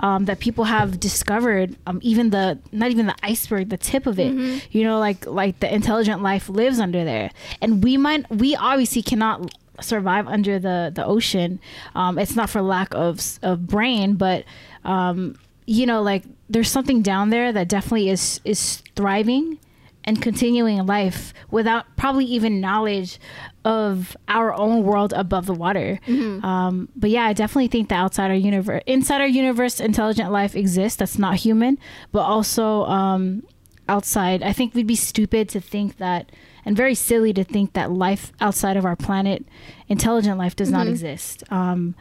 um, 0.00 0.26
that 0.26 0.40
people 0.40 0.64
have 0.64 1.00
discovered. 1.00 1.74
Um, 1.86 2.00
even 2.02 2.28
the 2.28 2.58
not 2.70 2.90
even 2.90 3.06
the 3.06 3.14
iceberg, 3.22 3.70
the 3.70 3.78
tip 3.78 4.06
of 4.06 4.18
it. 4.18 4.30
You 4.72 4.84
know, 4.84 4.98
like 4.98 5.24
like 5.24 5.58
the 5.60 5.74
intelligent 5.74 6.22
life 6.22 6.50
lives 6.50 6.78
under 6.78 7.02
there, 7.02 7.30
and 7.62 7.82
we 7.82 7.96
might 7.96 8.30
we 8.30 8.54
obviously 8.54 9.00
cannot 9.00 9.54
survive 9.80 10.28
under 10.28 10.58
the 10.58 10.92
the 10.94 11.02
ocean. 11.02 11.60
Um, 11.94 12.18
it's 12.18 12.36
not 12.36 12.50
for 12.50 12.60
lack 12.60 12.94
of 12.94 13.38
of 13.40 13.66
brain, 13.66 14.16
but 14.16 14.44
um, 14.84 15.36
you 15.64 15.86
know, 15.86 16.02
like 16.02 16.24
there's 16.50 16.70
something 16.70 17.00
down 17.00 17.30
there 17.30 17.54
that 17.54 17.68
definitely 17.68 18.10
is 18.10 18.38
is 18.44 18.82
thriving 18.96 19.58
and 20.04 20.20
continuing 20.20 20.84
life 20.86 21.32
without 21.50 21.84
probably 21.96 22.24
even 22.24 22.60
knowledge 22.60 23.20
of 23.64 24.16
our 24.26 24.52
own 24.54 24.82
world 24.82 25.12
above 25.12 25.46
the 25.46 25.54
water. 25.54 26.00
Um, 26.44 26.88
but 26.96 27.10
yeah, 27.10 27.24
I 27.24 27.32
definitely 27.32 27.68
think 27.68 27.88
that 27.90 27.96
outside 27.96 28.30
our 28.30 28.36
universe, 28.36 28.82
inside 28.86 29.20
our 29.20 29.28
universe, 29.28 29.78
intelligent 29.80 30.32
life 30.32 30.56
exists. 30.56 30.96
That's 30.96 31.18
not 31.18 31.36
human, 31.36 31.78
but 32.10 32.22
also 32.22 32.84
um, 32.86 33.44
outside. 33.88 34.42
I 34.42 34.52
think 34.52 34.74
we'd 34.74 34.86
be 34.86 34.96
stupid 34.96 35.48
to 35.50 35.60
think 35.60 35.98
that, 35.98 36.32
and 36.64 36.76
very 36.76 36.94
silly 36.94 37.32
to 37.34 37.44
think 37.44 37.74
that 37.74 37.92
life 37.92 38.32
outside 38.40 38.76
of 38.76 38.84
our 38.84 38.96
planet, 38.96 39.44
intelligent 39.88 40.38
life, 40.38 40.56
does 40.56 40.70
not 40.70 40.88
exist. 40.88 41.44
Um, 41.52 41.94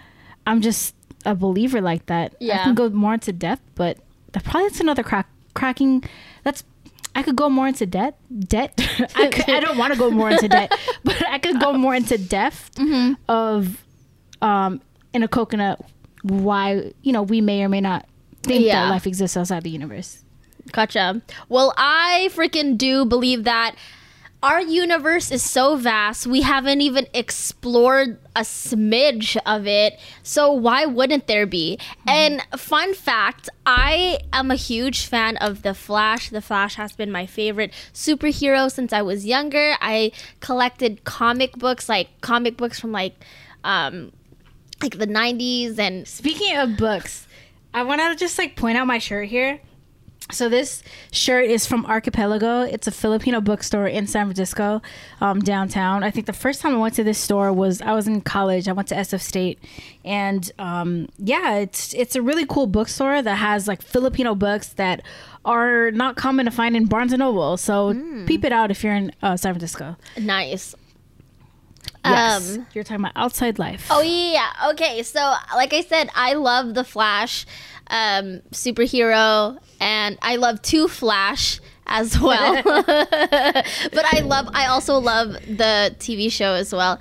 I'm 0.48 0.62
just 0.62 0.96
a 1.26 1.36
believer 1.36 1.82
like 1.82 2.08
that. 2.08 2.36
Yeah. 2.40 2.62
I 2.62 2.64
can 2.64 2.76
go 2.76 2.90
more 2.90 3.14
into 3.14 3.32
depth, 3.32 3.62
but 3.76 4.00
that 4.32 4.44
probably 4.44 4.70
that's 4.70 4.80
another 4.80 5.04
crack 5.04 5.28
cracking. 5.54 6.04
That's 6.44 6.64
I 7.16 7.24
could 7.24 7.36
go 7.36 7.50
more 7.50 7.68
into 7.68 7.86
debt. 7.86 8.18
Debt. 8.48 8.74
I, 9.16 9.28
could, 9.28 9.50
I 9.50 9.60
don't 9.60 9.78
want 9.78 9.94
to 9.94 10.00
go 10.00 10.10
more 10.12 10.30
into 10.30 10.48
debt, 10.48 10.72
but 11.04 11.22
I 11.28 11.40
could 11.40 11.60
go 11.60 11.74
more 11.74 11.94
into 11.96 12.18
depth 12.18 12.72
of 13.28 13.84
um 14.42 14.82
in 15.14 15.22
a 15.24 15.28
coconut 15.28 15.80
why 16.24 16.94
you 17.04 17.12
know 17.12 17.22
we 17.24 17.42
may 17.42 17.64
or 17.64 17.70
may 17.70 17.82
not 17.82 18.08
think 18.44 18.66
Yeah. 18.66 18.86
that 18.86 18.90
life 18.92 19.06
exists 19.08 19.36
outside 19.38 19.64
the 19.64 19.70
universe. 19.70 20.24
Gotcha. 20.72 21.22
Well, 21.50 21.74
I 21.78 22.30
freaking 22.34 22.78
do 22.78 23.06
believe 23.06 23.44
that 23.44 23.76
our 24.44 24.60
universe 24.60 25.32
is 25.32 25.44
so 25.44 25.76
vast, 25.76 26.26
we 26.26 26.42
haven't 26.42 26.82
even 26.82 27.08
explored 27.14 28.18
a 28.36 28.42
smidge 28.42 29.38
of 29.46 29.68
it. 29.68 30.00
So, 30.24 30.52
why 30.52 30.86
wouldn't 30.86 31.28
there 31.28 31.46
be? 31.46 31.78
And, 32.08 32.42
fun 32.58 32.94
fact 32.94 33.50
I 33.66 34.20
am 34.34 34.50
a 34.50 34.56
huge 34.56 35.06
fan 35.06 35.38
of 35.38 35.62
The 35.62 35.74
Flash. 35.76 36.30
The 36.30 36.42
Flash 36.42 36.76
has 36.76 36.94
been 36.94 37.12
my 37.12 37.26
favorite 37.28 37.72
superhero 37.94 38.72
since 38.72 38.92
I 38.92 39.04
was 39.04 39.26
younger. 39.26 39.76
I 39.80 40.12
collected 40.40 41.04
comic 41.04 41.54
books, 41.58 41.88
like 41.88 42.10
comic 42.22 42.58
books 42.58 42.80
from 42.80 42.92
like, 42.92 43.14
um, 43.64 44.12
like 44.82 44.98
the 44.98 45.08
90s 45.08 45.78
and 45.78 46.08
Speaking 46.08 46.58
of 46.58 46.78
books, 46.78 47.28
I 47.74 47.84
want 47.84 48.02
to 48.02 48.16
just 48.16 48.40
like 48.40 48.56
point 48.56 48.78
out 48.78 48.88
my 48.88 48.98
shirt 48.98 49.30
here. 49.30 49.62
So 50.32 50.50
this 50.50 50.84
shirt 51.12 51.46
is 51.46 51.66
from 51.66 51.86
Arkipelago. 51.86 52.72
It's 52.72 52.88
a 52.88 52.92
Filipino 52.92 53.42
bookstore 53.42 53.88
in 53.88 54.08
San 54.08 54.26
Francisco, 54.26 54.82
um, 55.20 55.40
downtown. 55.40 56.04
I 56.04 56.12
think 56.12 56.26
the 56.26 56.34
first 56.34 56.62
time 56.62 56.74
I 56.76 56.78
went 56.78 56.96
to 56.96 57.04
this 57.04 57.20
store 57.20 57.52
was 57.54 57.82
I 57.82 57.94
was 57.94 58.08
in 58.08 58.22
college. 58.22 58.68
I 58.68 58.72
went 58.72 58.88
to 58.90 58.96
SF 58.96 59.22
State, 59.22 59.60
and 60.04 60.52
um, 60.60 61.10
yeah, 61.18 61.56
it's 61.56 61.94
it's 61.94 62.16
a 62.16 62.22
really 62.22 62.46
cool 62.46 62.68
bookstore 62.68 63.22
that 63.22 63.36
has 63.36 63.68
like 63.68 63.82
Filipino 63.82 64.36
books 64.36 64.70
that 64.70 65.02
are 65.44 65.92
not 65.92 66.16
common 66.16 66.46
to 66.46 66.52
find 66.52 66.76
in 66.76 66.86
Barnes 66.86 67.12
and 67.12 67.20
Noble. 67.20 67.58
So 67.58 67.94
peep 68.26 68.44
it 68.46 68.52
out 68.52 68.72
if 68.72 68.84
you're 68.84 68.96
in 68.96 69.12
uh, 69.22 69.38
San 69.38 69.54
Francisco. 69.54 69.96
nice. 70.20 70.76
Yes. 72.04 72.58
Um, 72.58 72.68
You're 72.74 72.84
talking 72.84 73.04
about 73.06 73.14
outside 73.16 73.60
life. 73.60 73.88
Oh 73.90 74.02
yeah. 74.02 74.52
Okay. 74.72 75.04
So 75.04 75.20
like 75.54 75.74
I 75.74 75.82
said, 75.82 76.10
I 76.16 76.34
love 76.34 76.74
the 76.74 76.84
Flash 76.84 77.46
um, 77.88 78.42
superhero, 78.52 79.58
and 79.80 80.18
I 80.22 80.38
love 80.38 80.62
Two 80.62 80.88
Flash 80.88 81.60
as 81.86 82.20
well. 82.20 82.62
but 82.64 84.06
I 84.14 84.22
love. 84.24 84.50
I 84.54 84.68
also 84.68 84.98
love 84.98 85.34
the 85.34 85.96
TV 86.00 86.32
show 86.32 86.54
as 86.54 86.74
well. 86.74 87.00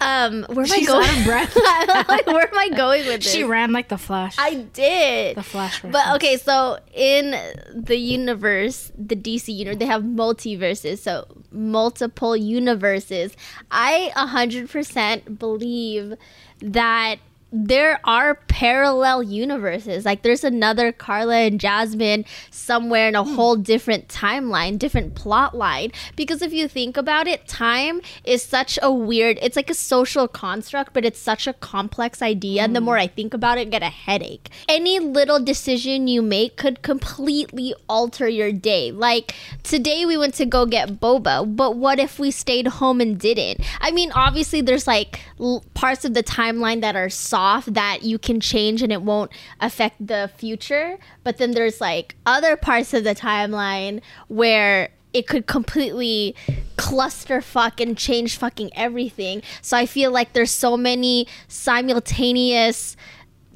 Um, 0.00 0.44
where 0.48 0.60
am 0.60 0.66
She's 0.66 0.88
I 0.88 0.92
going? 0.92 1.06
out 1.08 1.18
of 1.18 1.24
breath. 1.24 1.56
Like, 2.08 2.26
where 2.26 2.48
am 2.48 2.58
I 2.58 2.68
going 2.70 3.06
with 3.06 3.22
this? 3.22 3.32
she 3.32 3.44
ran 3.44 3.72
like 3.72 3.88
the 3.88 3.98
Flash. 3.98 4.36
I 4.38 4.54
did. 4.72 5.36
the 5.36 5.42
Flash. 5.42 5.82
But 5.82 6.14
okay, 6.16 6.36
so 6.36 6.78
in 6.94 7.34
the 7.74 7.96
universe, 7.96 8.92
the 8.96 9.16
DC 9.16 9.54
universe, 9.54 9.78
they 9.78 9.86
have 9.86 10.02
multiverses, 10.02 10.98
so 10.98 11.26
multiple 11.50 12.36
universes. 12.36 13.36
I 13.70 14.12
100% 14.16 15.38
believe 15.38 16.14
that 16.60 17.16
there 17.50 17.98
are 18.04 18.34
parallel 18.34 19.22
universes. 19.22 20.04
Like 20.04 20.22
there's 20.22 20.44
another 20.44 20.92
Carla 20.92 21.36
and 21.36 21.58
Jasmine 21.58 22.24
somewhere 22.50 23.08
in 23.08 23.14
a 23.14 23.24
hmm. 23.24 23.34
whole 23.34 23.56
different 23.56 24.08
timeline, 24.08 24.78
different 24.78 25.14
plot 25.14 25.56
line. 25.56 25.92
Because 26.14 26.42
if 26.42 26.52
you 26.52 26.68
think 26.68 26.96
about 26.96 27.26
it, 27.26 27.46
time 27.48 28.02
is 28.24 28.42
such 28.42 28.78
a 28.82 28.92
weird, 28.92 29.38
it's 29.40 29.56
like 29.56 29.70
a 29.70 29.74
social 29.74 30.28
construct, 30.28 30.92
but 30.92 31.04
it's 31.04 31.18
such 31.18 31.46
a 31.46 31.54
complex 31.54 32.20
idea. 32.20 32.62
And 32.62 32.76
the 32.76 32.80
hmm. 32.80 32.86
more 32.86 32.98
I 32.98 33.06
think 33.06 33.32
about 33.32 33.58
it, 33.58 33.62
I 33.62 33.64
get 33.64 33.82
a 33.82 33.86
headache. 33.86 34.50
Any 34.68 34.98
little 34.98 35.42
decision 35.42 36.06
you 36.06 36.20
make 36.20 36.56
could 36.56 36.82
completely 36.82 37.74
alter 37.88 38.28
your 38.28 38.52
day. 38.52 38.92
Like 38.92 39.34
today 39.62 40.04
we 40.04 40.16
went 40.16 40.34
to 40.34 40.46
go 40.46 40.66
get 40.66 41.00
boba, 41.00 41.56
but 41.56 41.76
what 41.76 41.98
if 41.98 42.18
we 42.18 42.30
stayed 42.30 42.66
home 42.66 43.00
and 43.00 43.18
didn't? 43.18 43.60
I 43.80 43.90
mean, 43.90 44.12
obviously 44.12 44.60
there's 44.60 44.86
like 44.86 45.20
l- 45.40 45.64
parts 45.74 46.04
of 46.04 46.12
the 46.12 46.22
timeline 46.22 46.82
that 46.82 46.94
are 46.94 47.08
soft 47.08 47.37
that 47.66 48.02
you 48.02 48.18
can 48.18 48.40
change 48.40 48.82
and 48.82 48.92
it 48.92 49.02
won't 49.02 49.30
affect 49.60 50.06
the 50.06 50.30
future, 50.36 50.98
but 51.24 51.38
then 51.38 51.52
there's 51.52 51.80
like 51.80 52.16
other 52.26 52.56
parts 52.56 52.94
of 52.94 53.04
the 53.04 53.14
timeline 53.14 54.00
where 54.28 54.90
it 55.12 55.26
could 55.26 55.46
completely 55.46 56.34
cluster 56.76 57.40
fuck 57.40 57.80
and 57.80 57.96
change 57.96 58.36
fucking 58.36 58.70
everything. 58.74 59.42
So 59.62 59.76
I 59.76 59.86
feel 59.86 60.10
like 60.10 60.32
there's 60.32 60.50
so 60.50 60.76
many 60.76 61.26
simultaneous 61.48 62.96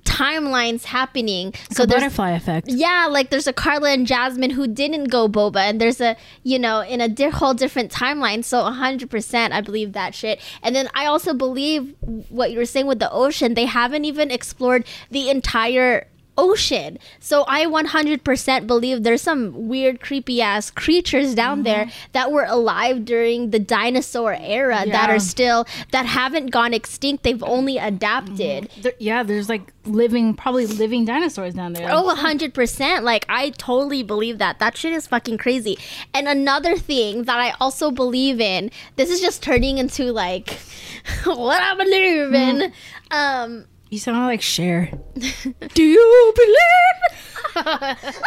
timelines 0.05 0.85
happening. 0.85 1.55
So 1.71 1.85
the 1.85 1.95
butterfly 1.95 2.31
effect. 2.31 2.69
yeah, 2.69 3.07
like 3.11 3.31
there's 3.31 3.47
a 3.47 3.53
Carla 3.53 3.91
and 3.91 4.07
Jasmine 4.07 4.51
who 4.51 4.67
didn't 4.67 5.05
go 5.05 5.29
boba, 5.29 5.61
and 5.61 5.81
there's 5.81 6.01
a 6.01 6.17
you 6.43 6.59
know 6.59 6.81
in 6.81 7.01
a 7.01 7.09
di- 7.09 7.31
whole 7.31 7.55
different 7.55 7.91
timeline. 7.91 8.45
So 8.45 8.63
100%, 8.63 9.53
I 9.53 9.61
believe 9.61 9.93
that 9.93 10.15
shit. 10.15 10.41
And 10.63 10.75
then 10.75 10.89
I 10.95 11.07
also 11.07 11.35
believe 11.35 11.95
what 12.29 12.51
you 12.53 12.59
were 12.59 12.65
saying 12.65 12.87
with 12.87 12.99
the 12.99 13.11
ocean. 13.11 13.55
They 13.55 13.67
haven't 13.67 14.05
even 14.05 14.31
explored 14.31 14.85
the 15.11 15.31
entire 15.31 16.07
ocean. 16.37 16.99
So 17.21 17.45
I 17.47 17.67
100% 17.67 18.67
believe 18.67 19.03
there's 19.03 19.23
some 19.23 19.69
weird, 19.69 20.01
creepy 20.01 20.41
ass 20.41 20.71
creatures 20.71 21.35
down 21.35 21.59
mm-hmm. 21.59 21.65
there 21.65 21.91
that 22.13 22.33
were 22.33 22.45
alive 22.45 23.05
during 23.05 23.51
the 23.51 23.59
dinosaur 23.59 24.37
era 24.41 24.85
that 24.87 25.11
are 25.11 25.19
still 25.19 25.67
that 25.91 26.07
haven't 26.07 26.47
gone 26.47 26.75
extinct. 26.75 27.23
They've 27.23 27.43
only 27.43 27.79
adapted. 27.79 28.65
Mm-hmm. 28.65 28.81
There- 28.83 28.93
yeah, 28.99 29.23
there's 29.23 29.49
like 29.49 29.73
living, 29.85 30.35
probably 30.35 30.67
living 30.67 31.05
dinosaurs 31.05 31.55
down 31.55 31.73
there. 31.73 31.89
Oh, 31.91 32.15
100%. 32.17 33.03
Like, 33.03 33.27
I 33.29 33.51
totally 33.51 34.03
believe 34.03 34.39
that. 34.39 34.59
That 34.59 34.77
shit 34.77 34.93
is 34.93 35.07
fucking 35.07 35.39
crazy. 35.39 35.79
And 36.15 36.29
another 36.29 36.77
thing 36.77 37.25
that 37.25 37.39
I 37.39 37.55
also 37.61 37.91
believe 37.91 38.41
in, 38.41 38.71
this 38.97 39.11
is 39.11 39.21
just 39.21 39.43
turning 39.43 39.79
into 39.79 40.13
like 40.13 40.59
what 41.25 41.61
I 41.61 41.75
believe 41.75 42.33
in. 42.35 42.57
Mm-hmm. 42.57 42.73
Um, 43.15 43.67
You 43.93 43.99
sound 43.99 44.25
like 44.27 44.41
Cher. 44.41 44.91
do 45.75 45.83
you 45.83 46.33
believe? 46.35 48.15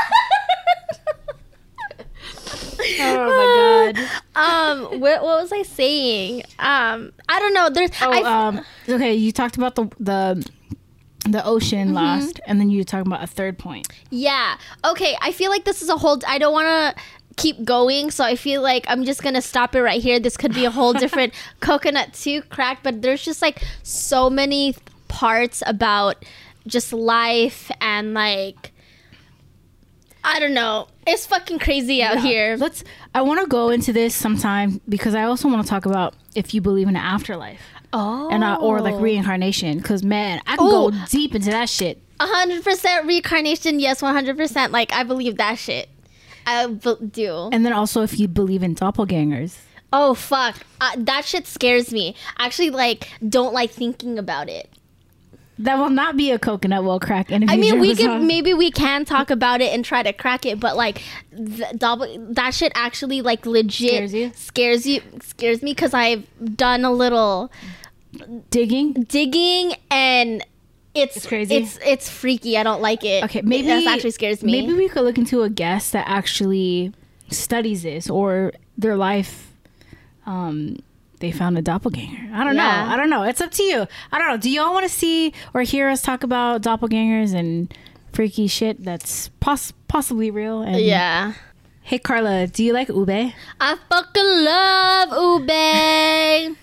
Oh 3.00 3.94
my 3.94 3.94
god. 3.96 4.10
um, 4.36 5.00
what, 5.00 5.24
what 5.24 5.42
was 5.42 5.52
I 5.52 5.64
saying? 5.64 6.44
Um, 6.60 7.14
I 7.28 7.40
don't 7.40 7.54
know. 7.56 7.70
There's, 7.72 7.90
Oh, 8.00 8.12
I, 8.12 8.48
um, 8.48 8.62
okay. 8.88 9.16
You 9.16 9.32
talked 9.32 9.58
about 9.58 9.74
the 9.76 9.86
the 10.00 10.48
the 11.28 11.44
ocean 11.44 11.88
Mm-hmm. 11.88 11.96
last, 11.96 12.40
and 12.46 12.60
then 12.60 12.70
you 12.70 12.78
were 12.80 12.84
talking 12.84 13.08
about 13.12 13.24
a 13.24 13.28
third 13.28 13.58
point. 13.58 13.88
Yeah. 14.12 14.58
Okay. 14.84 15.18
I 15.20 15.32
feel 15.32 15.50
like 15.50 15.66
this 15.66 15.82
is 15.82 15.90
a 15.90 15.98
whole. 15.98 16.20
I 16.28 16.38
don't 16.38 16.54
want 16.54 16.68
to 16.68 17.04
keep 17.38 17.64
going, 17.64 18.12
so 18.12 18.24
I 18.24 18.36
feel 18.36 18.62
like 18.62 18.86
I'm 18.88 19.04
just 19.04 19.24
gonna 19.24 19.42
stop 19.42 19.74
it 19.74 19.82
right 19.82 20.02
here. 20.02 20.20
This 20.20 20.38
could 20.38 20.54
be 20.54 20.66
a 20.66 20.72
whole 20.72 20.94
different 20.94 21.34
coconut 21.62 22.14
too 22.14 22.44
crack, 22.44 22.84
but 22.84 23.02
there's 23.02 23.24
just 23.26 23.42
like 23.42 23.64
so 23.82 24.30
many 24.30 24.76
parts 25.16 25.64
about 25.66 26.26
just 26.68 26.92
life 26.92 27.72
and 27.80 28.14
like 28.14 28.72
I 30.24 30.40
don't 30.40 30.54
know. 30.56 30.88
It's 31.06 31.26
fucking 31.28 31.60
crazy 31.60 32.02
out 32.02 32.20
here. 32.20 32.58
Let's. 32.58 32.84
I 33.14 33.22
want 33.22 33.42
to 33.42 33.48
go 33.48 33.70
into 33.70 33.94
this 33.94 34.16
sometime 34.16 34.82
because 34.90 35.14
I 35.14 35.24
also 35.24 35.48
want 35.48 35.62
to 35.64 35.70
talk 35.70 35.86
about 35.86 36.16
if 36.34 36.54
you 36.54 36.62
believe 36.62 36.88
in 36.88 36.96
an 36.96 37.02
afterlife 37.02 37.62
Oh. 37.94 38.30
and 38.32 38.44
uh, 38.44 38.58
or 38.60 38.82
like 38.82 39.00
reincarnation. 39.00 39.78
Because 39.78 40.04
man, 40.04 40.42
I 40.48 40.58
can 40.58 40.66
Oh. 40.68 40.90
go 40.90 40.98
deep 41.10 41.36
into 41.36 41.52
that 41.52 41.70
shit. 41.70 42.02
A 42.20 42.26
hundred 42.26 42.64
percent 42.64 43.06
reincarnation. 43.06 43.80
Yes, 43.80 44.02
one 44.02 44.16
hundred 44.16 44.36
percent. 44.36 44.72
Like 44.72 44.92
I 44.94 45.04
believe 45.04 45.38
that 45.38 45.60
shit. 45.60 45.90
I 46.48 46.66
b- 46.68 46.96
do. 47.12 47.50
And 47.52 47.64
then 47.64 47.74
also 47.74 48.02
if 48.02 48.20
you 48.20 48.28
believe 48.28 48.64
in 48.64 48.74
doppelgangers. 48.74 49.58
Oh 49.94 50.16
fuck, 50.16 50.56
uh, 50.82 50.92
that 50.98 51.26
shit 51.26 51.46
scares 51.46 51.94
me. 51.94 52.16
I 52.38 52.48
actually 52.48 52.72
like 52.72 53.10
don't 53.30 53.54
like 53.54 53.70
thinking 53.70 54.18
about 54.18 54.50
it. 54.50 54.72
That 55.58 55.78
will 55.78 55.90
not 55.90 56.18
be 56.18 56.32
a 56.32 56.40
coconut 56.40 56.84
will 56.84 57.00
crack. 57.00 57.32
And 57.32 57.50
I 57.50 57.56
mean, 57.56 57.80
we 57.80 57.96
can 57.96 58.28
maybe 58.28 58.54
we 58.54 58.72
can 58.72 59.06
talk 59.06 59.30
about 59.30 59.62
it 59.62 59.74
and 59.74 59.86
try 59.86 60.04
to 60.04 60.12
crack 60.12 60.46
it, 60.46 60.60
but 60.60 60.76
like 60.76 61.02
the 61.32 61.68
double 61.78 62.08
that 62.34 62.54
shit 62.54 62.74
actually 62.76 63.22
like 63.22 63.46
legit 63.46 63.90
Scares 63.90 64.14
you? 64.14 64.32
scares 64.36 64.86
you 64.86 65.02
scares 65.22 65.62
me 65.64 65.72
because 65.72 65.94
I've 65.94 66.26
done 66.58 66.84
a 66.84 66.92
little 66.92 67.52
digging. 68.50 68.94
digging 68.94 69.76
and 69.90 70.46
it's, 70.94 71.18
It's 71.18 71.26
crazy? 71.26 71.56
It's 71.56 71.80
it's 71.86 72.10
freaky. 72.10 72.58
I 72.58 72.64
don't 72.64 72.82
like 72.82 73.04
it. 73.06 73.24
Okay, 73.26 73.42
maybe 73.42 73.68
that 73.68 73.86
actually 73.88 74.12
scares 74.12 74.44
me. 74.44 74.62
Maybe 74.62 74.74
we 74.74 74.90
could 74.90 75.04
look 75.04 75.18
into 75.18 75.44
a 75.44 75.50
guest 75.50 75.94
that 75.94 76.06
actually 76.08 76.94
studies 77.30 77.84
this 77.84 78.10
or 78.10 78.52
their 78.78 78.96
life. 78.98 79.52
Um, 80.26 80.78
they 81.26 81.32
found 81.32 81.58
a 81.58 81.62
doppelganger. 81.62 82.30
I 82.34 82.44
don't 82.44 82.56
Yeah. 82.56 82.86
know. 82.86 82.94
I 82.94 82.98
don't 82.98 83.10
know. 83.10 83.24
It's 83.24 83.42
up 83.42 83.52
to 83.52 83.64
you. 83.64 83.88
I 84.12 84.20
don't 84.20 84.28
know. 84.30 84.38
Do 84.38 84.50
y'all 84.50 84.74
want 84.74 84.86
to 84.86 84.94
see 84.94 85.34
or 85.54 85.62
hear 85.64 85.90
us 85.90 86.02
talk 86.04 86.24
about 86.24 86.62
doppelgangers 86.62 87.34
and 87.34 87.74
freaky 88.14 88.46
shit 88.48 88.84
that's 88.84 89.30
poss- 89.40 89.74
possibly 89.88 90.30
real? 90.30 90.62
And 90.62 90.80
yeah. 90.80 91.34
Hey 91.82 91.98
Carla, 92.00 92.46
do 92.48 92.64
you 92.64 92.74
like 92.74 92.90
ube? 92.90 93.10
I 93.60 93.76
fucking 93.90 94.24
love 94.50 95.40
ube. 95.42 96.58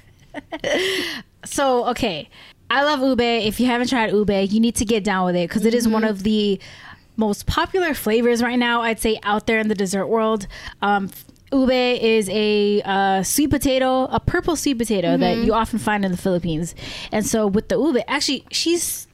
So 1.45 1.87
okay, 1.89 2.29
I 2.71 2.85
love 2.85 3.01
ube. 3.01 3.21
If 3.21 3.59
you 3.59 3.67
haven't 3.67 3.89
tried 3.89 4.13
ube, 4.13 4.31
you 4.31 4.61
need 4.61 4.77
to 4.77 4.85
get 4.85 5.03
down 5.03 5.27
with 5.27 5.35
it 5.35 5.49
because 5.49 5.67
it 5.67 5.75
is 5.75 5.89
one 5.89 6.05
of 6.05 6.23
the 6.23 6.61
most 7.17 7.47
popular 7.47 7.95
flavors 7.95 8.41
right 8.43 8.59
now. 8.59 8.83
I'd 8.83 9.01
say 9.01 9.19
out 9.25 9.49
there 9.49 9.59
in 9.59 9.67
the 9.67 9.75
dessert 9.75 10.07
world. 10.07 10.47
Um, 10.83 11.11
ube 11.53 11.71
is 11.71 12.29
a 12.31 12.83
uh, 12.85 13.23
sweet 13.23 13.51
potato, 13.51 14.05
a 14.05 14.21
purple 14.21 14.57
sweet 14.57 14.79
potato 14.79 15.17
that 15.17 15.39
you 15.39 15.53
often 15.55 15.79
find 15.79 16.05
in 16.05 16.11
the 16.11 16.17
Philippines. 16.17 16.75
And 17.11 17.27
so 17.27 17.47
with 17.47 17.69
the 17.69 17.79
ube, 17.79 17.99
actually, 18.09 18.45
she's 18.51 19.07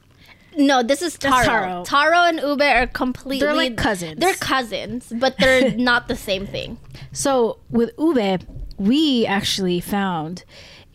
No, 0.57 0.81
this 0.83 1.01
is 1.01 1.17
taro. 1.17 1.45
taro. 1.45 1.83
taro. 1.85 2.17
and 2.23 2.39
ube 2.39 2.61
are 2.61 2.87
completely 2.87 3.39
They're 3.45 3.55
like 3.55 3.77
cousins. 3.77 4.19
They're 4.19 4.33
cousins, 4.35 5.11
but 5.15 5.37
they're 5.37 5.71
not 5.89 6.07
the 6.07 6.15
same 6.15 6.45
thing. 6.47 6.77
So 7.11 7.57
with 7.69 7.91
ube, 7.99 8.41
we 8.77 9.25
actually 9.25 9.79
found 9.79 10.43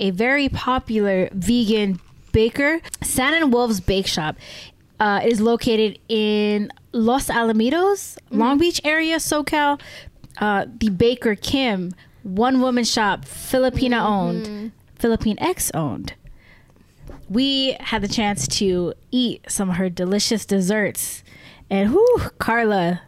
a 0.01 0.11
very 0.11 0.49
popular 0.49 1.29
vegan 1.33 2.01
baker, 2.33 2.81
San 3.03 3.33
and 3.35 3.53
Wolves 3.53 3.81
Bake 3.81 4.07
Shop. 4.07 4.37
Uh, 4.99 5.21
it 5.25 5.33
is 5.33 5.41
located 5.41 5.99
in 6.09 6.71
Los 6.93 7.27
Alamitos, 7.29 8.17
Long 8.31 8.59
Beach 8.59 8.81
area, 8.85 9.17
SoCal. 9.17 9.81
Uh, 10.39 10.67
the 10.79 10.91
baker 10.91 11.35
Kim, 11.35 11.93
one 12.23 12.61
woman 12.61 12.85
shop, 12.85 13.25
Filipina 13.25 14.01
owned, 14.05 14.73
Filipinx 14.99 15.71
owned. 15.75 16.15
We 17.29 17.77
had 17.81 18.03
the 18.03 18.09
chance 18.09 18.47
to 18.59 18.95
eat 19.11 19.45
some 19.49 19.71
of 19.71 19.77
her 19.77 19.89
delicious 19.89 20.45
desserts, 20.45 21.23
and 21.71 21.95
whoo, 21.95 22.17
Carla, 22.39 23.03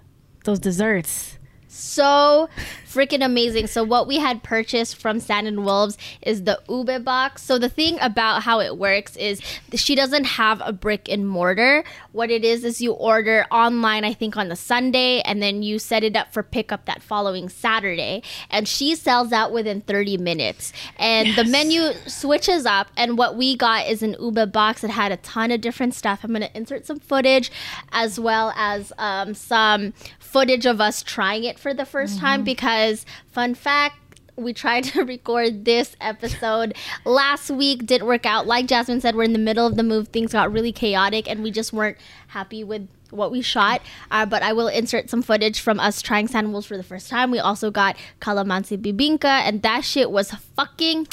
those 0.45 0.59
desserts 0.59 1.36
so 1.77 2.49
freaking 2.97 3.25
amazing. 3.25 3.67
So 3.67 3.85
what 3.85 4.07
we 4.07 4.19
had 4.19 4.43
purchased 4.43 4.97
from 4.97 5.21
Sand 5.21 5.47
and 5.47 5.65
Wolves 5.65 5.99
is 6.23 6.45
the 6.45 6.59
ube 6.69 7.05
box. 7.05 7.43
So 7.43 7.59
the 7.59 7.69
thing 7.69 7.99
about 8.01 8.43
how 8.43 8.61
it 8.61 8.79
works 8.79 9.17
is 9.17 9.41
she 9.75 9.95
doesn't 9.95 10.25
have 10.25 10.63
a 10.65 10.73
brick 10.73 11.09
and 11.09 11.29
mortar. 11.29 11.85
What 12.13 12.31
it 12.31 12.43
is 12.43 12.65
is 12.65 12.81
you 12.81 12.93
order 12.93 13.45
online, 13.51 14.05
I 14.05 14.15
think 14.15 14.39
on 14.39 14.49
the 14.49 14.57
Sunday, 14.57 15.21
and 15.21 15.43
then 15.43 15.63
you 15.63 15.79
set 15.79 16.05
it 16.05 16.17
up 16.17 16.33
for 16.33 16.43
pickup 16.43 16.87
that 16.87 17.03
following 17.03 17.51
Saturday, 17.51 18.23
and 18.51 18.67
she 18.67 18.95
sells 18.95 19.31
out 19.31 19.53
within 19.53 19.83
30 19.83 20.17
minutes. 20.17 20.73
And 20.97 21.37
the 21.37 21.45
menu 21.45 21.93
switches 22.07 22.65
up, 22.65 22.89
and 22.97 23.19
what 23.19 23.37
we 23.37 23.57
got 23.57 23.87
is 23.87 24.03
an 24.03 24.17
ube 24.19 24.51
box 24.53 24.81
that 24.81 24.91
had 24.91 25.13
a 25.13 25.19
ton 25.19 25.51
of 25.51 25.61
different 25.61 25.95
stuff. 25.95 26.25
I'm 26.25 26.33
gonna 26.33 26.49
insert 26.55 26.87
some 26.87 26.99
footage 26.99 27.51
as 27.93 28.19
well 28.19 28.55
as 28.57 28.93
um, 28.97 29.35
some 29.35 29.93
footage 30.37 30.67
of 30.67 30.83
us 30.83 31.03
trying 31.03 31.45
it 31.45 31.59
for 31.59 31.73
the 31.73 31.85
1st 31.85 32.21
time 32.21 32.45
because 32.45 33.07
fun 33.33 33.55
fact 33.55 33.97
we 34.37 34.53
tried 34.53 34.85
to 34.85 35.03
record 35.15 35.65
this 35.65 35.97
episode 35.99 36.75
last 37.07 37.49
week 37.49 37.87
didn't 37.87 38.07
work 38.07 38.27
out. 38.27 38.47
Like 38.47 38.67
jasmine 38.67 39.01
said 39.01 39.17
we're 39.17 39.23
in 39.23 39.33
the 39.33 39.39
middle 39.39 39.67
of 39.67 39.77
the 39.77 39.83
move. 39.83 40.09
Things 40.09 40.35
got 40.35 40.53
really 40.53 40.73
chaotic 40.73 41.27
and 41.27 41.43
we 41.43 41.51
just 41.51 41.73
weren't 41.73 41.97
happy 42.29 42.63
with 42.63 42.87
what 43.09 43.31
we 43.31 43.41
shot. 43.41 43.81
Uh, 44.11 44.27
but 44.27 44.43
i 44.43 44.53
will 44.53 44.69
insert 44.69 45.09
some 45.09 45.23
footage 45.23 45.59
from 45.59 45.81
us 45.81 46.03
trying 46.03 46.29
sans 46.29 46.49
wolves 46.49 46.67
for 46.67 46.77
the 46.77 46.83
first 46.83 47.09
time. 47.09 47.31
We 47.31 47.39
also 47.39 47.71
got 47.71 47.97
calamansi 48.21 48.77
bibingka 48.77 49.25
and 49.25 49.63
that 49.63 49.87
shit 49.87 50.11
was 50.11 50.33
fucking 50.33 51.07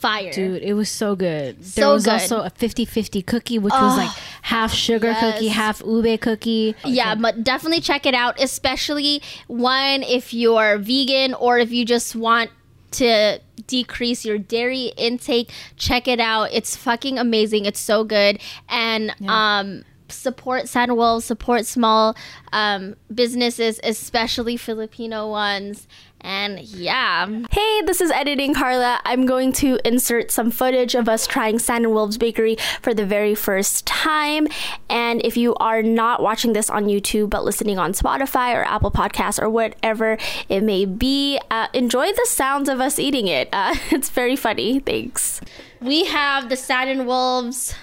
fire 0.00 0.32
Dude, 0.32 0.62
it 0.62 0.74
was 0.74 0.88
so 0.88 1.14
good. 1.14 1.60
There 1.62 1.88
was 1.88 2.04
good. 2.04 2.14
also 2.14 2.40
a 2.42 2.50
50-50 2.50 3.26
cookie, 3.26 3.58
which 3.58 3.72
was 3.72 3.96
like 3.96 4.10
half 4.42 4.72
sugar 4.72 5.08
yes. 5.08 5.34
cookie, 5.34 5.48
half 5.48 5.82
ube 5.84 6.20
cookie. 6.20 6.74
Yeah, 6.84 7.14
but 7.14 7.44
definitely 7.44 7.80
check 7.80 8.06
it 8.06 8.14
out, 8.14 8.40
especially 8.40 9.22
one 9.46 10.02
if 10.02 10.32
you're 10.32 10.78
vegan 10.78 11.34
or 11.34 11.58
if 11.58 11.70
you 11.70 11.84
just 11.84 12.16
want 12.16 12.50
to 12.92 13.40
decrease 13.66 14.24
your 14.24 14.38
dairy 14.38 14.92
intake. 14.96 15.50
Check 15.76 16.08
it 16.08 16.18
out. 16.18 16.50
It's 16.52 16.76
fucking 16.76 17.18
amazing. 17.18 17.66
It's 17.66 17.80
so 17.80 18.04
good. 18.04 18.40
And 18.68 19.14
um 19.28 19.84
support 20.12 20.68
Sans 20.68 20.92
Wolves, 20.92 21.24
support 21.24 21.66
small 21.66 22.16
um, 22.52 22.96
businesses, 23.12 23.80
especially 23.82 24.56
Filipino 24.56 25.30
ones. 25.30 25.86
And 26.22 26.60
yeah. 26.60 27.26
Hey, 27.50 27.82
this 27.82 28.00
is 28.00 28.10
Editing 28.10 28.54
Carla. 28.54 29.00
I'm 29.04 29.26
going 29.26 29.52
to 29.54 29.78
insert 29.84 30.30
some 30.30 30.50
footage 30.50 30.94
of 30.94 31.08
us 31.08 31.26
trying 31.26 31.58
Sand 31.58 31.84
and 31.84 31.94
Wolves 31.94 32.18
Bakery 32.18 32.56
for 32.82 32.92
the 32.92 33.06
very 33.06 33.34
first 33.34 33.86
time. 33.86 34.46
And 34.88 35.24
if 35.24 35.36
you 35.36 35.54
are 35.56 35.82
not 35.82 36.22
watching 36.22 36.52
this 36.52 36.68
on 36.68 36.84
YouTube 36.84 37.30
but 37.30 37.44
listening 37.44 37.78
on 37.78 37.92
Spotify 37.92 38.54
or 38.54 38.64
Apple 38.64 38.90
Podcasts 38.90 39.40
or 39.40 39.48
whatever 39.48 40.18
it 40.48 40.62
may 40.62 40.84
be, 40.84 41.40
uh, 41.50 41.68
enjoy 41.72 42.12
the 42.12 42.26
sounds 42.28 42.68
of 42.68 42.80
us 42.80 42.98
eating 42.98 43.26
it. 43.28 43.48
Uh, 43.52 43.74
it's 43.90 44.10
very 44.10 44.36
funny. 44.36 44.80
Thanks. 44.80 45.40
We 45.80 46.04
have 46.06 46.48
the 46.48 46.56
Sand 46.56 46.90
and 46.90 47.06
Wolves 47.06 47.74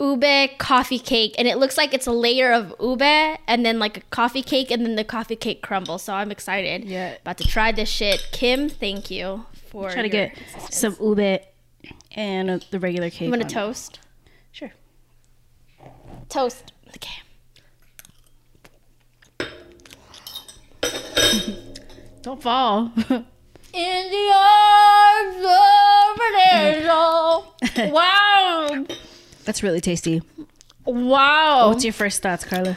ube 0.00 0.56
coffee 0.58 0.98
cake 0.98 1.34
and 1.38 1.46
it 1.46 1.58
looks 1.58 1.76
like 1.76 1.92
it's 1.92 2.06
a 2.06 2.12
layer 2.12 2.52
of 2.52 2.74
ube 2.80 3.02
and 3.02 3.66
then 3.66 3.78
like 3.78 3.96
a 3.98 4.00
coffee 4.10 4.42
cake 4.42 4.70
and 4.70 4.84
then 4.84 4.96
the 4.96 5.04
coffee 5.04 5.36
cake 5.36 5.60
crumble 5.62 5.98
so 5.98 6.14
i'm 6.14 6.30
excited 6.30 6.84
Yeah. 6.84 7.16
about 7.20 7.36
to 7.38 7.46
try 7.46 7.70
this 7.72 7.88
shit 7.90 8.26
kim 8.32 8.68
thank 8.70 9.10
you 9.10 9.44
for 9.70 9.90
Try 9.90 10.02
to 10.02 10.08
get 10.08 10.36
some 10.70 10.96
ube 11.00 11.42
and 12.16 12.64
the 12.70 12.78
regular 12.80 13.10
cake. 13.10 13.22
i'm 13.26 13.30
gonna 13.30 13.44
on 13.44 13.50
it. 13.50 13.52
toast 13.52 13.98
Sure. 14.52 14.72
toast 16.28 16.72
okay 16.96 17.20
Don't 22.22 22.42
fall. 22.42 22.92
in 23.72 24.10
the 24.10 24.32
arms 24.34 25.36
of 25.36 26.20
an 26.20 26.34
angel 26.52 27.54
wow 27.92 28.84
That's 29.50 29.64
really 29.64 29.80
tasty. 29.80 30.22
wow 30.84 31.70
What's 31.70 31.82
your 31.82 31.92
first 31.92 32.22
thoughts, 32.22 32.44
Carla? 32.44 32.76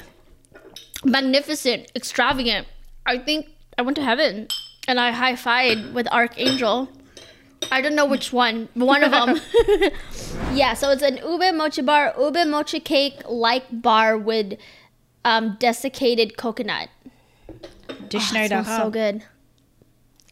magnificent, 1.05 1.91
extravagant. 1.95 2.65
I 3.05 3.19
think 3.19 3.45
I 3.77 3.83
went 3.83 3.95
to 3.97 4.03
heaven 4.03 4.47
and 4.87 4.99
I 4.99 5.11
high 5.11 5.33
fived 5.33 5.93
with 5.93 6.07
Archangel. 6.11 6.89
I 7.71 7.79
don't 7.81 7.93
know 7.93 8.07
which 8.07 8.33
one. 8.33 8.69
One 8.73 9.03
of 9.03 9.11
them. 9.11 9.39
yeah, 10.55 10.73
so 10.73 10.89
it's 10.89 11.03
an 11.03 11.17
ube 11.17 11.53
mochi 11.53 11.83
bar, 11.83 12.15
ube 12.19 12.47
mochi 12.47 12.79
cake 12.79 13.21
like 13.29 13.65
bar 13.71 14.17
with 14.17 14.57
um, 15.23 15.55
desiccated 15.59 16.37
coconut. 16.37 16.89
Oh, 18.11 18.17
smells 18.17 18.65
so 18.65 18.89
good. 18.89 19.23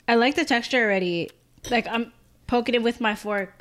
I 0.08 0.15
like 0.15 0.34
the 0.34 0.45
texture 0.45 0.84
already. 0.84 1.30
Like 1.69 1.86
I'm 1.88 2.12
poking 2.47 2.73
it 2.73 2.82
with 2.82 2.99
my 2.99 3.13
fork. 3.13 3.61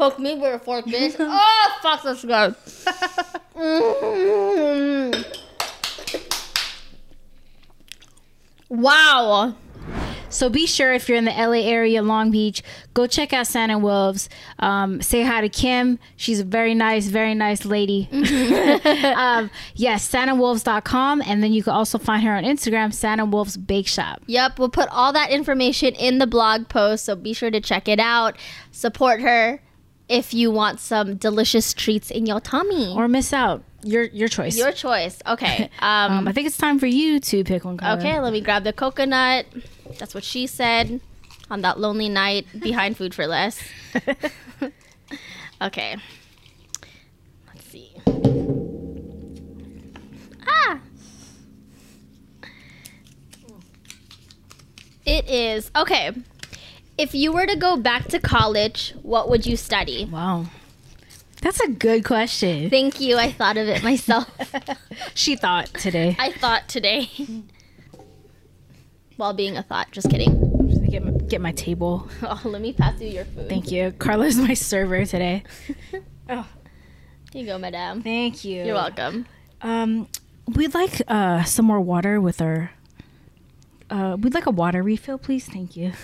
Poke 0.00 0.18
me 0.18 0.34
with 0.34 0.54
a 0.54 0.58
fork, 0.58 0.86
bitch. 0.86 1.14
oh, 1.18 1.78
fuck, 1.82 2.02
good. 2.22 2.54
Mm. 3.54 5.26
Wow. 8.70 9.56
So 10.30 10.48
be 10.48 10.64
sure 10.64 10.92
if 10.94 11.08
you're 11.08 11.18
in 11.18 11.24
the 11.24 11.32
LA 11.32 11.68
area, 11.68 12.02
Long 12.02 12.30
Beach, 12.30 12.62
go 12.94 13.08
check 13.08 13.32
out 13.32 13.48
Sans 13.48 13.82
Wolves. 13.82 14.28
Um, 14.60 15.02
say 15.02 15.24
hi 15.24 15.40
to 15.40 15.48
Kim. 15.48 15.98
She's 16.16 16.38
a 16.38 16.44
very 16.44 16.72
nice, 16.72 17.08
very 17.08 17.34
nice 17.34 17.64
lady. 17.64 18.08
um, 18.12 19.50
yes, 19.74 20.08
SansWolves.com. 20.08 21.22
And 21.26 21.42
then 21.42 21.52
you 21.52 21.64
can 21.64 21.72
also 21.72 21.98
find 21.98 22.22
her 22.22 22.34
on 22.36 22.44
Instagram, 22.44 22.94
Sans 22.94 23.20
Wolves 23.28 23.56
Bake 23.56 23.88
Shop. 23.88 24.22
Yep, 24.28 24.60
we'll 24.60 24.68
put 24.68 24.88
all 24.90 25.12
that 25.12 25.30
information 25.30 25.94
in 25.96 26.18
the 26.18 26.28
blog 26.28 26.68
post, 26.68 27.04
so 27.04 27.16
be 27.16 27.34
sure 27.34 27.50
to 27.50 27.60
check 27.60 27.88
it 27.88 27.98
out. 27.98 28.38
Support 28.70 29.20
her 29.22 29.60
if 30.10 30.34
you 30.34 30.50
want 30.50 30.80
some 30.80 31.14
delicious 31.14 31.72
treats 31.72 32.10
in 32.10 32.26
your 32.26 32.40
tummy. 32.40 32.92
Or 32.94 33.06
miss 33.06 33.32
out. 33.32 33.62
Your 33.82 34.02
your 34.02 34.28
choice. 34.28 34.58
your 34.58 34.72
choice. 34.72 35.22
Okay. 35.26 35.70
Um, 35.80 36.12
um, 36.12 36.28
I 36.28 36.32
think 36.32 36.46
it's 36.46 36.58
time 36.58 36.78
for 36.78 36.86
you 36.86 37.20
to 37.20 37.42
pick 37.44 37.64
one. 37.64 37.78
Carla. 37.78 37.98
okay, 37.98 38.20
let 38.20 38.34
me 38.34 38.42
grab 38.42 38.64
the 38.64 38.72
coconut. 38.72 39.46
That's 39.98 40.14
what 40.14 40.24
she 40.24 40.46
said 40.46 41.00
on 41.48 41.62
that 41.62 41.80
lonely 41.80 42.08
night 42.08 42.46
behind 42.58 42.98
Food 42.98 43.14
for 43.14 43.26
Less. 43.26 43.62
okay. 45.62 45.96
Let's 47.46 47.66
see. 47.66 47.94
Ah. 50.46 50.80
It 55.06 55.28
is 55.30 55.70
okay. 55.74 56.12
If 57.00 57.14
you 57.14 57.32
were 57.32 57.46
to 57.46 57.56
go 57.56 57.78
back 57.78 58.08
to 58.08 58.20
college, 58.20 58.94
what 59.00 59.30
would 59.30 59.46
you 59.46 59.56
study? 59.56 60.04
Wow. 60.04 60.44
That's 61.40 61.58
a 61.60 61.68
good 61.68 62.04
question. 62.04 62.68
Thank 62.68 63.00
you. 63.00 63.16
I 63.16 63.32
thought 63.32 63.56
of 63.56 63.68
it 63.68 63.82
myself. 63.82 64.28
She 65.14 65.34
thought 65.34 65.72
today. 65.72 66.14
I 66.18 66.30
thought 66.32 66.68
today. 66.68 67.08
While 69.16 69.32
being 69.32 69.56
a 69.56 69.62
thought. 69.62 69.90
Just 69.92 70.10
kidding. 70.10 70.68
Just 70.68 70.82
Get 70.90 71.02
my, 71.02 71.10
get 71.12 71.40
my 71.40 71.52
table. 71.52 72.06
Oh, 72.22 72.40
let 72.44 72.60
me 72.60 72.74
pass 72.74 73.00
you 73.00 73.08
your 73.08 73.24
food. 73.24 73.48
Thank 73.48 73.72
you. 73.72 73.92
Carla's 73.92 74.36
my 74.36 74.52
server 74.54 75.06
today. 75.06 75.42
oh, 76.28 76.46
Here 77.32 77.42
you 77.42 77.46
go, 77.46 77.56
madame. 77.58 78.02
thank 78.02 78.44
you. 78.44 78.62
You're 78.64 78.74
welcome. 78.74 79.24
Um, 79.62 80.06
we'd 80.54 80.74
like 80.74 81.00
uh 81.08 81.44
some 81.44 81.64
more 81.64 81.80
water 81.80 82.20
with 82.20 82.42
our. 82.42 82.72
Uh, 83.90 84.16
we'd 84.20 84.34
like 84.34 84.46
a 84.46 84.50
water 84.50 84.82
refill, 84.82 85.18
please. 85.18 85.46
Thank 85.46 85.76
you. 85.76 85.92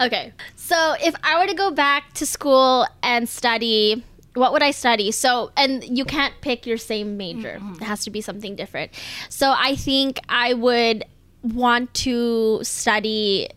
Okay. 0.00 0.32
So 0.56 0.94
if 1.02 1.14
I 1.22 1.38
were 1.38 1.46
to 1.46 1.54
go 1.54 1.70
back 1.70 2.12
to 2.14 2.26
school 2.26 2.86
and 3.02 3.28
study, 3.28 4.04
what 4.34 4.52
would 4.52 4.62
I 4.62 4.70
study? 4.70 5.10
So, 5.10 5.50
and 5.56 5.84
you 5.84 6.04
can't 6.04 6.34
pick 6.40 6.66
your 6.66 6.76
same 6.76 7.16
major, 7.16 7.60
it 7.76 7.82
has 7.82 8.04
to 8.04 8.10
be 8.10 8.20
something 8.20 8.54
different. 8.54 8.92
So 9.28 9.52
I 9.56 9.74
think 9.74 10.20
I 10.28 10.54
would 10.54 11.04
want 11.42 11.94
to 11.94 12.60
study. 12.62 13.48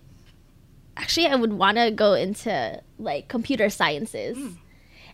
Actually, 0.98 1.28
I 1.28 1.36
would 1.36 1.54
want 1.54 1.78
to 1.78 1.92
go 1.92 2.14
into 2.14 2.82
like 2.98 3.28
computer 3.28 3.70
sciences 3.70 4.38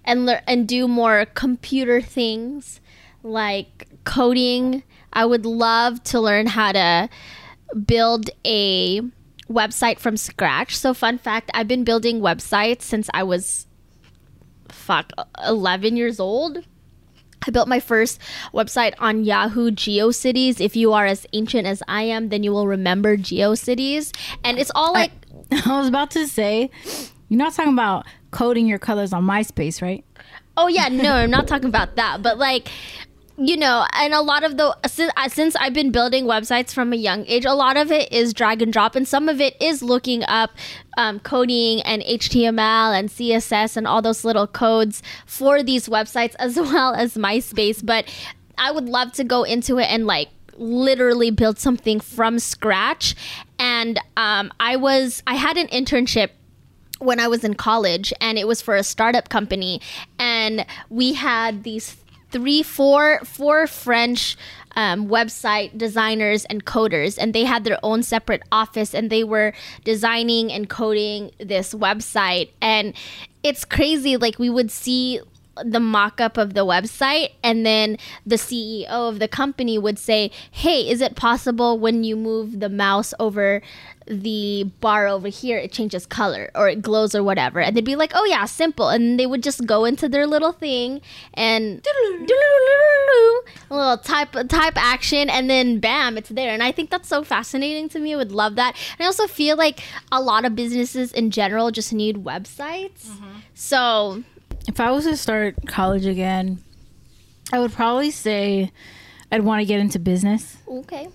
and 0.03 0.25
learn 0.25 0.41
and 0.47 0.67
do 0.67 0.87
more 0.87 1.25
computer 1.33 2.01
things 2.01 2.79
like 3.23 3.87
coding. 4.05 4.83
I 5.13 5.25
would 5.25 5.45
love 5.45 6.03
to 6.05 6.19
learn 6.19 6.47
how 6.47 6.71
to 6.71 7.09
build 7.85 8.29
a 8.45 9.01
website 9.49 9.99
from 9.99 10.17
scratch. 10.17 10.77
So 10.77 10.93
fun 10.93 11.17
fact, 11.17 11.49
I've 11.53 11.67
been 11.67 11.83
building 11.83 12.19
websites 12.19 12.81
since 12.81 13.09
I 13.13 13.23
was 13.23 13.67
fuck 14.69 15.11
11 15.45 15.97
years 15.97 16.19
old. 16.19 16.59
I 17.45 17.51
built 17.51 17.67
my 17.67 17.79
first 17.79 18.19
website 18.53 18.93
on 18.99 19.23
Yahoo 19.23 19.71
GeoCities. 19.71 20.59
If 20.59 20.75
you 20.75 20.93
are 20.93 21.05
as 21.05 21.25
ancient 21.33 21.67
as 21.67 21.81
I 21.87 22.03
am, 22.03 22.29
then 22.29 22.43
you 22.43 22.51
will 22.51 22.67
remember 22.67 23.15
GeoCities. 23.15 24.15
And 24.43 24.59
it's 24.59 24.71
all 24.75 24.93
like 24.93 25.11
I 25.51 25.79
was 25.79 25.87
about 25.87 26.11
to 26.11 26.27
say, 26.27 26.69
you're 27.29 27.37
not 27.37 27.53
talking 27.53 27.73
about 27.73 28.05
coding 28.31 28.67
your 28.67 28.79
colors 28.79 29.13
on 29.13 29.23
MySpace, 29.23 29.81
right? 29.81 30.03
Oh 30.57 30.67
yeah, 30.67 30.89
no, 30.89 31.13
I'm 31.13 31.29
not 31.29 31.47
talking 31.47 31.69
about 31.69 31.95
that. 31.95 32.21
But 32.21 32.37
like 32.37 32.69
you 33.37 33.55
know, 33.55 33.85
and 33.93 34.13
a 34.15 34.21
lot 34.21 34.43
of 34.43 34.57
the 34.57 34.75
since, 34.87 35.11
since 35.27 35.55
I've 35.57 35.73
been 35.73 35.91
building 35.91 36.25
websites 36.25 36.73
from 36.73 36.91
a 36.91 36.95
young 36.95 37.23
age, 37.27 37.45
a 37.45 37.53
lot 37.53 37.77
of 37.77 37.91
it 37.91 38.11
is 38.11 38.33
drag 38.33 38.63
and 38.63 38.73
drop, 38.73 38.95
and 38.95 39.07
some 39.07 39.29
of 39.29 39.39
it 39.39 39.55
is 39.61 39.83
looking 39.83 40.23
up 40.23 40.51
um, 40.97 41.19
coding 41.19 41.81
and 41.83 42.01
HTML 42.01 42.97
and 42.97 43.09
CSS 43.09 43.77
and 43.77 43.85
all 43.85 44.01
those 44.01 44.25
little 44.25 44.47
codes 44.47 45.03
for 45.27 45.61
these 45.61 45.87
websites 45.87 46.33
as 46.39 46.55
well 46.59 46.95
as 46.95 47.13
MySpace. 47.13 47.85
But 47.85 48.11
I 48.57 48.71
would 48.71 48.89
love 48.89 49.11
to 49.13 49.23
go 49.23 49.43
into 49.43 49.77
it 49.77 49.85
and 49.85 50.07
like 50.07 50.29
literally 50.55 51.29
build 51.29 51.59
something 51.59 51.99
from 51.99 52.39
scratch. 52.39 53.15
And 53.59 53.99
um, 54.17 54.51
I 54.59 54.77
was 54.77 55.21
I 55.27 55.35
had 55.35 55.57
an 55.57 55.67
internship 55.67 56.29
when 56.97 57.19
I 57.19 57.27
was 57.27 57.43
in 57.43 57.53
college, 57.53 58.11
and 58.19 58.39
it 58.39 58.47
was 58.47 58.63
for 58.63 58.75
a 58.75 58.83
startup 58.83 59.29
company, 59.29 59.79
and 60.17 60.65
we 60.89 61.13
had 61.13 61.61
these 61.61 61.95
three, 62.31 62.63
four, 62.63 63.19
four 63.23 63.67
French 63.67 64.37
um, 64.75 65.07
website 65.07 65.77
designers 65.77 66.45
and 66.45 66.65
coders, 66.65 67.17
and 67.19 67.33
they 67.33 67.43
had 67.43 67.63
their 67.63 67.79
own 67.83 68.03
separate 68.03 68.43
office, 68.51 68.93
and 68.93 69.09
they 69.09 69.23
were 69.23 69.53
designing 69.83 70.51
and 70.51 70.69
coding 70.69 71.31
this 71.39 71.73
website, 71.73 72.49
and 72.61 72.93
it's 73.43 73.65
crazy. 73.65 74.17
Like 74.17 74.37
we 74.39 74.49
would 74.49 74.69
see 74.69 75.19
the 75.65 75.79
mock-up 75.79 76.37
of 76.37 76.53
the 76.53 76.65
website 76.65 77.31
and 77.43 77.65
then 77.65 77.97
the 78.25 78.35
CEO 78.35 78.87
of 78.87 79.19
the 79.19 79.27
company 79.27 79.77
would 79.77 79.99
say, 79.99 80.31
"Hey, 80.51 80.89
is 80.89 81.01
it 81.01 81.15
possible 81.15 81.77
when 81.77 82.03
you 82.03 82.15
move 82.15 82.59
the 82.59 82.69
mouse 82.69 83.13
over 83.19 83.61
the 84.09 84.63
bar 84.79 85.05
over 85.05 85.27
here 85.27 85.57
it 85.57 85.69
changes 85.69 86.05
color 86.05 86.49
or 86.55 86.69
it 86.69 86.81
glows 86.81 87.13
or 87.13 87.23
whatever?" 87.23 87.59
And 87.59 87.75
they'd 87.75 87.83
be 87.83 87.95
like, 87.95 88.11
"Oh 88.15 88.25
yeah, 88.25 88.45
simple." 88.45 88.89
And 88.89 89.19
they 89.19 89.25
would 89.25 89.43
just 89.43 89.65
go 89.65 89.85
into 89.85 90.07
their 90.07 90.25
little 90.27 90.53
thing 90.53 91.01
and 91.33 91.85
a 93.69 93.73
little 93.73 93.97
type 93.97 94.31
type 94.47 94.77
action 94.77 95.29
and 95.29 95.49
then 95.49 95.79
bam, 95.79 96.17
it's 96.17 96.29
there. 96.29 96.53
And 96.53 96.63
I 96.63 96.71
think 96.71 96.89
that's 96.89 97.07
so 97.07 97.23
fascinating 97.23 97.89
to 97.89 97.99
me. 97.99 98.13
I 98.13 98.17
would 98.17 98.31
love 98.31 98.55
that. 98.55 98.75
And 98.97 99.03
I 99.03 99.07
also 99.07 99.27
feel 99.27 99.57
like 99.57 99.81
a 100.11 100.21
lot 100.21 100.45
of 100.45 100.55
businesses 100.55 101.11
in 101.11 101.31
general 101.31 101.71
just 101.71 101.93
need 101.93 102.23
websites. 102.23 103.07
Mm-hmm. 103.07 103.37
So, 103.53 104.23
If 104.67 104.79
I 104.79 104.91
was 104.91 105.05
to 105.05 105.15
start 105.17 105.55
college 105.65 106.05
again, 106.05 106.59
I 107.51 107.59
would 107.59 107.71
probably 107.71 108.11
say 108.11 108.71
I'd 109.31 109.41
want 109.41 109.61
to 109.61 109.65
get 109.65 109.79
into 109.79 109.99
business. 109.99 110.57
okay. 110.67 111.07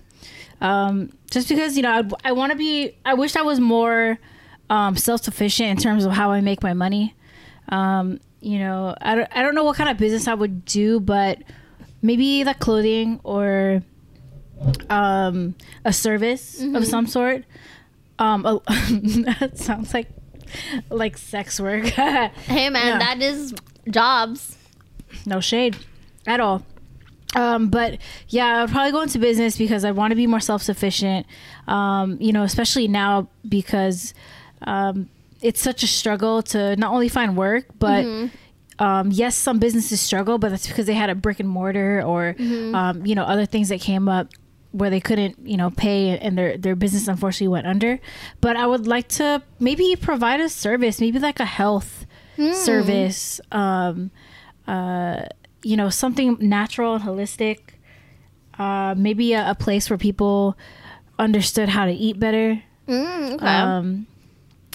Um, 0.61 1.11
just 1.29 1.49
because, 1.49 1.75
you 1.75 1.83
know, 1.83 1.91
I'd, 1.91 2.13
I 2.23 2.31
want 2.31 2.51
to 2.51 2.57
be, 2.57 2.95
I 3.05 3.15
wish 3.15 3.35
I 3.35 3.41
was 3.41 3.59
more 3.59 4.17
um, 4.69 4.95
self 4.95 5.21
sufficient 5.23 5.69
in 5.69 5.77
terms 5.77 6.05
of 6.05 6.13
how 6.13 6.31
I 6.31 6.41
make 6.41 6.63
my 6.63 6.73
money. 6.73 7.15
Um, 7.69 8.19
you 8.39 8.59
know, 8.59 8.95
I 9.01 9.15
don't, 9.15 9.29
I 9.35 9.41
don't 9.41 9.55
know 9.55 9.63
what 9.63 9.75
kind 9.75 9.89
of 9.89 9.97
business 9.97 10.27
I 10.27 10.33
would 10.33 10.65
do, 10.65 10.99
but 10.99 11.39
maybe 12.01 12.43
like 12.43 12.59
clothing 12.59 13.19
or 13.23 13.83
um, 14.89 15.55
a 15.85 15.93
service 15.93 16.61
of 16.61 16.85
some 16.85 17.07
sort. 17.07 17.43
Um, 18.19 18.45
a, 18.45 18.61
that 19.39 19.53
sounds 19.55 19.93
like 19.93 20.09
like 20.89 21.17
sex 21.17 21.59
work. 21.59 21.85
Hey 21.95 22.69
man, 22.69 22.99
that 22.99 23.21
is 23.21 23.53
jobs. 23.89 24.57
no 25.25 25.39
shade 25.39 25.77
at 26.27 26.39
all. 26.39 26.63
Um, 27.35 27.69
but 27.69 27.97
yeah, 28.29 28.57
I 28.57 28.61
would 28.61 28.71
probably 28.71 28.91
go 28.91 29.01
into 29.01 29.17
business 29.19 29.57
because 29.57 29.83
I 29.83 29.91
want 29.91 30.11
to 30.11 30.15
be 30.15 30.27
more 30.27 30.39
self 30.39 30.61
sufficient. 30.61 31.25
Um, 31.67 32.17
you 32.21 32.31
know, 32.31 32.43
especially 32.43 32.87
now 32.87 33.29
because 33.47 34.13
um, 34.61 35.09
it's 35.41 35.61
such 35.61 35.83
a 35.83 35.87
struggle 35.87 36.41
to 36.43 36.75
not 36.75 36.91
only 36.93 37.09
find 37.09 37.35
work, 37.35 37.65
but 37.79 38.05
um, 38.79 39.11
yes, 39.11 39.35
some 39.35 39.59
businesses 39.59 39.99
struggle, 40.01 40.37
but 40.37 40.49
that's 40.49 40.67
because 40.67 40.85
they 40.85 40.93
had 40.93 41.09
a 41.09 41.15
brick 41.15 41.39
and 41.39 41.49
mortar 41.49 42.01
or 42.03 42.35
um, 42.75 43.05
you 43.05 43.15
know 43.15 43.23
other 43.23 43.45
things 43.45 43.69
that 43.69 43.81
came 43.81 44.07
up 44.07 44.27
where 44.73 44.89
they 44.89 44.99
couldn't 44.99 45.37
you 45.47 45.55
know 45.55 45.69
pay 45.69 46.17
and 46.17 46.37
their 46.37 46.57
their 46.57 46.75
business 46.75 47.07
unfortunately 47.07 47.47
went 47.47 47.67
under. 47.67 47.99
But 48.41 48.57
I 48.57 48.67
would 48.67 48.85
like 48.87 49.07
to 49.19 49.41
maybe 49.59 49.95
provide 49.95 50.41
a 50.41 50.49
service, 50.49 50.99
maybe 50.99 51.19
like 51.19 51.39
a 51.39 51.45
health 51.45 52.05
service. 52.53 53.39
Um, 53.51 54.11
uh, 54.67 55.25
you 55.63 55.77
know, 55.77 55.89
something 55.89 56.37
natural 56.39 56.95
and 56.95 57.03
holistic. 57.03 57.59
Uh, 58.59 58.93
maybe 58.97 59.33
a, 59.33 59.51
a 59.51 59.55
place 59.55 59.89
where 59.89 59.97
people 59.97 60.57
understood 61.17 61.69
how 61.69 61.85
to 61.85 61.91
eat 61.91 62.19
better. 62.19 62.61
Mm, 62.87 63.33
okay. 63.35 63.45
Um, 63.45 64.07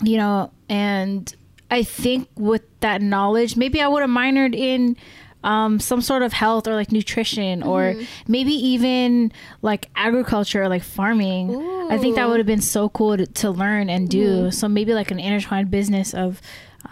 you 0.03 0.17
know, 0.17 0.51
and 0.69 1.33
I 1.71 1.83
think 1.83 2.29
with 2.37 2.63
that 2.81 3.03
knowledge, 3.03 3.57
maybe 3.57 3.81
I 3.81 3.89
would 3.89 4.01
have 4.01 4.11
minored 4.11 4.55
in 4.57 4.97
um, 5.45 5.79
some 5.79 6.01
sort 6.01 6.23
of 6.23 6.33
health 6.33 6.67
or 6.67 6.75
like 6.75 6.91
nutrition 6.91 7.63
or 7.63 7.95
maybe 8.27 8.53
even 8.53 9.33
like 9.63 9.89
agriculture 9.95 10.63
or 10.63 10.69
like 10.69 10.83
farming. 10.83 11.51
I 11.91 11.99
think 11.99 12.17
that 12.17 12.29
would 12.29 12.39
have 12.39 12.47
been 12.47 12.61
so 12.61 12.89
cool 12.89 13.17
to, 13.17 13.27
to 13.27 13.51
learn 13.51 13.89
and 13.89 14.09
do. 14.09 14.51
So 14.51 14.69
maybe 14.69 14.95
like 14.95 15.11
an 15.11 15.21
intertwined 15.21 15.71
business 15.71 16.13
of 16.13 16.41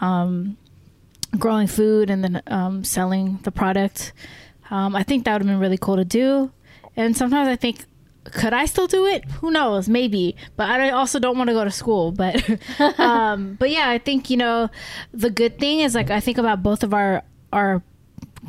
um, 0.00 0.56
growing 1.38 1.66
food 1.66 2.08
and 2.08 2.22
then 2.22 2.42
um, 2.46 2.84
selling 2.84 3.40
the 3.42 3.50
product. 3.50 4.12
Um, 4.70 4.94
I 4.96 5.02
think 5.02 5.24
that 5.24 5.32
would 5.32 5.42
have 5.42 5.48
been 5.48 5.60
really 5.60 5.78
cool 5.78 5.96
to 5.96 6.04
do. 6.04 6.52
And 6.96 7.16
sometimes 7.16 7.48
I 7.48 7.56
think, 7.56 7.84
could 8.24 8.52
I 8.52 8.64
still 8.64 8.86
do 8.86 9.06
it? 9.06 9.24
Who 9.40 9.50
knows? 9.50 9.88
Maybe. 9.88 10.34
But 10.56 10.68
I 10.68 10.90
also 10.90 11.18
don't 11.18 11.36
want 11.36 11.48
to 11.48 11.54
go 11.54 11.64
to 11.64 11.70
school. 11.70 12.10
But, 12.10 12.42
um, 12.98 13.56
but 13.58 13.70
yeah, 13.70 13.90
I 13.90 13.98
think 13.98 14.30
you 14.30 14.36
know, 14.36 14.70
the 15.12 15.30
good 15.30 15.58
thing 15.58 15.80
is 15.80 15.94
like 15.94 16.10
I 16.10 16.20
think 16.20 16.38
about 16.38 16.62
both 16.62 16.82
of 16.82 16.94
our 16.94 17.22
our 17.52 17.82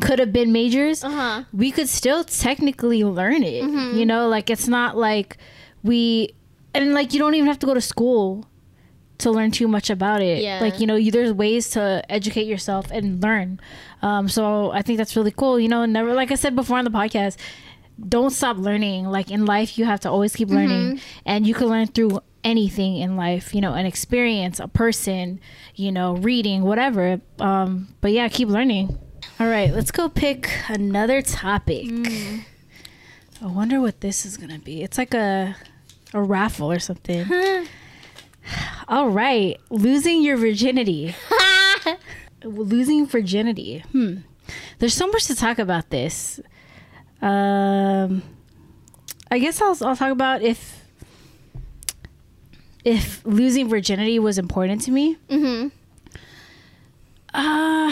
could 0.02 0.20
have 0.20 0.32
been 0.32 0.52
majors. 0.52 1.04
Uh-huh. 1.04 1.44
We 1.54 1.72
could 1.72 1.90
still 1.90 2.24
technically 2.24 3.04
learn 3.04 3.44
it. 3.44 3.64
You 3.96 4.06
know, 4.06 4.28
like 4.28 4.50
it's 4.50 4.68
not 4.68 4.98
like 4.98 5.38
we 5.84 6.36
and 6.74 6.94
like 6.94 7.14
you 7.14 7.20
don't 7.20 7.34
even 7.36 7.48
have 7.48 7.60
to 7.60 7.66
go 7.66 7.74
to 7.74 7.82
school 7.82 8.48
to 9.20 9.32
learn 9.32 9.52
too 9.52 9.68
much 9.68 9.90
about 9.90 10.22
it. 10.22 10.44
Yeah. 10.44 10.60
Like, 10.60 10.80
you 10.80 10.86
know, 10.86 10.96
you, 10.96 11.12
there's 11.12 11.34
ways 11.34 11.72
to 11.72 12.04
educate 12.10 12.46
yourself 12.46 12.92
and 12.92 13.22
learn. 13.22 13.60
Um, 14.02 14.30
so 14.30 14.72
I 14.72 14.82
think 14.84 14.98
that's 14.98 15.16
really 15.16 15.32
cool. 15.32 15.60
You 15.60 15.70
know, 15.70 15.86
never, 15.86 16.14
like 16.14 16.32
I 16.32 16.36
said 16.36 16.56
before 16.56 16.78
on 16.78 16.86
the 16.86 16.92
podcast, 16.92 17.38
don't 18.08 18.30
stop 18.30 18.58
learning. 18.58 19.06
Like 19.06 19.32
in 19.32 19.46
life, 19.46 19.78
you 19.78 19.86
have 19.86 20.02
to 20.02 20.10
always 20.12 20.36
keep 20.36 20.50
learning 20.50 21.02
and 21.26 21.48
you 21.48 21.56
can 21.56 21.68
learn 21.68 21.88
through 21.88 22.20
anything 22.44 22.98
in 22.98 23.18
life, 23.18 23.56
you 23.56 23.62
know, 23.62 23.74
an 23.74 23.88
experience, 23.88 24.60
a 24.60 24.68
person, 24.68 25.40
you 25.74 25.92
know, 25.92 26.16
reading, 26.18 26.62
whatever. 26.62 27.20
Um, 27.40 27.96
but 28.02 28.12
yeah, 28.12 28.28
keep 28.30 28.50
learning. 28.50 29.00
All 29.40 29.48
right, 29.48 29.72
let's 29.72 29.92
go 29.92 30.10
pick 30.10 30.50
another 30.68 31.22
topic. 31.22 31.86
I 33.40 33.46
wonder 33.46 33.80
what 33.80 34.02
this 34.02 34.26
is 34.26 34.36
going 34.36 34.50
to 34.50 34.58
be. 34.60 34.82
It's 34.82 34.98
like 34.98 35.14
a, 35.14 35.56
a 36.14 36.22
raffle 36.24 36.72
or 36.72 36.80
something. 36.80 37.28
All 38.88 39.10
right, 39.10 39.60
losing 39.70 40.24
your 40.24 40.38
virginity. 40.38 41.16
losing 42.44 43.06
virginity. 43.06 43.84
Hmm. 43.92 44.18
There's 44.80 44.96
so 44.96 45.06
much 45.08 45.26
to 45.26 45.36
talk 45.36 45.60
about 45.60 45.92
this. 45.92 46.40
Um, 47.22 48.24
I 49.30 49.38
guess 49.38 49.62
I'll 49.62 49.78
I'll 49.88 49.96
talk 49.96 50.12
about 50.12 50.42
if 50.42 50.84
if 52.84 53.24
losing 53.26 53.70
virginity 53.70 54.18
was 54.18 54.38
important 54.40 54.82
to 54.84 54.92
me. 54.92 55.18
mm-hmm. 55.30 55.68
Uh, 57.34 57.92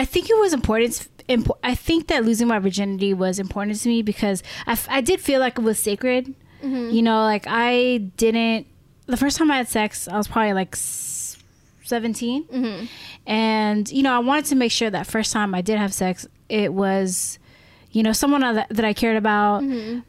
I 0.00 0.04
think 0.06 0.30
it 0.30 0.38
was 0.38 0.52
important. 0.54 1.08
impo- 1.28 1.58
I 1.62 1.74
think 1.74 2.06
that 2.08 2.24
losing 2.24 2.48
my 2.48 2.58
virginity 2.58 3.12
was 3.12 3.38
important 3.38 3.78
to 3.80 3.88
me 3.88 4.00
because 4.00 4.42
I, 4.66 4.72
f- 4.72 4.88
I 4.90 5.00
did 5.02 5.20
feel 5.20 5.40
like 5.40 5.58
it 5.58 5.62
was 5.62 5.78
sacred. 5.78 6.34
You 6.94 7.02
know, 7.02 7.22
like 7.24 7.44
I 7.46 7.98
didn't. 8.16 8.66
The 9.06 9.16
first 9.18 9.36
time 9.36 9.50
I 9.50 9.56
had 9.58 9.68
sex, 9.68 10.08
I 10.08 10.16
was 10.16 10.26
probably 10.26 10.54
like 10.54 10.74
17. 10.74 12.44
Mm-hmm. 12.44 12.86
And, 13.26 13.90
you 13.90 14.02
know, 14.02 14.14
I 14.14 14.20
wanted 14.20 14.46
to 14.46 14.54
make 14.54 14.72
sure 14.72 14.88
that 14.88 15.06
first 15.06 15.32
time 15.32 15.54
I 15.54 15.60
did 15.60 15.78
have 15.78 15.92
sex, 15.92 16.26
it 16.48 16.72
was, 16.72 17.38
you 17.92 18.02
know, 18.02 18.12
someone 18.12 18.40
that, 18.40 18.68
that 18.70 18.84
I 18.84 18.94
cared 18.94 19.16
about, 19.16 19.62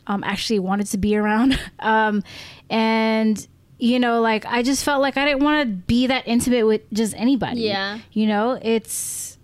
um, 0.08 0.24
actually 0.24 0.60
wanted 0.60 0.88
to 0.88 0.98
be 0.98 1.18
around. 1.18 1.60
um, 1.80 2.24
and, 2.70 3.46
you 3.78 4.00
know, 4.00 4.22
like 4.22 4.46
I 4.46 4.62
just 4.64 4.86
felt 4.86 5.02
like 5.02 5.18
I 5.18 5.26
didn't 5.26 5.44
want 5.44 5.68
to 5.68 5.76
be 5.76 6.08
that 6.08 6.28
intimate 6.28 6.66
with 6.66 6.82
just 6.94 7.14
anybody. 7.18 7.62
Yeah. 7.62 8.00
You 8.14 8.28
know, 8.28 8.60
it's, 8.62 9.38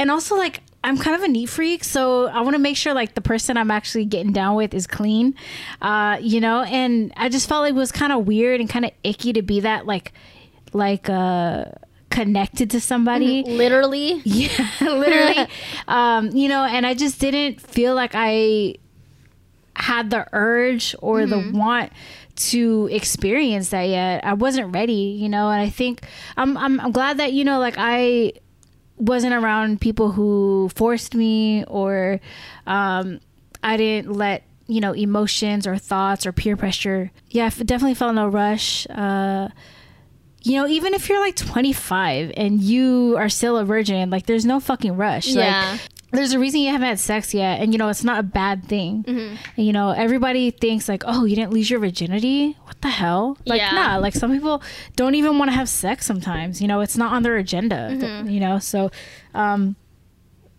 and 0.00 0.10
also 0.10 0.34
like 0.34 0.62
I'm 0.82 0.96
kind 0.96 1.14
of 1.14 1.22
a 1.22 1.28
neat 1.28 1.50
freak, 1.50 1.84
so 1.84 2.28
I 2.28 2.40
want 2.40 2.54
to 2.54 2.58
make 2.58 2.76
sure 2.76 2.94
like 2.94 3.14
the 3.14 3.20
person 3.20 3.58
I'm 3.58 3.70
actually 3.70 4.06
getting 4.06 4.32
down 4.32 4.56
with 4.56 4.72
is 4.72 4.86
clean, 4.86 5.34
uh, 5.82 6.16
you 6.22 6.40
know. 6.40 6.62
And 6.62 7.12
I 7.18 7.28
just 7.28 7.46
felt 7.46 7.60
like 7.60 7.72
it 7.72 7.76
was 7.76 7.92
kind 7.92 8.10
of 8.10 8.26
weird 8.26 8.60
and 8.60 8.68
kind 8.68 8.86
of 8.86 8.92
icky 9.04 9.34
to 9.34 9.42
be 9.42 9.60
that 9.60 9.84
like, 9.84 10.14
like 10.72 11.10
uh, 11.10 11.66
connected 12.08 12.70
to 12.70 12.80
somebody. 12.80 13.42
Literally. 13.42 14.22
Yeah, 14.24 14.70
literally. 14.80 15.46
um, 15.88 16.30
you 16.30 16.48
know, 16.48 16.64
and 16.64 16.86
I 16.86 16.94
just 16.94 17.20
didn't 17.20 17.60
feel 17.60 17.94
like 17.94 18.12
I 18.14 18.76
had 19.76 20.08
the 20.08 20.26
urge 20.32 20.94
or 21.00 21.26
the 21.26 21.50
want 21.52 21.92
to 22.36 22.88
experience 22.90 23.68
that 23.68 23.82
yet. 23.82 24.24
I 24.24 24.32
wasn't 24.32 24.74
ready, 24.74 25.18
you 25.20 25.28
know, 25.28 25.50
and 25.50 25.60
I 25.60 25.68
think 25.68 26.06
I'm 26.38 26.56
I'm, 26.56 26.80
I'm 26.80 26.92
glad 26.92 27.18
that 27.18 27.34
you 27.34 27.44
know 27.44 27.58
like 27.58 27.74
I 27.76 28.32
wasn't 29.00 29.32
around 29.34 29.80
people 29.80 30.12
who 30.12 30.70
forced 30.74 31.14
me 31.14 31.64
or 31.64 32.20
um, 32.66 33.20
I 33.62 33.76
didn't 33.76 34.12
let 34.12 34.44
you 34.66 34.80
know 34.80 34.92
emotions 34.92 35.66
or 35.66 35.76
thoughts 35.76 36.26
or 36.26 36.32
peer 36.32 36.56
pressure. 36.56 37.10
Yeah, 37.30 37.46
I 37.46 37.62
definitely 37.62 37.94
felt 37.94 38.14
no 38.14 38.28
rush. 38.28 38.86
Uh, 38.88 39.48
you 40.42 40.56
know, 40.56 40.66
even 40.66 40.94
if 40.94 41.08
you're 41.08 41.20
like 41.20 41.36
25 41.36 42.32
and 42.36 42.60
you 42.60 43.16
are 43.18 43.28
still 43.28 43.56
a 43.56 43.64
virgin, 43.64 44.10
like 44.10 44.26
there's 44.26 44.46
no 44.46 44.60
fucking 44.60 44.96
rush. 44.96 45.28
Yeah. 45.28 45.72
Like 45.72 45.80
there's 46.12 46.32
a 46.32 46.38
reason 46.38 46.60
you 46.60 46.70
haven't 46.70 46.88
had 46.88 46.98
sex 47.00 47.32
yet, 47.34 47.60
and 47.60 47.72
you 47.72 47.78
know 47.78 47.88
it's 47.88 48.04
not 48.04 48.18
a 48.18 48.22
bad 48.22 48.64
thing. 48.64 49.04
Mm-hmm. 49.04 49.36
And, 49.56 49.66
you 49.66 49.72
know, 49.72 49.90
everybody 49.90 50.50
thinks 50.50 50.88
like, 50.88 51.02
oh, 51.06 51.24
you 51.24 51.36
didn't 51.36 51.52
lose 51.52 51.70
your 51.70 51.78
virginity. 51.80 52.56
What 52.64 52.80
the 52.82 52.88
hell? 52.88 53.38
Like, 53.46 53.60
Yeah. 53.60 53.72
nah. 53.72 53.96
Like 53.98 54.14
some 54.14 54.32
people 54.32 54.62
don't 54.96 55.14
even 55.14 55.38
want 55.38 55.50
to 55.50 55.56
have 55.56 55.68
sex. 55.68 56.06
Sometimes, 56.06 56.60
you 56.60 56.68
know, 56.68 56.80
it's 56.80 56.96
not 56.96 57.12
on 57.12 57.22
their 57.22 57.36
agenda. 57.36 57.90
Mm-hmm. 57.92 58.28
You 58.28 58.40
know, 58.40 58.58
so 58.58 58.90
um, 59.34 59.76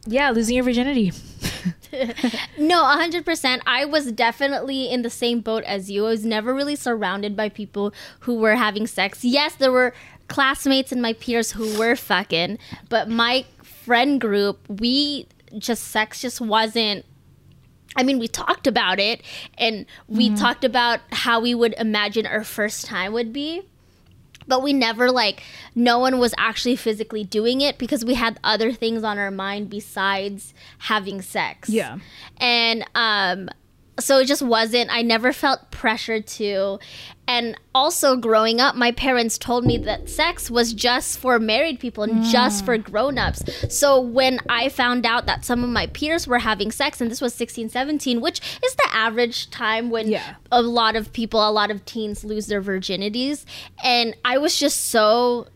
yeah, 0.06 0.30
losing 0.32 0.56
your 0.56 0.64
virginity. 0.64 1.12
No, 2.58 2.84
100%. 2.84 3.60
I 3.68 3.86
was 3.86 4.12
definitely 4.14 4.90
in 4.90 5.02
the 5.02 5.10
same 5.10 5.42
boat 5.42 5.64
as 5.66 5.92
you. 5.92 6.06
I 6.06 6.10
was 6.10 6.26
never 6.26 6.54
really 6.54 6.76
surrounded 6.76 7.36
by 7.36 7.50
people 7.50 7.94
who 8.22 8.36
were 8.36 8.56
having 8.56 8.88
sex. 8.88 9.26
Yes, 9.26 9.56
there 9.56 9.72
were 9.72 9.94
classmates 10.28 10.92
and 10.94 11.02
my 11.02 11.14
peers 11.14 11.52
who 11.52 11.78
were 11.78 11.96
fucking, 11.98 12.58
but 12.90 13.10
my 13.10 13.46
friend 13.62 14.22
group, 14.22 14.60
we 14.70 15.28
just, 15.58 15.86
sex 15.86 16.22
just 16.22 16.42
wasn't. 16.42 17.06
I 17.96 18.04
mean, 18.04 18.20
we 18.20 18.28
talked 18.30 18.68
about 18.68 19.00
it 19.00 19.22
and 19.58 19.86
we 20.08 20.34
talked 20.36 20.64
about 20.64 21.02
how 21.12 21.42
we 21.42 21.54
would 21.54 21.74
imagine 21.78 22.26
our 22.26 22.44
first 22.46 22.86
time 22.86 23.12
would 23.14 23.34
be 23.34 23.64
but 24.48 24.64
we 24.64 24.74
never 24.74 25.12
like 25.12 25.44
no 25.76 26.00
one 26.00 26.18
was 26.18 26.34
actually 26.38 26.76
physically 26.76 27.24
doing 27.24 27.62
it 27.62 27.78
because 27.78 28.04
we 28.04 28.16
had 28.16 28.40
other 28.44 28.72
things 28.72 29.04
on 29.04 29.18
our 29.20 29.30
mind 29.30 29.70
besides 29.70 30.54
having 30.80 31.22
sex 31.22 31.70
Yeah. 31.70 32.00
and 32.38 32.84
um 32.96 33.50
so 34.00 34.18
it 34.20 34.26
just 34.26 34.42
wasn't 34.42 34.90
i 34.92 35.04
never 35.04 35.32
felt 35.32 35.70
pressured 35.70 36.26
to 36.26 36.80
and 37.32 37.58
also 37.74 38.18
growing 38.18 38.60
up 38.60 38.76
my 38.76 38.92
parents 38.92 39.38
told 39.38 39.64
me 39.64 39.78
that 39.78 40.10
sex 40.10 40.52
was 40.52 40.74
just 40.74 41.18
for 41.18 41.40
married 41.40 41.80
people 41.80 42.04
and 42.04 42.26
just 42.26 42.62
mm. 42.62 42.66
for 42.66 42.78
grown-ups 42.78 43.42
so 43.74 44.02
when 44.02 44.38
i 44.50 44.68
found 44.68 45.06
out 45.06 45.26
that 45.26 45.46
some 45.46 45.64
of 45.64 45.70
my 45.70 45.88
peers 45.88 46.28
were 46.28 46.40
having 46.40 46.72
sex 46.72 47.00
and 47.00 47.10
this 47.10 47.22
was 47.22 47.34
16 47.34 47.70
17 47.70 48.20
which 48.20 48.42
is 48.64 48.76
the 48.76 48.90
average 48.92 49.50
time 49.50 49.90
when 49.90 50.10
Yeah. 50.10 50.36
a 50.52 50.62
lot 50.62 50.98
of 50.98 51.14
people 51.14 51.48
a 51.48 51.52
lot 51.52 51.72
of 51.72 51.86
teens 51.86 52.26
lose 52.26 52.48
their 52.48 52.62
virginities 52.62 53.46
and 53.82 54.14
i 54.26 54.38
was 54.38 54.60
just 54.60 54.88
so 54.88 55.48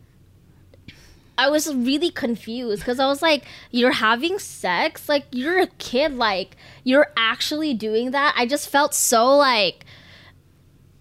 I 1.38 1.50
was 1.50 1.76
really 1.76 2.12
confused 2.12 2.82
because 2.82 2.98
I 2.98 3.08
was 3.08 3.22
like, 3.22 3.44
"You're 3.70 3.92
having 3.92 4.40
sex? 4.40 5.10
Like 5.10 5.26
you're 5.32 5.60
a 5.60 5.68
kid? 5.68 6.16
Like 6.16 6.56
you're 6.86 7.12
actually 7.18 7.74
doing 7.74 8.12
that?" 8.12 8.34
I 8.38 8.46
just 8.46 8.70
felt 8.70 8.94
so 8.94 9.36
like 9.36 9.86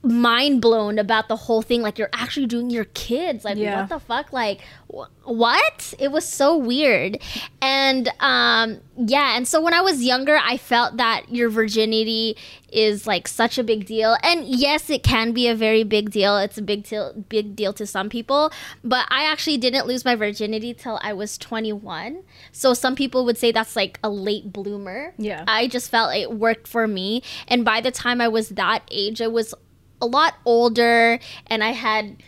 mind 0.05 0.61
blown 0.61 0.99
about 0.99 1.29
the 1.29 1.37
whole 1.37 1.63
thing. 1.63 1.83
Like 1.83 1.99
you're 1.99 2.11
actually 2.13 2.47
doing 2.47 2.71
your 2.71 2.85
kids? 2.87 3.45
Like 3.45 3.57
Yeah. 3.57 3.81
what 3.81 3.89
the 3.89 3.99
fuck? 4.01 4.33
Like 4.33 4.61
wh- 4.89 5.07
what? 5.25 5.95
It 5.99 6.13
was 6.13 6.29
so 6.29 6.57
weird, 6.57 7.19
and 7.63 8.09
um, 8.21 8.81
yeah. 8.97 9.37
And 9.37 9.49
so 9.49 9.61
when 9.61 9.73
I 9.75 9.81
was 9.81 10.03
younger, 10.05 10.39
I 10.43 10.57
felt 10.57 10.99
that 10.99 11.25
your 11.31 11.49
virginity 11.49 12.37
is 12.71 13.07
like 13.07 13.29
such 13.29 13.57
a 13.57 13.63
big 13.65 13.87
deal, 13.87 14.17
and 14.23 14.45
yes, 14.45 14.91
it 14.91 15.03
can 15.03 15.33
be 15.33 15.49
a 15.49 15.55
very 15.55 15.85
big 15.85 16.11
deal. 16.11 16.37
It's 16.39 16.59
a 16.59 16.63
big 16.63 16.83
deal, 16.85 17.13
big 17.29 17.57
deal 17.57 17.73
to 17.75 17.87
some 17.87 18.09
people, 18.09 18.53
but 18.83 19.07
I 19.09 19.25
actually 19.25 19.57
didn't 19.57 19.87
lose 19.87 20.05
my 20.05 20.15
virginity 20.17 20.75
till 20.75 20.99
I 21.03 21.13
was 21.13 21.39
21. 21.39 22.23
So 22.53 22.75
some 22.75 22.95
people 22.97 23.25
would 23.25 23.39
say 23.39 23.53
that's 23.53 23.77
like 23.77 23.99
a 24.03 24.11
late 24.11 24.53
bloomer. 24.53 25.15
Yeah. 25.19 25.45
I 25.47 25.69
just 25.69 25.91
felt 25.91 26.15
it 26.15 26.33
worked 26.33 26.67
for 26.69 26.87
me, 26.87 27.23
and 27.49 27.65
by 27.65 27.81
the 27.81 27.91
time 27.91 28.21
I 28.21 28.29
was 28.29 28.51
that 28.51 28.83
age, 28.91 29.23
I 29.23 29.29
was 29.29 29.55
a 30.05 30.07
lot 30.07 30.35
older, 30.45 31.19
and 31.47 31.65
I 31.65 31.73
had 31.73 32.23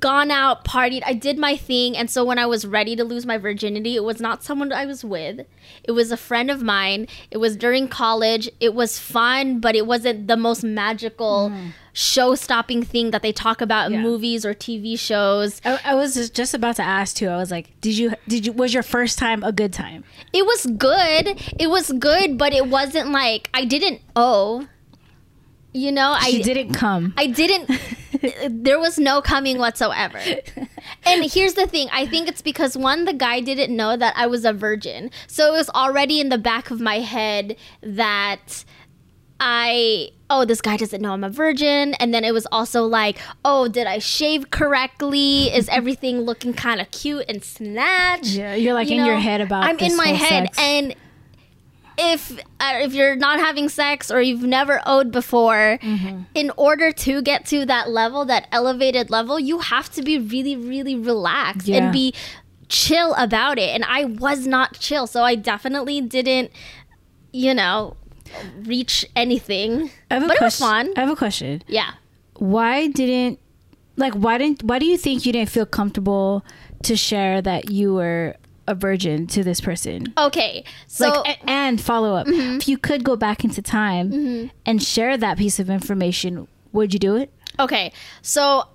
gone 0.00 0.30
out, 0.30 0.64
partied. 0.64 1.02
I 1.06 1.14
did 1.14 1.38
my 1.38 1.56
thing. 1.56 1.96
And 1.96 2.10
so 2.10 2.24
when 2.24 2.38
I 2.38 2.46
was 2.46 2.66
ready 2.66 2.96
to 2.96 3.04
lose 3.04 3.24
my 3.24 3.38
virginity, 3.38 3.94
it 3.96 4.04
was 4.04 4.20
not 4.20 4.42
someone 4.42 4.72
I 4.72 4.86
was 4.86 5.04
with. 5.04 5.46
It 5.84 5.92
was 5.92 6.10
a 6.10 6.16
friend 6.16 6.50
of 6.50 6.62
mine. 6.62 7.06
It 7.30 7.38
was 7.38 7.56
during 7.56 7.88
college. 7.88 8.50
It 8.60 8.74
was 8.74 8.98
fun, 8.98 9.60
but 9.60 9.76
it 9.76 9.86
wasn't 9.86 10.26
the 10.26 10.36
most 10.36 10.64
magical 10.64 11.50
mm. 11.50 11.70
show 11.92 12.34
stopping 12.34 12.82
thing 12.82 13.12
that 13.12 13.22
they 13.22 13.32
talk 13.32 13.60
about 13.60 13.86
in 13.86 13.92
Yeah. 13.94 14.02
movies 14.02 14.44
or 14.44 14.54
TV 14.54 14.98
shows. 14.98 15.60
I, 15.64 15.78
I 15.84 15.94
was 15.94 16.14
just- 16.14 16.34
just 16.34 16.54
about 16.54 16.76
to 16.76 16.82
ask 16.82 17.16
too. 17.16 17.28
I 17.28 17.36
was 17.36 17.50
like, 17.50 17.80
did 17.80 17.96
you 17.96 18.14
did 18.26 18.46
you 18.46 18.52
was 18.52 18.74
your 18.74 18.82
first 18.82 19.18
time 19.18 19.44
a 19.44 19.52
good 19.52 19.72
time? 19.72 20.02
It 20.32 20.44
was 20.44 20.66
good. 20.66 21.40
It 21.60 21.68
was 21.70 21.92
good, 21.92 22.38
but 22.38 22.52
it 22.52 22.66
wasn't 22.66 23.10
like 23.12 23.50
I 23.54 23.64
didn't 23.64 24.00
owe. 24.16 24.66
You 25.76 25.92
know, 25.92 26.14
I 26.18 26.40
didn't 26.40 26.72
come. 26.72 27.12
I 27.18 27.26
didn't. 27.26 27.70
there 28.64 28.78
was 28.78 28.98
no 28.98 29.20
coming 29.20 29.58
whatsoever. 29.58 30.18
And 31.04 31.30
here's 31.30 31.52
the 31.52 31.66
thing 31.66 31.88
I 31.92 32.06
think 32.06 32.28
it's 32.28 32.40
because 32.40 32.76
one, 32.78 33.04
the 33.04 33.12
guy 33.12 33.40
didn't 33.40 33.76
know 33.76 33.96
that 33.96 34.14
I 34.16 34.26
was 34.26 34.46
a 34.46 34.54
virgin. 34.54 35.10
So 35.26 35.52
it 35.52 35.56
was 35.56 35.68
already 35.70 36.18
in 36.18 36.30
the 36.30 36.38
back 36.38 36.70
of 36.70 36.80
my 36.80 37.00
head 37.00 37.56
that 37.82 38.64
I, 39.38 40.12
oh, 40.30 40.46
this 40.46 40.62
guy 40.62 40.78
doesn't 40.78 41.02
know 41.02 41.12
I'm 41.12 41.24
a 41.24 41.28
virgin. 41.30 41.92
And 41.94 42.14
then 42.14 42.24
it 42.24 42.32
was 42.32 42.46
also 42.50 42.84
like, 42.84 43.18
oh, 43.44 43.68
did 43.68 43.86
I 43.86 43.98
shave 43.98 44.50
correctly? 44.50 45.54
Is 45.54 45.68
everything 45.68 46.22
looking 46.22 46.54
kind 46.54 46.80
of 46.80 46.90
cute 46.90 47.26
and 47.28 47.44
snatched? 47.44 48.28
yeah, 48.28 48.54
you're 48.54 48.72
like 48.74 48.88
You 48.88 49.00
in 49.00 49.04
your 49.04 49.18
head 49.18 49.42
about. 49.42 49.64
I'm 49.64 49.78
in 49.78 49.96
my 49.96 50.06
whole 50.06 50.16
head, 50.16 50.44
sex. 50.46 50.58
and 50.58 50.94
if 51.98 52.38
uh, 52.60 52.78
if 52.82 52.92
you're 52.94 53.16
not 53.16 53.38
having 53.40 53.68
sex 53.68 54.10
or 54.10 54.20
you've 54.20 54.42
never 54.42 54.80
owed 54.86 55.10
before, 55.12 55.78
Mm-hmm. 55.82 56.22
in 56.34 56.50
order 56.56 56.92
to 56.92 57.22
get 57.22 57.46
to 57.46 57.64
that 57.66 57.88
level, 57.90 58.24
that 58.26 58.48
elevated 58.52 59.10
level, 59.10 59.38
you 59.40 59.60
have 59.60 59.90
to 59.92 60.02
be 60.02 60.18
really, 60.18 60.56
really 60.56 60.94
relaxed 60.94 61.66
Yeah. 61.68 61.84
and 61.84 61.92
be 61.92 62.12
chill 62.68 63.14
about 63.14 63.58
it. 63.58 63.70
And 63.74 63.84
I 63.84 64.04
was 64.04 64.46
not 64.46 64.78
chill, 64.78 65.06
so 65.06 65.22
I 65.22 65.34
definitely 65.36 66.00
didn't, 66.00 66.50
you 67.32 67.54
know, 67.54 67.96
reach 68.64 69.04
anything. 69.14 69.90
I 70.10 70.14
have 70.14 70.24
a 70.24 70.26
but 70.28 70.36
it 70.36 70.42
was 70.42 70.58
fun. 70.58 70.92
I 70.96 71.00
have 71.00 71.10
a 71.10 71.16
question. 71.16 71.62
Yeah. 71.66 71.92
Why 72.34 72.88
didn't 72.88 73.38
like 73.96 74.12
why 74.14 74.36
didn't 74.36 74.62
why 74.62 74.78
do 74.78 74.84
you 74.86 74.98
think 74.98 75.24
you 75.24 75.32
didn't 75.32 75.48
feel 75.48 75.64
comfortable 75.64 76.44
to 76.82 76.96
share 76.96 77.40
that 77.40 77.70
you 77.70 77.94
were 77.94 78.36
a 78.66 78.74
virgin 78.74 79.26
to 79.28 79.42
this 79.44 79.60
person? 79.60 80.12
Okay. 80.18 80.64
So 80.86 81.10
Mm-hmm. 81.10 81.18
like 81.28 81.38
a- 81.42 81.50
and 81.50 81.80
follow 81.80 82.14
up. 82.14 82.26
If 82.28 82.68
you 82.68 82.78
could 82.78 83.04
go 83.04 83.16
back 83.16 83.44
into 83.44 83.62
time 83.62 84.50
and 84.64 84.82
share 84.82 85.16
that 85.16 85.38
piece 85.38 85.58
of 85.58 85.70
information, 85.70 86.48
would 86.72 86.92
you 86.92 86.98
do 86.98 87.16
it? 87.16 87.32
Okay, 87.58 87.92
so 88.20 88.68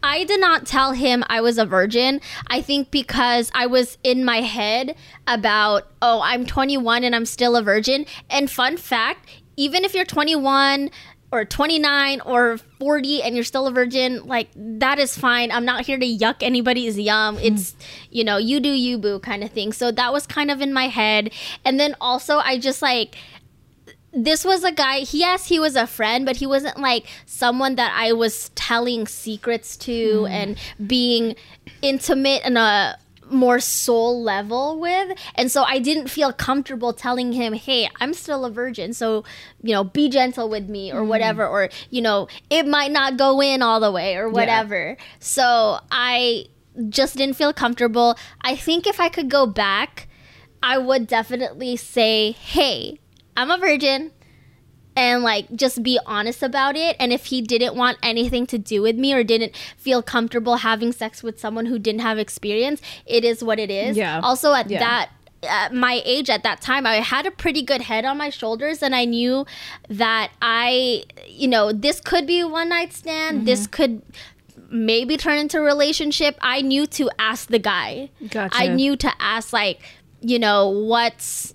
I 0.00 0.22
did 0.24 0.40
not 0.40 0.64
tell 0.64 0.92
him 0.92 1.24
I 1.28 1.40
was 1.40 1.58
a 1.58 1.66
virgin. 1.66 2.20
I 2.46 2.60
think 2.62 2.92
because 2.92 3.50
I 3.52 3.66
was 3.66 3.98
in 4.04 4.24
my 4.24 4.42
head 4.42 4.94
about, 5.26 5.88
oh, 6.00 6.20
I'm 6.22 6.46
21 6.46 7.02
and 7.02 7.16
I'm 7.16 7.26
still 7.26 7.56
a 7.56 7.62
virgin. 7.62 8.06
And 8.30 8.48
fun 8.48 8.76
fact, 8.76 9.28
even 9.56 9.84
if 9.84 9.92
you're 9.94 10.04
21 10.04 10.90
or 11.30 11.44
29 11.44 12.20
or 12.22 12.58
40 12.78 13.22
and 13.22 13.34
you're 13.34 13.44
still 13.44 13.66
a 13.66 13.72
virgin, 13.72 14.26
like 14.26 14.48
that 14.56 14.98
is 14.98 15.16
fine. 15.16 15.50
I'm 15.50 15.64
not 15.64 15.84
here 15.84 15.98
to 15.98 16.06
yuck 16.06 16.36
anybody's 16.42 16.98
yum. 16.98 17.36
Hmm. 17.36 17.44
It's, 17.44 17.76
you 18.10 18.24
know, 18.24 18.38
you 18.38 18.60
do 18.60 18.70
you 18.70 18.98
boo 18.98 19.18
kind 19.18 19.44
of 19.44 19.50
thing. 19.50 19.72
So 19.72 19.90
that 19.92 20.12
was 20.12 20.26
kind 20.26 20.50
of 20.50 20.60
in 20.60 20.72
my 20.72 20.88
head. 20.88 21.32
And 21.64 21.78
then 21.78 21.94
also, 22.00 22.38
I 22.38 22.58
just 22.58 22.82
like, 22.82 23.16
this 24.10 24.42
was 24.42 24.64
a 24.64 24.72
guy 24.72 25.04
yes 25.10 25.48
he 25.48 25.60
was 25.60 25.76
a 25.76 25.86
friend 25.86 26.24
but 26.24 26.36
he 26.36 26.46
wasn't 26.46 26.78
like 26.80 27.06
someone 27.26 27.74
that 27.74 27.92
i 27.94 28.10
was 28.10 28.48
telling 28.54 29.06
secrets 29.06 29.76
to 29.76 30.20
hmm. 30.20 30.26
and 30.26 30.58
being 30.86 31.36
intimate 31.82 32.42
in 32.44 32.56
a 32.56 32.98
more 33.30 33.60
soul 33.60 34.22
level 34.22 34.78
with. 34.78 35.16
And 35.34 35.50
so 35.50 35.62
i 35.62 35.78
didn't 35.78 36.08
feel 36.08 36.32
comfortable 36.32 36.92
telling 36.92 37.32
him 37.32 37.52
hey 37.52 37.88
i'm 38.00 38.14
still 38.14 38.44
a 38.44 38.50
virgin 38.50 38.92
so 38.92 39.24
you 39.62 39.72
know 39.72 39.84
be 39.84 40.08
gentle 40.08 40.48
with 40.48 40.68
me 40.68 40.92
or 40.92 41.02
mm. 41.02 41.08
whatever 41.08 41.46
or 41.46 41.68
you 41.90 42.00
know 42.02 42.28
it 42.50 42.66
might 42.66 42.90
not 42.90 43.16
go 43.16 43.40
in 43.40 43.62
all 43.62 43.80
the 43.80 43.92
way 43.92 44.16
or 44.16 44.28
whatever. 44.28 44.96
So 45.18 45.80
i 45.90 46.46
just 46.88 47.16
didn't 47.16 47.34
feel 47.34 47.52
comfortable. 47.52 48.16
I 48.42 48.54
think 48.56 48.86
if 48.86 49.00
i 49.00 49.08
could 49.08 49.28
go 49.28 49.46
back 49.46 50.08
i 50.62 50.78
would 50.78 51.06
definitely 51.06 51.76
say 51.76 52.32
hey 52.32 52.98
I'm 53.36 53.52
a 53.52 53.58
virgin 53.58 54.10
and 54.98 55.22
like 55.22 55.50
just 55.54 55.82
be 55.82 55.98
honest 56.06 56.42
about 56.42 56.76
it 56.76 56.96
and 56.98 57.12
if 57.12 57.26
he 57.26 57.40
didn't 57.40 57.74
want 57.76 57.96
anything 58.02 58.46
to 58.46 58.58
do 58.58 58.82
with 58.82 58.96
me 58.96 59.14
or 59.14 59.22
didn't 59.22 59.56
feel 59.76 60.02
comfortable 60.02 60.56
having 60.56 60.92
sex 60.92 61.22
with 61.22 61.38
someone 61.38 61.66
who 61.66 61.78
didn't 61.78 62.00
have 62.00 62.18
experience 62.18 62.82
it 63.06 63.24
is 63.24 63.42
what 63.44 63.58
it 63.58 63.70
is 63.70 63.96
Yeah. 63.96 64.20
also 64.22 64.52
at 64.52 64.68
Yeah. 64.68 64.80
that 64.80 65.10
at 65.44 65.72
my 65.72 66.02
age 66.04 66.28
at 66.28 66.42
that 66.42 66.60
time 66.60 66.84
i 66.84 66.96
had 66.96 67.24
a 67.24 67.30
pretty 67.30 67.62
good 67.62 67.82
head 67.82 68.04
on 68.04 68.18
my 68.18 68.28
shoulders 68.28 68.82
and 68.82 68.92
i 68.92 69.04
knew 69.04 69.46
that 69.88 70.32
i 70.42 71.04
you 71.28 71.46
know 71.46 71.70
this 71.70 72.00
could 72.00 72.26
be 72.26 72.40
a 72.40 72.48
one 72.48 72.68
night 72.70 72.92
stand 72.92 73.36
mm-hmm. 73.36 73.44
this 73.44 73.68
could 73.68 74.02
maybe 74.70 75.16
turn 75.16 75.38
into 75.38 75.58
a 75.58 75.62
relationship, 75.62 76.36
I 76.40 76.60
knew 76.60 76.86
to 76.88 77.10
ask 77.18 77.48
the 77.48 77.58
guy. 77.58 78.10
Gotcha. 78.28 78.54
I 78.54 78.68
knew 78.68 78.96
to 78.96 79.10
ask 79.18 79.52
like, 79.52 79.80
you 80.20 80.38
know, 80.38 80.68
what's 80.68 81.54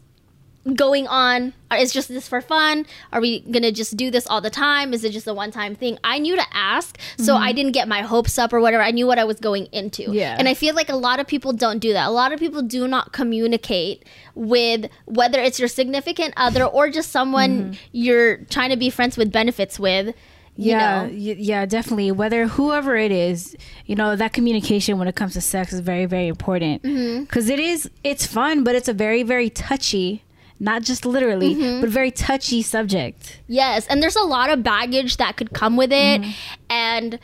going 0.75 1.07
on? 1.07 1.53
Is 1.77 1.91
just 1.91 2.07
this 2.07 2.27
for 2.27 2.39
fun? 2.39 2.85
Are 3.11 3.19
we 3.19 3.41
gonna 3.41 3.71
just 3.71 3.97
do 3.97 4.09
this 4.11 4.27
all 4.27 4.39
the 4.41 4.49
time? 4.49 4.93
Is 4.93 5.03
it 5.03 5.11
just 5.11 5.27
a 5.27 5.33
one 5.33 5.51
time 5.51 5.75
thing? 5.75 5.97
I 6.03 6.19
knew 6.19 6.35
to 6.35 6.45
ask, 6.53 6.97
so 7.17 7.35
I 7.35 7.51
didn't 7.51 7.71
get 7.73 7.87
my 7.87 8.01
hopes 8.01 8.37
up 8.37 8.53
or 8.53 8.59
whatever. 8.61 8.83
I 8.83 8.91
knew 8.91 9.07
what 9.07 9.19
I 9.19 9.23
was 9.23 9.39
going 9.39 9.65
into. 9.71 10.03
Yeah. 10.11 10.35
And 10.37 10.47
I 10.47 10.53
feel 10.53 10.75
like 10.75 10.89
a 10.89 10.95
lot 10.95 11.19
of 11.19 11.27
people 11.27 11.51
don't 11.51 11.79
do 11.79 11.93
that. 11.93 12.07
A 12.07 12.11
lot 12.11 12.31
of 12.31 12.39
people 12.39 12.61
do 12.61 12.87
not 12.87 13.11
communicate 13.11 14.05
with 14.35 14.89
whether 15.05 15.39
it's 15.39 15.59
your 15.59 15.67
significant 15.67 16.33
other 16.37 16.63
or 16.63 16.89
just 16.89 17.11
someone 17.11 17.77
you're 17.91 18.37
trying 18.45 18.69
to 18.69 18.77
be 18.77 18.89
friends 18.89 19.17
with 19.17 19.31
benefits 19.31 19.79
with. 19.79 20.15
You 20.55 20.69
yeah, 20.69 21.03
y- 21.05 21.09
yeah, 21.39 21.65
definitely. 21.65 22.11
Whether 22.11 22.45
whoever 22.47 22.95
it 22.95 23.11
is, 23.11 23.55
you 23.87 23.95
know, 23.95 24.15
that 24.15 24.33
communication 24.33 24.99
when 24.99 25.07
it 25.07 25.15
comes 25.15 25.33
to 25.33 25.41
sex 25.41 25.73
is 25.73 25.79
very, 25.79 26.05
very 26.05 26.27
important 26.27 26.83
Mm-hmm. 26.83 27.23
because 27.23 27.49
is 27.49 27.89
it's 28.03 28.27
fun, 28.27 28.63
but 28.63 28.75
it's 28.75 28.87
a 28.87 28.93
very, 28.93 29.23
very 29.23 29.49
touchy, 29.49 30.22
not 30.59 30.83
just 30.83 31.05
literally, 31.05 31.55
Mm-hmm. 31.55 31.81
but 31.81 31.89
very 31.89 32.11
touchy 32.11 32.61
subject. 32.61 33.39
Yes, 33.47 33.85
and 33.87 34.01
there's 34.01 34.15
a 34.15 34.23
lot 34.23 34.49
of 34.49 34.63
baggage 34.63 35.17
that 35.17 35.35
could 35.37 35.53
come 35.53 35.75
with 35.77 35.91
it. 35.91 36.21
Mm-hmm. 36.21 36.31
And 36.69 37.19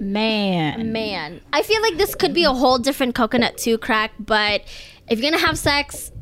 Man, 0.00 0.92
man, 0.92 1.40
I 1.52 1.62
feel 1.62 1.80
like 1.80 1.96
this 1.96 2.14
could 2.14 2.34
be 2.34 2.44
a 2.44 2.52
whole 2.52 2.78
different 2.78 3.14
coconut 3.14 3.56
to 3.58 3.78
crack, 3.78 4.12
but 4.18 4.62
if 5.08 5.18
you're 5.20 5.30
gonna 5.30 5.44
have 5.46 5.58
sex, 5.58 6.12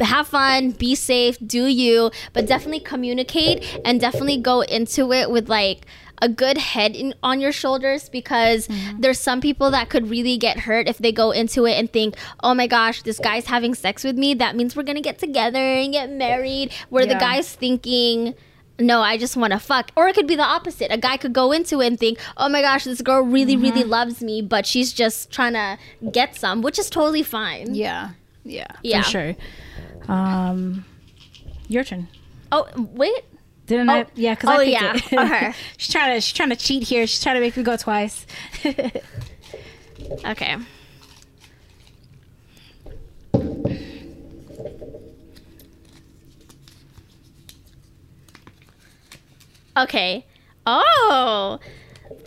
have 0.00 0.26
fun, 0.28 0.72
be 0.72 0.94
safe, 0.94 1.38
do 1.46 1.66
you, 1.66 2.10
but 2.34 2.46
definitely 2.46 2.80
communicate 2.80 3.80
and 3.84 4.00
definitely 4.00 4.36
go 4.38 4.60
into 4.62 5.12
it 5.12 5.30
with 5.30 5.48
like 5.48 5.86
a 6.22 6.28
good 6.28 6.58
head 6.58 6.96
in, 6.96 7.14
on 7.22 7.40
your 7.40 7.52
shoulders 7.52 8.08
because 8.08 8.68
there's 8.98 9.18
some 9.20 9.40
people 9.40 9.70
that 9.70 9.88
could 9.90 10.08
really 10.10 10.36
get 10.38 10.60
hurt 10.60 10.88
if 10.88 10.98
they 10.98 11.12
go 11.12 11.30
into 11.30 11.66
it 11.66 11.74
and 11.74 11.92
think, 11.92 12.16
oh 12.42 12.54
my 12.54 12.66
gosh, 12.66 13.02
this 13.02 13.18
guy's 13.18 13.46
having 13.46 13.74
sex 13.74 14.02
with 14.04 14.16
me. 14.16 14.34
That 14.34 14.56
means 14.56 14.74
we're 14.76 14.82
gonna 14.82 15.00
get 15.00 15.18
together 15.18 15.58
and 15.58 15.92
get 15.92 16.10
married. 16.10 16.72
Where 16.88 17.04
the 17.06 17.14
guy's 17.20 17.52
thinking, 17.54 18.34
no, 18.78 19.00
I 19.00 19.16
just 19.16 19.36
want 19.36 19.52
to 19.54 19.58
fuck. 19.58 19.90
Or 19.96 20.06
it 20.08 20.14
could 20.14 20.26
be 20.26 20.36
the 20.36 20.42
opposite. 20.44 20.92
A 20.92 20.98
guy 20.98 21.16
could 21.16 21.32
go 21.32 21.50
into 21.52 21.80
it 21.80 21.86
and 21.86 21.98
think, 21.98 22.18
oh 22.36 22.48
my 22.48 22.60
gosh, 22.60 22.84
this 22.84 23.00
girl 23.00 23.22
really, 23.22 23.56
really 23.56 23.84
loves 23.84 24.22
me, 24.22 24.42
but 24.42 24.66
she's 24.66 24.92
just 24.92 25.30
trying 25.30 25.54
to 25.54 25.78
get 26.12 26.36
some, 26.36 26.60
which 26.62 26.78
is 26.78 26.90
totally 26.90 27.22
fine. 27.22 27.74
yeah, 27.74 28.10
yeah, 28.44 28.66
Yeah. 28.82 29.02
for 29.02 29.08
sure. 29.10 29.36
Um, 30.08 30.84
your 31.68 31.84
turn. 31.84 32.08
Oh, 32.52 32.68
wait. 32.76 33.24
Didn't 33.66 33.90
I? 33.90 34.06
Yeah, 34.14 34.34
because 34.34 34.50
Oh, 34.50 34.60
I 34.60 34.62
yeah. 34.64 34.92
Oh, 34.94 34.96
it. 34.96 35.12
Okay. 35.18 35.52
she's 35.76 35.92
trying 35.92 36.14
to 36.14 36.20
she's 36.20 36.32
trying 36.34 36.50
to 36.50 36.56
cheat 36.56 36.84
here. 36.84 37.06
She's 37.06 37.22
trying 37.22 37.34
to 37.36 37.40
make 37.40 37.56
me 37.56 37.62
go 37.62 37.76
twice. 37.76 38.26
Okay. 40.24 40.56
Okay. 49.76 50.24
Oh. 50.66 51.58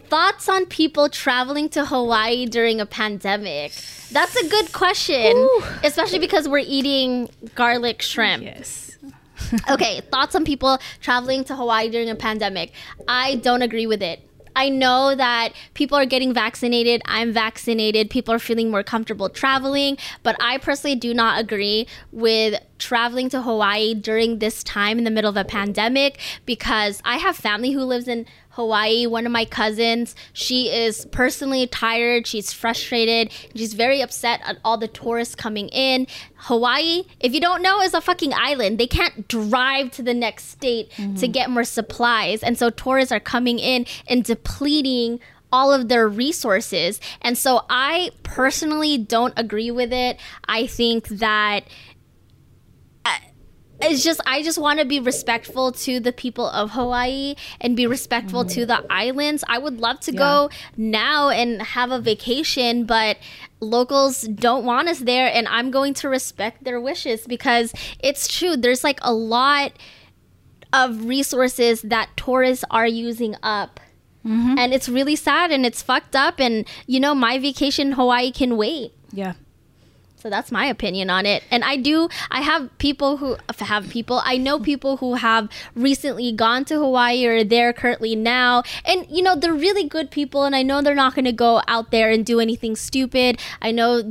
Thoughts 0.07 0.49
on 0.49 0.65
people 0.65 1.09
traveling 1.09 1.69
to 1.69 1.85
Hawaii 1.85 2.45
during 2.45 2.81
a 2.81 2.85
pandemic? 2.85 3.71
That's 4.11 4.35
a 4.35 4.49
good 4.49 4.71
question, 4.73 5.37
Ooh. 5.37 5.61
especially 5.83 6.17
because 6.19 6.47
we're 6.49 6.63
eating 6.65 7.29
garlic 7.53 8.01
shrimp. 8.01 8.43
yes. 8.43 8.97
okay, 9.69 10.01
thoughts 10.11 10.35
on 10.35 10.45
people 10.45 10.79
traveling 11.01 11.43
to 11.45 11.55
Hawaii 11.55 11.89
during 11.89 12.09
a 12.09 12.15
pandemic. 12.15 12.71
I 13.07 13.35
don't 13.35 13.61
agree 13.61 13.87
with 13.87 14.01
it. 14.01 14.21
I 14.55 14.67
know 14.69 15.15
that 15.15 15.53
people 15.73 15.97
are 15.97 16.05
getting 16.05 16.33
vaccinated. 16.33 17.01
I'm 17.05 17.31
vaccinated. 17.31 18.09
People 18.09 18.33
are 18.33 18.39
feeling 18.39 18.69
more 18.69 18.83
comfortable 18.83 19.29
traveling, 19.29 19.97
but 20.23 20.35
I 20.41 20.57
personally 20.57 20.95
do 20.95 21.13
not 21.13 21.39
agree 21.39 21.87
with 22.11 22.61
traveling 22.77 23.29
to 23.29 23.41
Hawaii 23.41 23.93
during 23.93 24.39
this 24.39 24.63
time 24.63 24.97
in 24.97 25.03
the 25.03 25.11
middle 25.11 25.29
of 25.29 25.37
a 25.37 25.45
pandemic 25.45 26.19
because 26.45 27.01
I 27.05 27.17
have 27.17 27.37
family 27.37 27.71
who 27.71 27.83
lives 27.83 28.07
in 28.07 28.25
Hawaii. 28.59 29.07
One 29.07 29.25
of 29.25 29.31
my 29.31 29.45
cousins, 29.45 30.15
she 30.33 30.69
is 30.69 31.05
personally 31.13 31.65
tired. 31.65 32.27
She's 32.27 32.51
frustrated. 32.51 33.31
She's 33.55 33.73
very 33.73 34.01
upset 34.01 34.41
at 34.43 34.57
all 34.65 34.77
the 34.77 34.89
tourists 34.89 35.33
coming 35.33 35.69
in. 35.69 36.07
Hawaii, 36.35 37.03
if 37.21 37.33
you 37.33 37.39
don't 37.39 37.61
know, 37.61 37.79
is 37.79 37.93
a 37.93 38.01
fucking 38.01 38.33
island. 38.33 38.77
They 38.77 38.85
can't 38.85 39.29
drive 39.29 39.91
to 39.91 40.03
the 40.03 40.13
next 40.13 40.49
state 40.49 40.91
to 40.91 41.01
mm-hmm. 41.01 41.31
get 41.31 41.49
more 41.49 41.63
supplies. 41.63 42.43
And 42.43 42.57
so 42.57 42.69
tourists 42.69 43.13
are 43.13 43.21
coming 43.21 43.59
in 43.59 43.85
and 44.09 44.25
depleting 44.25 45.21
all 45.53 45.71
of 45.71 45.87
their 45.87 46.09
resources. 46.09 46.99
And 47.21 47.37
so 47.37 47.63
I 47.69 48.11
personally 48.23 48.97
don't 48.97 49.33
agree 49.37 49.71
with 49.71 49.93
it. 49.93 50.19
I 50.49 50.67
think 50.67 51.07
that 51.07 51.63
it's 53.81 54.03
just 54.03 54.19
I 54.25 54.43
just 54.43 54.57
want 54.57 54.79
to 54.79 54.85
be 54.85 54.99
respectful 54.99 55.71
to 55.71 55.99
the 55.99 56.11
people 56.11 56.47
of 56.47 56.71
Hawaii 56.71 57.35
and 57.61 57.75
be 57.75 57.87
respectful 57.87 58.45
to 58.45 58.65
the 58.65 58.83
islands. 58.89 59.43
I 59.47 59.57
would 59.57 59.79
love 59.79 59.99
to 60.01 60.11
go 60.11 60.49
now 60.75 61.29
and 61.29 61.61
have 61.61 61.91
a 61.91 61.99
vacation, 61.99 62.85
but 62.85 63.17
locals 63.59 64.21
don't 64.23 64.65
want 64.65 64.87
us 64.87 64.99
there 64.99 65.31
and 65.33 65.47
I'm 65.47 65.71
going 65.71 65.93
to 65.95 66.09
respect 66.09 66.63
their 66.63 66.79
wishes 66.79 67.27
because 67.27 67.73
it's 67.99 68.27
true 68.27 68.55
there's 68.55 68.83
like 68.83 68.99
a 69.01 69.13
lot 69.13 69.73
of 70.71 71.05
resources 71.05 71.81
that 71.81 72.09
tourists 72.15 72.65
are 72.69 72.87
using 72.87 73.35
up. 73.43 73.79
Mm-hmm. 74.25 74.57
And 74.57 74.73
it's 74.73 74.89
really 74.89 75.15
sad 75.15 75.51
and 75.51 75.65
it's 75.65 75.81
fucked 75.81 76.15
up 76.15 76.39
and 76.39 76.67
you 76.85 76.99
know 76.99 77.15
my 77.15 77.39
vacation 77.39 77.87
in 77.87 77.93
Hawaii 77.93 78.31
can 78.31 78.57
wait. 78.57 78.93
Yeah. 79.11 79.33
So 80.19 80.29
that's 80.29 80.51
my 80.51 80.65
opinion 80.65 81.09
on 81.09 81.25
it. 81.25 81.43
And 81.49 81.63
I 81.63 81.77
do, 81.77 82.09
I 82.29 82.41
have 82.41 82.77
people 82.77 83.17
who 83.17 83.37
have 83.59 83.89
people, 83.89 84.21
I 84.25 84.35
know 84.35 84.59
people 84.59 84.97
who 84.97 85.13
have 85.13 85.49
recently 85.75 86.33
gone 86.33 86.65
to 86.65 86.75
Hawaii 86.75 87.25
or 87.25 87.43
there 87.45 87.71
currently 87.71 88.15
now. 88.17 88.63
And, 88.83 89.07
you 89.09 89.23
know, 89.23 89.37
they're 89.37 89.53
really 89.53 89.87
good 89.87 90.11
people. 90.11 90.43
And 90.43 90.55
I 90.55 90.61
know 90.61 90.81
they're 90.81 90.93
not 90.93 91.15
going 91.15 91.25
to 91.25 91.31
go 91.31 91.61
out 91.67 91.91
there 91.91 92.09
and 92.09 92.25
do 92.25 92.41
anything 92.41 92.75
stupid. 92.75 93.39
I 93.61 93.71
know, 93.71 94.03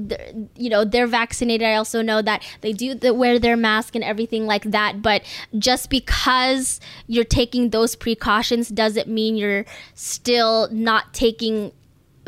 you 0.57 0.71
know, 0.71 0.85
they're 0.85 1.07
vaccinated. 1.07 1.67
I 1.67 1.75
also 1.75 2.01
know 2.01 2.23
that 2.23 2.43
they 2.63 2.73
do 2.73 2.95
the, 2.95 3.13
wear 3.13 3.39
their 3.39 3.57
mask 3.57 3.95
and 3.95 4.03
everything 4.03 4.47
like 4.47 4.65
that. 4.65 5.03
But 5.03 5.23
just 5.59 5.91
because 5.91 6.81
you're 7.07 7.25
taking 7.25 7.69
those 7.69 7.95
precautions 7.95 8.71
doesn't 8.71 9.09
mean 9.09 9.37
you're 9.37 9.67
still 9.95 10.69
not 10.71 11.13
taking 11.13 11.73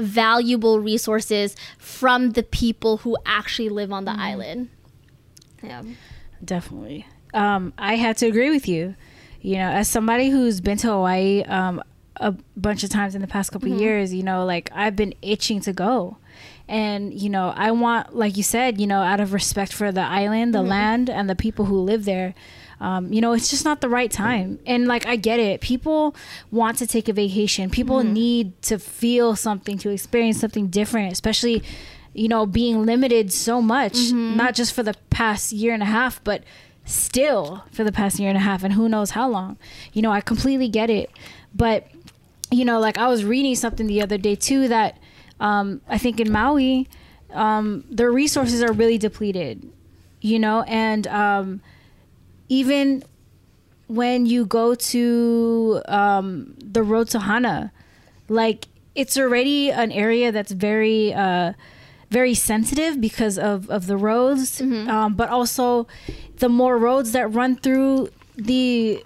valuable 0.00 0.80
resources 0.80 1.56
from 1.78 2.32
the 2.32 2.42
people 2.42 2.98
who 2.98 3.16
actually 3.26 3.68
live 3.68 3.92
on 3.92 4.04
the 4.04 4.12
island. 4.12 4.68
Yeah. 5.62 5.82
Definitely. 6.44 7.06
Um, 7.34 7.72
I 7.78 7.96
have 7.96 8.16
to 8.18 8.26
agree 8.26 8.50
with 8.50 8.66
you. 8.66 8.94
You 9.40 9.56
know, 9.56 9.70
as 9.70 9.88
somebody 9.88 10.30
who's 10.30 10.60
been 10.60 10.78
to 10.78 10.88
Hawaii 10.88 11.42
um, 11.44 11.82
a 12.16 12.34
bunch 12.56 12.84
of 12.84 12.90
times 12.90 13.14
in 13.14 13.20
the 13.20 13.26
past 13.26 13.52
couple 13.52 13.68
years, 13.68 14.12
you 14.12 14.22
know, 14.22 14.44
like 14.44 14.70
I've 14.74 14.96
been 14.96 15.14
itching 15.22 15.60
to 15.62 15.72
go. 15.72 16.18
And, 16.68 17.12
you 17.12 17.30
know, 17.30 17.52
I 17.56 17.72
want, 17.72 18.14
like 18.14 18.36
you 18.36 18.42
said, 18.42 18.80
you 18.80 18.86
know, 18.86 19.00
out 19.00 19.18
of 19.18 19.32
respect 19.32 19.72
for 19.72 19.90
the 19.90 20.02
island, 20.02 20.54
the 20.54 20.62
land, 20.62 21.10
and 21.10 21.28
the 21.28 21.34
people 21.34 21.64
who 21.64 21.80
live 21.80 22.04
there, 22.04 22.34
um, 22.80 23.12
you 23.12 23.20
know, 23.20 23.32
it's 23.32 23.50
just 23.50 23.64
not 23.64 23.80
the 23.80 23.88
right 23.88 24.10
time. 24.10 24.58
And, 24.66 24.86
like, 24.86 25.06
I 25.06 25.16
get 25.16 25.38
it. 25.38 25.60
People 25.60 26.14
want 26.50 26.78
to 26.78 26.86
take 26.86 27.08
a 27.08 27.12
vacation, 27.12 27.70
people 27.70 28.02
need 28.02 28.60
to 28.62 28.78
feel 28.78 29.36
something, 29.36 29.78
to 29.78 29.90
experience 29.90 30.40
something 30.40 30.68
different, 30.68 31.12
especially 31.12 31.62
you 32.12 32.26
know, 32.26 32.44
being 32.44 32.84
limited 32.84 33.32
so 33.32 33.62
much, 33.62 33.96
not 34.36 34.52
just 34.54 34.72
for 34.72 34.82
the 34.82 34.94
past 35.10 35.52
year 35.52 35.72
and 35.72 35.82
a 35.82 35.86
half, 35.86 36.22
but 36.24 36.42
still 36.84 37.62
for 37.70 37.84
the 37.84 37.92
past 37.92 38.18
year 38.18 38.28
and 38.28 38.36
a 38.36 38.40
half, 38.40 38.64
and 38.64 38.72
who 38.74 38.88
knows 38.88 39.10
how 39.10 39.28
long. 39.28 39.56
You 39.92 40.02
know, 40.02 40.10
I 40.10 40.20
completely 40.20 40.68
get 40.68 40.90
it. 40.90 41.08
But, 41.54 41.86
you 42.50 42.64
know, 42.64 42.80
like 42.80 42.98
I 42.98 43.06
was 43.06 43.24
reading 43.24 43.54
something 43.54 43.86
the 43.86 44.02
other 44.02 44.18
day 44.18 44.34
too 44.34 44.66
that 44.66 44.98
um, 45.38 45.82
I 45.88 45.98
think 45.98 46.18
in 46.18 46.32
Maui, 46.32 46.88
um, 47.32 47.84
their 47.88 48.10
resources 48.10 48.60
are 48.60 48.72
really 48.72 48.98
depleted, 48.98 49.70
you 50.20 50.40
know, 50.40 50.62
and 50.62 51.06
um, 51.06 51.60
even 52.50 53.02
when 53.86 54.26
you 54.26 54.44
go 54.44 54.74
to 54.74 55.80
um, 55.88 56.54
the 56.58 56.82
road 56.82 57.08
to 57.08 57.20
Hana, 57.20 57.72
like 58.28 58.66
it's 58.94 59.16
already 59.16 59.70
an 59.70 59.90
area 59.92 60.30
that's 60.32 60.52
very 60.52 61.14
uh, 61.14 61.54
very 62.10 62.34
sensitive 62.34 63.00
because 63.00 63.38
of 63.38 63.70
of 63.70 63.86
the 63.86 63.96
roads, 63.96 64.60
um, 64.60 65.14
but 65.14 65.28
also 65.30 65.86
the 66.38 66.48
more 66.48 66.76
roads 66.76 67.12
that 67.12 67.32
run 67.32 67.56
through 67.56 68.10
the 68.36 69.02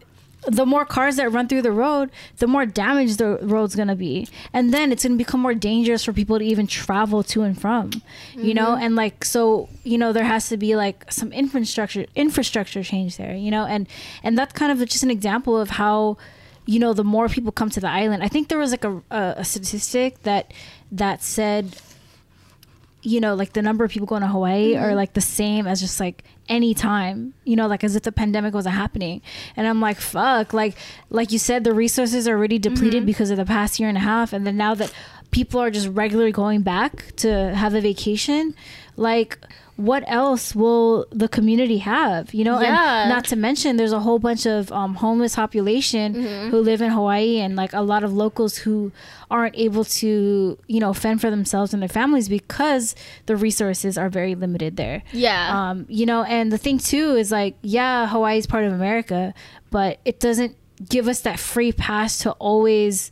the 0.47 0.67
more 0.67 0.85
cars 0.85 1.17
that 1.17 1.31
run 1.31 1.49
through 1.49 1.63
the 1.63 1.73
road, 1.73 2.11
the 2.39 2.47
more 2.47 2.67
damage 2.67 3.17
the 3.17 3.39
road's 3.43 3.75
gonna 3.75 3.97
be, 3.97 4.29
and 4.53 4.73
then 4.73 4.93
it's 4.93 5.03
gonna 5.03 5.17
become 5.17 5.41
more 5.41 5.55
dangerous 5.55 6.05
for 6.05 6.13
people 6.13 6.39
to 6.39 6.45
even 6.45 6.67
travel 6.67 7.23
to 7.23 7.43
and 7.43 7.61
from, 7.61 7.91
you 8.35 8.55
know. 8.55 8.69
Mm-hmm. 8.69 8.83
And 8.83 8.97
like 8.97 9.25
so, 9.25 9.69
you 9.85 9.99
know, 9.99 10.13
there 10.13 10.25
has 10.25 10.49
to 10.49 10.57
be 10.57 10.77
like 10.77 11.11
some 11.11 11.33
infrastructure 11.33 12.07
infrastructure 12.15 12.83
change 12.83 13.17
there, 13.17 13.35
you 13.35 13.51
know, 13.51 13.65
and 13.65 13.89
and 14.23 14.37
that's 14.37 14.53
kind 14.53 14.73
of 14.73 14.87
just 14.89 15.03
an 15.03 15.11
example 15.11 15.59
of 15.59 15.71
how 15.71 16.17
you 16.67 16.79
know, 16.79 16.95
the 16.95 17.05
more 17.05 17.29
people 17.29 17.53
come 17.53 17.71
to 17.71 17.81
the 17.81 17.89
island. 17.89 18.23
I 18.23 18.29
think 18.29 18.49
there 18.49 18.59
was 18.59 18.71
like 18.71 18.85
a, 18.85 19.03
a, 19.11 19.35
a 19.39 19.45
statistic 19.45 20.23
that 20.23 20.53
that 20.91 21.23
said, 21.23 21.77
you 23.05 23.21
know, 23.21 23.35
like 23.35 23.53
the 23.53 23.63
number 23.63 23.85
of 23.85 23.91
people 23.91 24.07
going 24.07 24.23
to 24.23 24.29
Hawaii 24.29 24.77
are 24.77 24.89
mm-hmm. 24.89 24.97
like 24.97 25.13
the 25.13 25.21
same 25.21 25.67
as 25.67 25.81
just 25.81 26.01
like 26.01 26.25
any 26.49 26.73
time, 26.75 27.35
you 27.45 27.55
know, 27.55 27.67
like 27.67 27.85
as 27.85 27.95
if 27.95 28.03
the 28.03 28.13
pandemic 28.13 28.55
wasn't 28.55 28.75
happening. 28.75 29.21
And 29.57 29.67
I'm 29.67 29.81
like, 29.81 29.99
fuck, 29.99 30.53
like 30.55 30.77
like 31.11 31.31
you 31.31 31.39
said, 31.39 31.65
the 31.65 31.75
resources 31.75 32.27
are 32.27 32.37
already 32.37 32.59
depleted 32.59 33.01
mm-hmm. 33.01 33.07
because 33.07 33.31
of 33.31 33.37
the 33.37 33.45
past 33.45 33.79
year 33.79 33.89
and 33.89 33.99
a 33.99 34.01
half, 34.01 34.33
and 34.33 34.47
then 34.47 34.57
now 34.57 34.75
that 34.75 34.93
people 35.31 35.61
are 35.61 35.71
just 35.71 35.89
regularly 35.89 36.33
going 36.33 36.63
back 36.63 37.15
to 37.17 37.55
have 37.55 37.75
a 37.75 37.81
vacation, 37.81 38.55
like 38.97 39.39
what 39.77 40.05
else 40.07 40.55
will 40.55 41.05
the 41.11 41.27
community 41.29 41.79
have 41.79 42.33
you 42.33 42.45
know 42.45 42.61
Yeah. 42.61 43.03
and 43.03 43.11
not 43.11 43.25
to 43.27 43.37
mention 43.37 43.77
there's 43.77 43.93
a 43.93 43.99
whole 44.01 44.21
bunch 44.21 44.47
of 44.47 44.71
um, 44.71 44.95
homeless 44.95 45.35
population 45.35 46.15
who 46.51 46.61
live 46.61 46.81
in 46.81 46.91
hawaii 46.91 47.39
and 47.41 47.57
like 47.57 47.73
a 47.73 47.81
lot 47.81 48.05
of 48.05 48.13
locals 48.13 48.57
who 48.59 48.93
aren't 49.33 49.57
able 49.57 49.85
to 49.85 50.57
you 50.69 50.79
know 50.81 50.93
fend 50.93 51.21
for 51.21 51.29
themselves 51.29 51.73
and 51.75 51.83
their 51.83 51.89
families 51.89 52.29
because 52.29 52.95
the 53.27 53.35
resources 53.35 53.99
are 53.99 54.09
very 54.09 54.37
limited 54.37 54.77
there 54.77 55.03
Yeah. 55.13 55.71
um, 55.71 55.87
you 55.89 56.07
know 56.07 56.23
and 56.23 56.53
the 56.53 56.59
thing 56.59 56.79
too 56.79 57.17
is 57.17 57.33
like 57.33 57.57
yeah 57.63 58.07
hawaii 58.07 58.39
is 58.39 58.47
part 58.47 58.65
of 58.65 58.73
america 58.73 59.35
but 59.73 59.99
it 60.05 60.21
doesn't 60.21 60.57
give 60.89 61.09
us 61.09 61.21
that 61.23 61.41
free 61.41 61.73
pass 61.73 62.19
to 62.19 62.31
always 62.33 63.11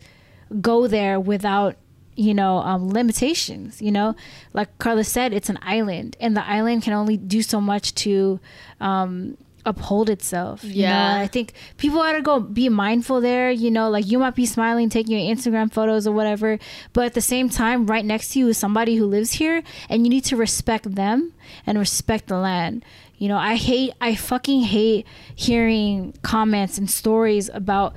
go 0.60 0.86
there 0.86 1.18
without 1.18 1.74
you 2.14 2.34
know 2.34 2.58
um, 2.58 2.88
limitations 2.90 3.80
you 3.80 3.90
know 3.90 4.14
like 4.52 4.76
carla 4.78 5.04
said 5.04 5.32
it's 5.32 5.48
an 5.48 5.58
island 5.62 6.16
and 6.20 6.36
the 6.36 6.46
island 6.46 6.82
can 6.82 6.92
only 6.92 7.16
do 7.16 7.42
so 7.42 7.60
much 7.60 7.94
to 7.94 8.38
um, 8.80 9.36
uphold 9.64 10.10
itself 10.10 10.64
you 10.64 10.82
know? 10.82 10.88
Yeah. 10.88 11.16
I 11.18 11.26
think 11.26 11.54
people 11.76 11.98
gotta 11.98 12.20
go 12.20 12.40
be 12.40 12.68
mindful 12.68 13.20
there 13.20 13.50
you 13.50 13.70
know 13.70 13.88
like 13.88 14.06
you 14.06 14.18
might 14.18 14.34
be 14.34 14.46
smiling 14.46 14.88
taking 14.88 15.18
your 15.18 15.34
instagram 15.34 15.72
photos 15.72 16.06
or 16.06 16.12
whatever 16.12 16.58
but 16.92 17.06
at 17.06 17.14
the 17.14 17.20
same 17.20 17.48
time 17.48 17.86
right 17.86 18.04
next 18.04 18.32
to 18.32 18.40
you 18.40 18.48
is 18.48 18.58
somebody 18.58 18.96
who 18.96 19.06
lives 19.06 19.32
here 19.32 19.62
and 19.88 20.04
you 20.04 20.10
need 20.10 20.24
to 20.24 20.36
respect 20.36 20.94
them 20.94 21.32
and 21.64 21.78
respect 21.78 22.26
the 22.26 22.36
land 22.36 22.84
you 23.16 23.28
know 23.28 23.38
i 23.38 23.54
hate 23.54 23.92
i 24.00 24.16
fucking 24.16 24.62
hate 24.62 25.06
hearing 25.34 26.12
comments 26.22 26.76
and 26.76 26.90
stories 26.90 27.48
about 27.54 27.94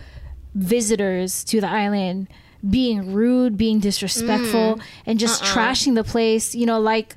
visitors 0.53 1.43
to 1.43 1.59
the 1.59 1.67
island 1.67 2.27
being 2.69 3.13
rude, 3.13 3.57
being 3.57 3.79
disrespectful, 3.79 4.75
mm. 4.75 4.81
and 5.05 5.19
just 5.19 5.43
uh-uh. 5.43 5.53
trashing 5.53 5.95
the 5.95 6.03
place, 6.03 6.55
you 6.55 6.65
know, 6.65 6.79
like 6.79 7.15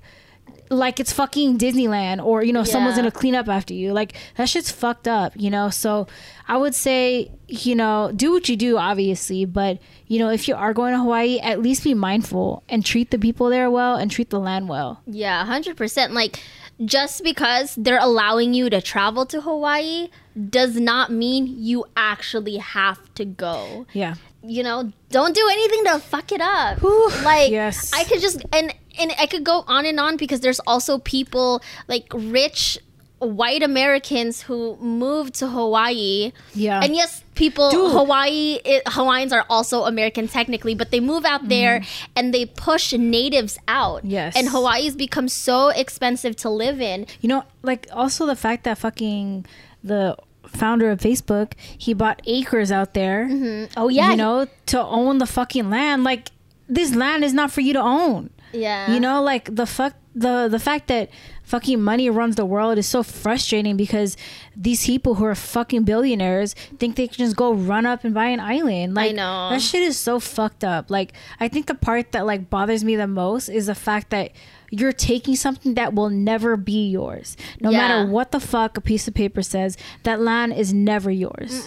like 0.70 1.01
it's 1.01 1.12
fucking 1.12 1.59
Disneyland 1.59 2.24
or 2.24 2.42
you 2.42 2.53
know 2.53 2.64
someone's 2.64 2.96
gonna 2.96 3.11
clean 3.11 3.34
up 3.34 3.49
after 3.49 3.74
you. 3.74 3.92
Like 3.92 4.14
that 4.36 4.49
shit's 4.49 4.70
fucked 4.70 5.09
up, 5.09 5.32
you 5.36 5.51
know. 5.51 5.70
So 5.70 6.07
I 6.46 6.57
would 6.57 6.74
say, 6.74 7.30
you 7.46 7.74
know, 7.74 8.12
do 8.14 8.32
what 8.32 8.49
you 8.49 8.57
do, 8.57 8.76
obviously, 8.76 9.44
but 9.44 9.78
you 10.07 10.18
know, 10.18 10.30
if 10.30 10.49
you 10.49 10.55
are 10.55 10.74
going 10.74 10.92
to 10.92 10.99
Hawaii, 10.99 11.38
at 11.40 11.61
least 11.61 11.84
be 11.84 11.94
mindful 11.94 12.62
and 12.68 12.84
treat 12.84 13.11
the 13.11 13.18
people 13.18 13.49
there 13.49 13.70
well 13.70 13.96
and 13.96 14.11
treat 14.11 14.30
the 14.30 14.40
land 14.40 14.68
well. 14.68 15.03
Yeah, 15.07 15.44
hundred 15.44 15.76
percent. 15.76 16.12
Like, 16.12 16.42
just 16.84 17.22
because 17.22 17.74
they're 17.76 18.01
allowing 18.01 18.55
you 18.55 18.70
to 18.70 18.80
travel 18.80 19.26
to 19.26 19.40
Hawaii 19.40 20.09
does 20.49 20.76
not 20.76 21.11
mean 21.11 21.46
you 21.46 21.84
actually 21.96 22.57
have 22.57 23.12
to 23.14 23.24
go. 23.24 23.86
Yeah. 23.92 24.14
You 24.43 24.62
know, 24.62 24.93
don't 25.11 25.34
do 25.34 25.49
anything 25.51 25.84
to 25.84 25.99
fuck 25.99 26.32
it 26.32 26.41
up. 26.41 26.82
like, 27.24 27.51
yes. 27.51 27.93
I 27.93 28.05
could 28.05 28.20
just 28.20 28.45
and 28.53 28.72
and 28.99 29.12
I 29.18 29.26
could 29.26 29.45
go 29.45 29.64
on 29.66 29.84
and 29.84 29.99
on 29.99 30.16
because 30.16 30.41
there's 30.41 30.61
also 30.61 30.99
people 30.99 31.62
like 31.89 32.07
rich 32.14 32.78
white 33.18 33.62
Americans 33.62 34.43
who 34.43 34.76
moved 34.76 35.34
to 35.34 35.49
Hawaii. 35.49 36.32
Yeah. 36.55 36.80
And 36.82 36.95
yes, 36.95 37.24
people 37.34 37.70
Dude. 37.70 37.93
Hawaii 37.93 38.61
it, 38.64 38.82
Hawaiians 38.86 39.32
are 39.32 39.45
also 39.51 39.84
American 39.84 40.28
technically, 40.28 40.74
but 40.74 40.91
they 40.91 41.01
move 41.01 41.24
out 41.24 41.49
there 41.49 41.82
and 42.14 42.32
they 42.32 42.47
push 42.47 42.93
natives 42.93 43.59
out. 43.66 43.99
Mm-hmm. 43.99 44.11
Yes. 44.11 44.36
And 44.36 44.49
Hawaii's 44.49 44.95
become 44.95 45.28
so 45.28 45.68
expensive 45.68 46.36
to 46.36 46.51
live 46.51 46.80
in. 46.80 47.07
You 47.20 47.28
know, 47.28 47.45
like 47.62 47.89
also 47.93 48.26
the 48.26 48.36
fact 48.36 48.64
that 48.64 48.78
fucking 48.78 49.47
the 49.82 50.16
founder 50.49 50.90
of 50.90 51.01
Facebook, 51.01 51.53
he 51.76 51.94
bought 51.94 52.22
acres 52.26 52.72
out 52.72 52.94
there. 52.94 53.28
Mm-hmm. 53.30 53.72
Oh 53.76 53.88
yeah. 53.88 54.11
You 54.11 54.16
know, 54.16 54.46
to 54.66 54.80
own 54.80 55.18
the 55.18 55.26
fucking 55.26 55.70
land. 55.70 56.05
Like 56.05 56.30
this 56.68 56.94
land 56.94 57.24
is 57.24 57.32
not 57.32 57.51
for 57.51 57.61
you 57.61 57.72
to 57.72 57.80
own. 57.80 58.30
Yeah. 58.53 58.92
You 58.92 59.01
know, 59.01 59.22
like 59.22 59.55
the 59.55 59.66
fuck 59.66 59.94
the 60.14 60.49
the 60.49 60.59
fact 60.59 60.88
that 60.88 61.11
fucking 61.49 61.80
money 61.82 62.11
runs 62.11 62.36
the 62.36 62.44
world 62.44 62.76
is 62.78 62.86
so 62.86 63.03
frustrating 63.03 63.76
because 63.76 64.16
these 64.55 64.84
people 64.84 65.14
who 65.14 65.24
are 65.24 65.34
fucking 65.34 65.84
billionaires 65.84 66.53
think 66.78 66.96
they 66.96 67.09
can 67.09 67.16
just 67.24 67.36
go 67.36 67.53
run 67.53 67.86
up 67.86 68.05
and 68.05 68.12
buy 68.12 68.26
an 68.26 68.38
island. 68.40 68.94
Like 68.94 69.11
I 69.11 69.14
know. 69.14 69.49
that 69.51 69.62
shit 69.62 69.82
is 69.82 69.96
so 69.96 70.20
fucked 70.20 70.62
up. 70.62 70.90
Like 70.90 71.14
I 71.40 71.49
think 71.49 71.66
the 71.66 71.74
part 71.74 72.12
that 72.12 72.26
like 72.26 72.51
bothers 72.51 72.84
me 72.84 72.96
the 72.96 73.07
most 73.07 73.49
is 73.49 73.66
the 73.66 73.74
fact 73.74 74.11
that 74.11 74.30
you're 74.70 74.92
taking 74.92 75.34
something 75.36 75.72
that 75.74 75.94
will 75.94 76.11
never 76.11 76.55
be 76.59 76.90
yours. 76.90 77.36
No 77.62 77.70
Yeah. 77.70 77.78
matter 77.78 78.11
what 78.11 78.30
the 78.32 78.40
fuck 78.40 78.76
a 78.76 78.82
piece 78.82 79.09
of 79.09 79.14
paper 79.14 79.40
says, 79.40 79.78
that 80.03 80.20
land 80.20 80.53
is 80.53 80.74
never 80.74 81.11
yours. 81.11 81.66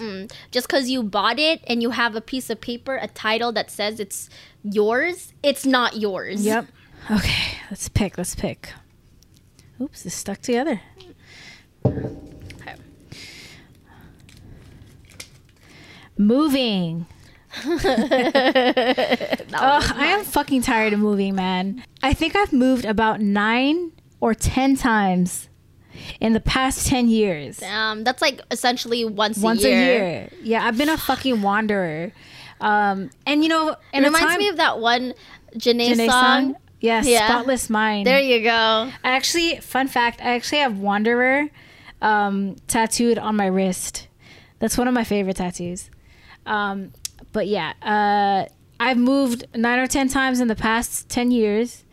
just 0.51 0.67
because 0.67 0.91
you 0.91 1.01
bought 1.01 1.39
it 1.39 1.63
and 1.65 1.81
you 1.81 1.89
have 1.89 2.15
a 2.15 2.21
piece 2.21 2.51
of 2.51 2.61
paper, 2.61 2.97
a 3.01 3.07
title 3.07 3.51
that 3.53 3.71
says 3.71 3.99
it's 3.99 4.29
yours, 4.63 5.33
it's 5.41 5.65
not 5.65 5.97
yours. 5.97 6.45
Yep. 6.45 6.67
Okay, 7.09 7.57
let's 7.71 7.89
pick. 7.89 8.19
Let's 8.19 8.35
pick. 8.35 8.73
Oops, 9.81 10.05
it's 10.05 10.15
stuck 10.15 10.39
together. 10.41 10.81
Moving. 16.17 17.05
I 17.65 19.35
am 19.99 20.23
fucking 20.23 20.61
tired 20.61 20.93
of 20.93 20.99
moving, 20.99 21.35
man. 21.35 21.83
I 22.01 22.13
think 22.13 22.35
I've 22.35 22.53
moved 22.53 22.85
about 22.85 23.19
nine 23.21 23.91
or 24.19 24.33
ten 24.33 24.75
times 24.77 25.49
in 26.19 26.33
the 26.33 26.39
past 26.39 26.87
ten 26.87 27.09
years. 27.09 27.61
Um, 27.63 28.03
that's 28.03 28.21
like 28.21 28.41
essentially 28.51 29.03
once, 29.05 29.37
Once 29.39 29.63
a 29.63 29.69
year. 29.69 29.77
Once 29.77 29.83
a 29.87 29.93
year. 29.93 30.03
year. 30.13 30.29
Yeah, 30.43 30.65
I've 30.65 30.77
been 30.77 30.89
a 30.89 30.97
fucking 30.97 31.41
wanderer. 31.41 32.11
Um, 32.59 33.09
and 33.25 33.43
you 33.43 33.49
know, 33.49 33.75
It 33.93 33.99
reminds 34.03 34.19
time, 34.19 34.37
me 34.37 34.47
of 34.49 34.57
that 34.57 34.79
one 34.79 35.13
Jhené, 35.55 35.89
Jhené 35.93 36.07
song. 36.07 36.53
song. 36.53 36.55
Yeah, 36.81 37.01
Yeah. 37.03 37.27
spotless 37.27 37.69
mind. 37.69 38.05
There 38.07 38.19
you 38.19 38.41
go. 38.43 38.49
I 39.03 39.11
actually, 39.11 39.57
fun 39.57 39.87
fact, 39.87 40.19
I 40.21 40.33
actually 40.35 40.59
have 40.59 40.77
Wanderer 40.79 41.47
um, 42.01 42.55
tattooed 42.67 43.17
on 43.19 43.35
my 43.35 43.45
wrist. 43.45 44.07
That's 44.59 44.77
one 44.77 44.87
of 44.87 44.93
my 44.93 45.03
favorite 45.03 45.37
tattoos. 45.37 45.89
Um, 46.45 46.91
but 47.31 47.47
yeah, 47.47 47.73
uh, 47.81 48.51
I've 48.79 48.97
moved 48.97 49.45
nine 49.55 49.79
or 49.79 49.87
ten 49.87 50.07
times 50.09 50.39
in 50.39 50.47
the 50.47 50.55
past 50.55 51.07
ten 51.07 51.29
years, 51.31 51.83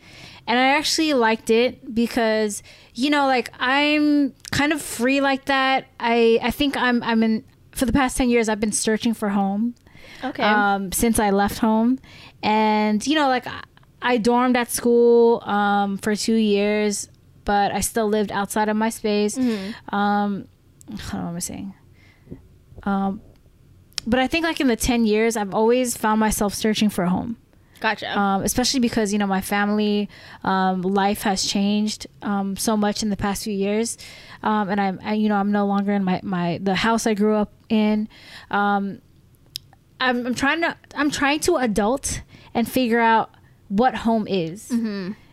and 0.47 0.57
I 0.59 0.69
actually 0.75 1.13
liked 1.13 1.49
it 1.51 1.93
because 1.95 2.63
you 2.95 3.09
know, 3.11 3.27
like 3.27 3.49
I'm 3.59 4.33
kind 4.51 4.73
of 4.73 4.81
free 4.81 5.21
like 5.21 5.45
that. 5.45 5.85
I 5.99 6.39
I 6.41 6.51
think 6.51 6.75
I'm 6.75 7.01
I'm 7.03 7.21
in 7.23 7.43
for 7.71 7.85
the 7.85 7.93
past 7.93 8.17
ten 8.17 8.29
years. 8.29 8.49
I've 8.49 8.59
been 8.59 8.71
searching 8.71 9.13
for 9.13 9.29
home 9.29 9.75
Okay. 10.23 10.43
um, 10.43 10.91
since 10.91 11.19
I 11.19 11.29
left 11.29 11.59
home. 11.59 11.99
And, 12.41 13.05
you 13.05 13.15
know, 13.15 13.27
like 13.27 13.45
I, 14.01 14.13
I 14.13 14.17
dormed 14.17 14.55
at 14.57 14.69
school 14.71 15.41
um, 15.43 15.97
for 15.97 16.15
two 16.15 16.35
years, 16.35 17.09
but 17.45 17.71
I 17.71 17.81
still 17.81 18.07
lived 18.07 18.31
outside 18.31 18.69
of 18.69 18.77
my 18.77 18.89
space. 18.89 19.37
Um, 19.89 20.47
what 20.87 21.13
I'm 21.13 21.39
saying? 21.39 21.73
Um, 22.83 23.21
but 24.07 24.19
I 24.19 24.27
think, 24.27 24.45
like, 24.45 24.59
in 24.59 24.67
the 24.67 24.75
10 24.75 25.05
years, 25.05 25.35
I've 25.37 25.53
always 25.53 25.95
found 25.97 26.19
myself 26.19 26.53
searching 26.53 26.89
for 26.89 27.03
a 27.03 27.09
home. 27.09 27.37
gotcha. 27.79 28.17
Um, 28.17 28.43
especially 28.43 28.79
because, 28.79 29.11
you 29.13 29.19
know, 29.19 29.27
my 29.27 29.41
family 29.41 30.09
um, 30.43 30.81
life 30.81 31.23
has 31.23 31.45
changed 31.45 32.07
um, 32.21 32.55
so 32.55 32.75
much 32.77 33.03
in 33.03 33.09
the 33.09 33.17
past 33.17 33.43
few 33.43 33.53
years. 33.53 33.97
Um, 34.41 34.69
and 34.69 34.79
I'm, 34.79 34.99
I, 35.03 35.13
you 35.13 35.29
know, 35.29 35.35
I'm 35.35 35.51
no 35.51 35.65
longer 35.65 35.91
in 35.91 36.03
my, 36.03 36.21
my, 36.23 36.59
the 36.61 36.75
house 36.75 37.05
I 37.05 37.13
grew 37.13 37.35
up 37.35 37.51
in. 37.69 38.07
Um, 38.49 39.01
I'm, 39.99 40.25
I'm 40.27 40.35
trying 40.35 40.61
to 40.61 40.77
I'm 40.95 41.11
trying 41.11 41.41
to 41.41 41.57
adult 41.57 42.21
and 42.53 42.69
figure 42.69 42.99
out 43.01 43.31
what 43.69 43.95
home 43.95 44.27
is. 44.27 44.71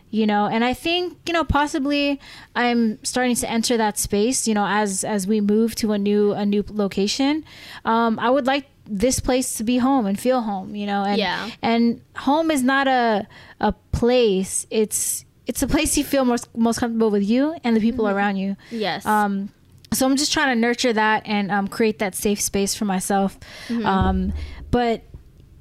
You 0.09 0.25
know, 0.25 0.45
and 0.47 0.63
I 0.63 0.73
think 0.73 1.17
you 1.27 1.33
know 1.33 1.43
possibly 1.43 2.21
I'm 2.55 2.97
starting 3.03 3.35
to 3.35 3.49
enter 3.51 3.75
that 3.75 3.99
space. 3.99 4.47
You 4.47 4.53
know, 4.53 4.65
as 4.65 5.03
as 5.03 5.27
we 5.27 5.41
move 5.41 5.75
to 5.75 5.91
a 5.91 5.97
new 5.97 6.31
a 6.31 6.45
new 6.45 6.63
location, 6.69 7.43
um, 7.83 8.17
I 8.17 8.29
would 8.29 8.45
like 8.47 8.67
this 8.89 9.19
place 9.19 9.55
to 9.57 9.65
be 9.65 9.79
home 9.79 10.05
and 10.05 10.17
feel 10.17 10.39
home. 10.41 10.75
You 10.77 10.85
know, 10.87 11.03
and 11.03 11.17
Yeah. 11.17 11.49
and 11.61 11.99
home 12.15 12.51
is 12.51 12.63
not 12.63 12.87
a 12.87 13.27
a 13.59 13.73
place. 13.91 14.65
It's 14.69 15.25
it's 15.45 15.61
a 15.61 15.67
place 15.67 15.97
you 15.97 16.05
feel 16.05 16.23
most 16.23 16.47
most 16.55 16.79
comfortable 16.79 17.09
with 17.11 17.23
you 17.23 17.57
and 17.65 17.75
the 17.75 17.81
people 17.81 18.07
around 18.07 18.37
you. 18.37 18.55
yes. 18.71 19.05
Um, 19.05 19.49
so 19.93 20.05
I'm 20.05 20.15
just 20.15 20.31
trying 20.31 20.55
to 20.55 20.59
nurture 20.59 20.93
that 20.93 21.23
and 21.25 21.51
um, 21.51 21.67
create 21.67 21.99
that 21.99 22.15
safe 22.15 22.39
space 22.41 22.73
for 22.75 22.85
myself. 22.85 23.37
Um, 23.69 24.31
but 24.71 25.01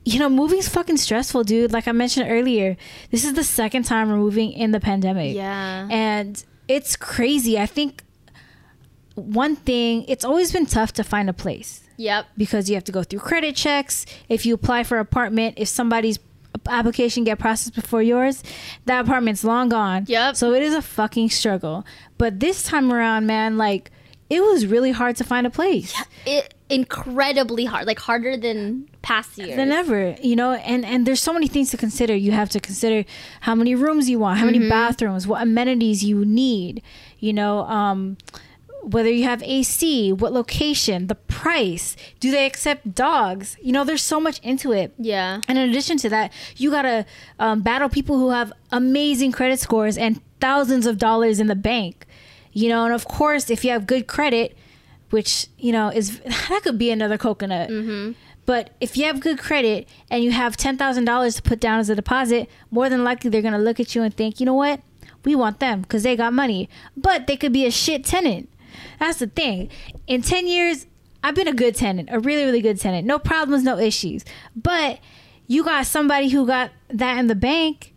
you 0.09 0.21
know, 0.21 0.29
moving's 0.29 0.69
fucking 0.69 0.97
stressful, 0.99 1.43
dude. 1.43 1.73
Like 1.73 1.89
I 1.89 1.93
mentioned 1.93 2.31
earlier, 2.31 2.77
this 3.11 3.25
is 3.25 3.35
the 3.35 3.43
second 3.43 3.83
time 3.83 4.09
we're 4.09 4.17
moving 4.17 4.53
in 4.53 4.71
the 4.71 4.79
pandemic. 4.79 5.35
yeah. 5.35 5.89
And 5.91 6.43
it's 6.69 6.95
crazy. 6.95 7.59
I 7.59 7.67
think 7.67 8.05
one 9.15 9.57
thing, 9.57 10.05
it's 10.09 10.25
always 10.25 10.53
been 10.53 10.67
tough 10.67 10.93
to 10.95 11.05
find 11.05 11.29
a 11.29 11.33
place 11.33 11.83
Yep. 11.97 12.27
because 12.37 12.69
you 12.69 12.77
have 12.77 12.85
to 12.85 12.93
go 12.93 13.03
through 13.03 13.19
credit 13.21 13.57
checks. 13.57 14.07
If 14.29 14.47
you 14.47 14.55
apply 14.55 14.85
for 14.85 14.97
an 14.99 15.01
apartment, 15.03 15.55
if 15.59 15.69
somebody's 15.69 16.19
application 16.69 17.25
get 17.25 17.39
processed 17.39 17.75
before 17.75 18.03
yours, 18.03 18.43
that 18.85 19.01
apartment's 19.05 19.43
long 19.43 19.69
gone. 19.71 20.05
Yep. 20.07 20.37
So 20.37 20.53
it 20.53 20.63
is 20.63 20.75
a 20.75 20.83
fucking 20.83 21.31
struggle. 21.31 21.85
But 22.19 22.39
this 22.41 22.63
time 22.63 22.93
around, 22.93 23.27
man, 23.27 23.57
like 23.59 23.91
it 24.29 24.41
was 24.43 24.67
really 24.67 24.91
hard 24.91 25.17
to 25.17 25.25
find 25.25 25.47
a 25.47 25.51
place. 25.51 25.95
Yeah, 25.95 26.35
It 26.39 26.55
incredibly 26.69 27.65
hard, 27.65 27.87
like 27.87 27.99
harder 27.99 28.37
than 28.37 28.89
past 29.03 29.39
years. 29.39 29.55
than 29.57 29.71
ever 29.71 30.17
you 30.21 30.35
know 30.35 30.53
and 30.55 30.85
and 30.85 31.07
there's 31.07 31.23
so 31.23 31.33
many 31.33 31.47
things 31.47 31.71
to 31.71 31.77
consider 31.77 32.13
you 32.13 32.33
have 32.33 32.51
to 32.51 32.59
consider 32.59 33.05
how 33.43 33.55
many 33.55 33.73
rooms 33.77 34.11
you 34.11 34.19
want 34.19 34.37
how 34.41 34.45
many 34.47 34.69
bathrooms 34.69 35.29
what 35.29 35.41
amenities 35.41 36.03
you 36.03 36.25
need 36.25 36.83
you 37.21 37.33
know 37.33 37.61
um 37.61 38.17
whether 38.83 39.11
you 39.11 39.25
have 39.25 39.43
AC, 39.43 40.13
what 40.13 40.33
location, 40.33 41.09
the 41.09 41.17
price, 41.17 41.97
do 42.21 42.31
they 42.31 42.47
accept 42.47 42.95
dogs? 42.95 43.57
You 43.61 43.73
know, 43.73 43.83
there's 43.83 44.01
so 44.03 44.21
much 44.21 44.39
into 44.45 44.71
it. 44.71 44.95
yeah. 44.97 45.41
And 45.49 45.59
in 45.59 45.69
addition 45.69 45.97
to 45.99 46.09
that, 46.11 46.33
you 46.57 46.71
gotta 46.71 47.05
um, 47.41 47.63
battle 47.63 47.89
people 47.89 48.17
who 48.17 48.31
have 48.31 48.53
amazing 48.71 49.33
credit 49.33 49.59
scores 49.59 49.99
and 49.99 50.21
thousands 50.41 50.87
of 50.87 50.99
dollars 50.99 51.41
in 51.41 51.49
the 51.49 51.57
bank. 51.57 52.07
You 52.57 52.71
know, 52.71 52.87
and 52.87 52.95
of 52.95 53.05
course, 53.05 53.51
if 53.51 53.67
you 53.67 53.71
have 53.73 53.87
good 53.87 54.07
credit, 54.07 54.57
which 55.11 55.49
you 55.59 55.73
know 55.73 55.89
is 55.91 56.21
that 56.49 56.61
could 56.63 56.79
be 56.79 56.91
another 56.91 57.19
coconut. 57.19 57.69
Mm-hmm. 57.69 58.13
But 58.47 58.71
if 58.81 58.97
you 58.97 59.05
have 59.05 59.21
good 59.21 59.39
credit 59.39 59.87
and 60.11 60.25
you 60.25 60.33
have 60.33 60.57
ten 60.57 60.79
thousand 60.79 61.05
dollars 61.05 61.35
to 61.35 61.43
put 61.43 61.61
down 61.61 61.81
as 61.81 61.91
a 61.91 61.95
deposit, 61.95 62.49
more 62.71 62.89
than 62.89 63.05
likely 63.05 63.29
they're 63.29 63.43
gonna 63.43 63.59
look 63.59 63.79
at 63.79 63.95
you 63.95 64.03
and 64.03 64.15
think, 64.15 64.41
you 64.41 64.47
know 64.47 64.55
what, 64.55 64.81
we 65.23 65.35
want 65.35 65.61
them 65.61 65.83
because 65.83 66.03
they 66.03 66.17
got 66.17 66.33
money. 66.33 66.71
But 66.97 67.27
they 67.27 67.37
could 67.37 67.53
be 67.53 67.67
a 67.67 67.71
shit 67.71 68.07
tenant. 68.07 68.49
That's 68.99 69.19
the 69.19 69.27
thing. 69.27 69.69
In 70.07 70.23
ten 70.23 70.47
years, 70.47 70.87
I've 71.23 71.35
been 71.35 71.49
a 71.49 71.53
good 71.53 71.75
tenant, 71.75 72.09
a 72.11 72.21
really, 72.21 72.47
really 72.47 72.63
good 72.63 72.81
tenant. 72.81 73.07
No 73.07 73.19
problems, 73.19 73.65
no 73.65 73.77
issues. 73.77 74.25
But 74.57 74.99
you 75.47 75.63
got 75.63 75.85
somebody 75.85 76.31
who 76.31 76.47
got 76.47 76.71
that 76.89 77.19
in 77.19 77.27
the 77.27 77.35
bank, 77.35 77.93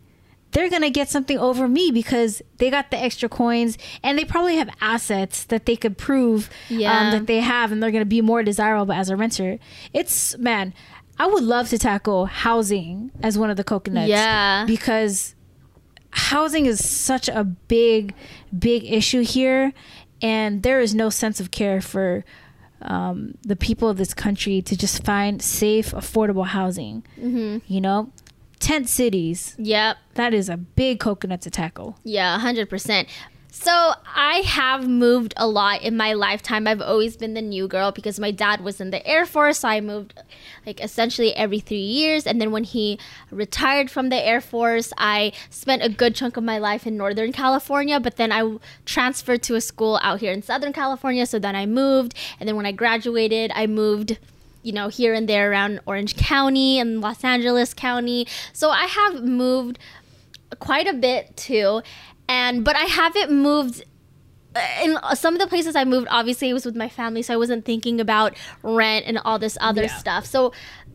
they're 0.52 0.68
going 0.68 0.82
to 0.82 0.90
get 0.90 1.08
something 1.08 1.38
over 1.38 1.68
me 1.68 1.90
because 1.92 2.42
they 2.58 2.70
got 2.70 2.90
the 2.90 2.98
extra 2.98 3.28
coins 3.28 3.78
and 4.02 4.18
they 4.18 4.24
probably 4.24 4.56
have 4.56 4.68
assets 4.80 5.44
that 5.44 5.66
they 5.66 5.76
could 5.76 5.96
prove 5.96 6.50
Yeah. 6.68 6.92
um, 6.98 7.10
that 7.12 7.26
they 7.26 7.40
have 7.40 7.70
and 7.72 7.82
they're 7.82 7.90
going 7.92 8.02
to 8.02 8.04
be 8.06 8.20
more 8.20 8.42
desirable 8.42 8.92
as 8.92 9.10
a 9.10 9.16
renter. 9.16 9.58
It's, 9.92 10.36
man, 10.38 10.74
I 11.18 11.26
would 11.26 11.44
love 11.44 11.68
to 11.68 11.78
tackle 11.78 12.26
housing 12.26 13.10
as 13.22 13.38
one 13.38 13.50
of 13.50 13.56
the 13.56 13.64
coconuts. 13.64 14.08
Yeah. 14.08 14.64
Because 14.66 15.34
housing 16.10 16.66
is 16.66 16.84
such 16.88 17.28
a 17.28 17.44
big, 17.44 18.14
big 18.58 18.84
issue 18.84 19.22
here, 19.22 19.72
and 20.22 20.62
there 20.62 20.80
is 20.80 20.94
no 20.94 21.10
sense 21.10 21.40
of 21.40 21.50
care 21.50 21.80
for 21.80 22.24
um, 22.82 23.34
the 23.42 23.56
people 23.56 23.88
of 23.88 23.98
this 23.98 24.14
country 24.14 24.62
to 24.62 24.76
just 24.76 25.04
find 25.04 25.40
safe, 25.42 25.92
affordable 25.92 26.46
housing. 26.46 27.04
Mm-hmm. 27.18 27.58
You 27.72 27.80
know, 27.80 28.12
tent 28.60 28.88
cities. 28.88 29.56
Yep. 29.58 29.96
That 30.14 30.32
is 30.32 30.48
a 30.48 30.56
big 30.56 31.00
coconut 31.00 31.40
to 31.42 31.50
tackle. 31.50 31.98
Yeah, 32.04 32.38
100%. 32.38 33.08
So 33.52 33.94
I 34.06 34.42
have 34.46 34.88
moved 34.88 35.34
a 35.36 35.48
lot 35.48 35.82
in 35.82 35.96
my 35.96 36.12
lifetime. 36.12 36.68
I've 36.68 36.80
always 36.80 37.16
been 37.16 37.34
the 37.34 37.42
new 37.42 37.66
girl 37.66 37.90
because 37.90 38.20
my 38.20 38.30
dad 38.30 38.60
was 38.60 38.80
in 38.80 38.90
the 38.90 39.04
Air 39.04 39.26
Force. 39.26 39.60
So 39.60 39.68
I 39.68 39.80
moved 39.80 40.14
like 40.64 40.80
essentially 40.80 41.34
every 41.34 41.58
three 41.58 41.78
years. 41.78 42.26
And 42.26 42.40
then 42.40 42.52
when 42.52 42.62
he 42.62 42.98
retired 43.30 43.90
from 43.90 44.08
the 44.08 44.16
Air 44.16 44.40
Force, 44.40 44.92
I 44.98 45.32
spent 45.50 45.82
a 45.82 45.88
good 45.88 46.14
chunk 46.14 46.36
of 46.36 46.44
my 46.44 46.58
life 46.58 46.86
in 46.86 46.96
Northern 46.96 47.32
California. 47.32 47.98
But 47.98 48.16
then 48.16 48.30
I 48.30 48.58
transferred 48.84 49.42
to 49.44 49.56
a 49.56 49.60
school 49.60 49.98
out 50.00 50.20
here 50.20 50.32
in 50.32 50.42
Southern 50.42 50.72
California. 50.72 51.26
So 51.26 51.40
then 51.40 51.56
I 51.56 51.66
moved. 51.66 52.14
And 52.38 52.48
then 52.48 52.54
when 52.54 52.66
I 52.66 52.72
graduated, 52.72 53.50
I 53.54 53.66
moved 53.66 54.18
you 54.62 54.72
know, 54.72 54.88
here 54.88 55.14
and 55.14 55.28
there 55.28 55.50
around 55.50 55.80
Orange 55.86 56.16
County 56.16 56.78
and 56.78 57.00
Los 57.00 57.24
Angeles 57.24 57.72
County. 57.74 58.26
So 58.52 58.70
I 58.70 58.84
have 58.86 59.22
moved 59.22 59.78
quite 60.58 60.86
a 60.86 60.92
bit 60.92 61.36
too. 61.36 61.82
And 62.28 62.64
but 62.64 62.76
I 62.76 62.84
haven't 62.84 63.32
moved 63.32 63.82
uh, 64.54 64.60
in 64.82 64.96
uh, 64.96 65.14
some 65.14 65.34
of 65.34 65.40
the 65.40 65.46
places 65.46 65.76
I 65.76 65.84
moved, 65.84 66.08
obviously 66.10 66.48
it 66.50 66.52
was 66.52 66.64
with 66.66 66.74
my 66.74 66.88
family, 66.88 67.22
so 67.22 67.32
I 67.32 67.36
wasn't 67.36 67.64
thinking 67.64 68.00
about 68.00 68.36
rent 68.64 69.06
and 69.06 69.16
all 69.18 69.38
this 69.38 69.56
other 69.60 69.82
Yeah. 69.82 69.96
stuff. 69.96 70.26
So 70.26 70.52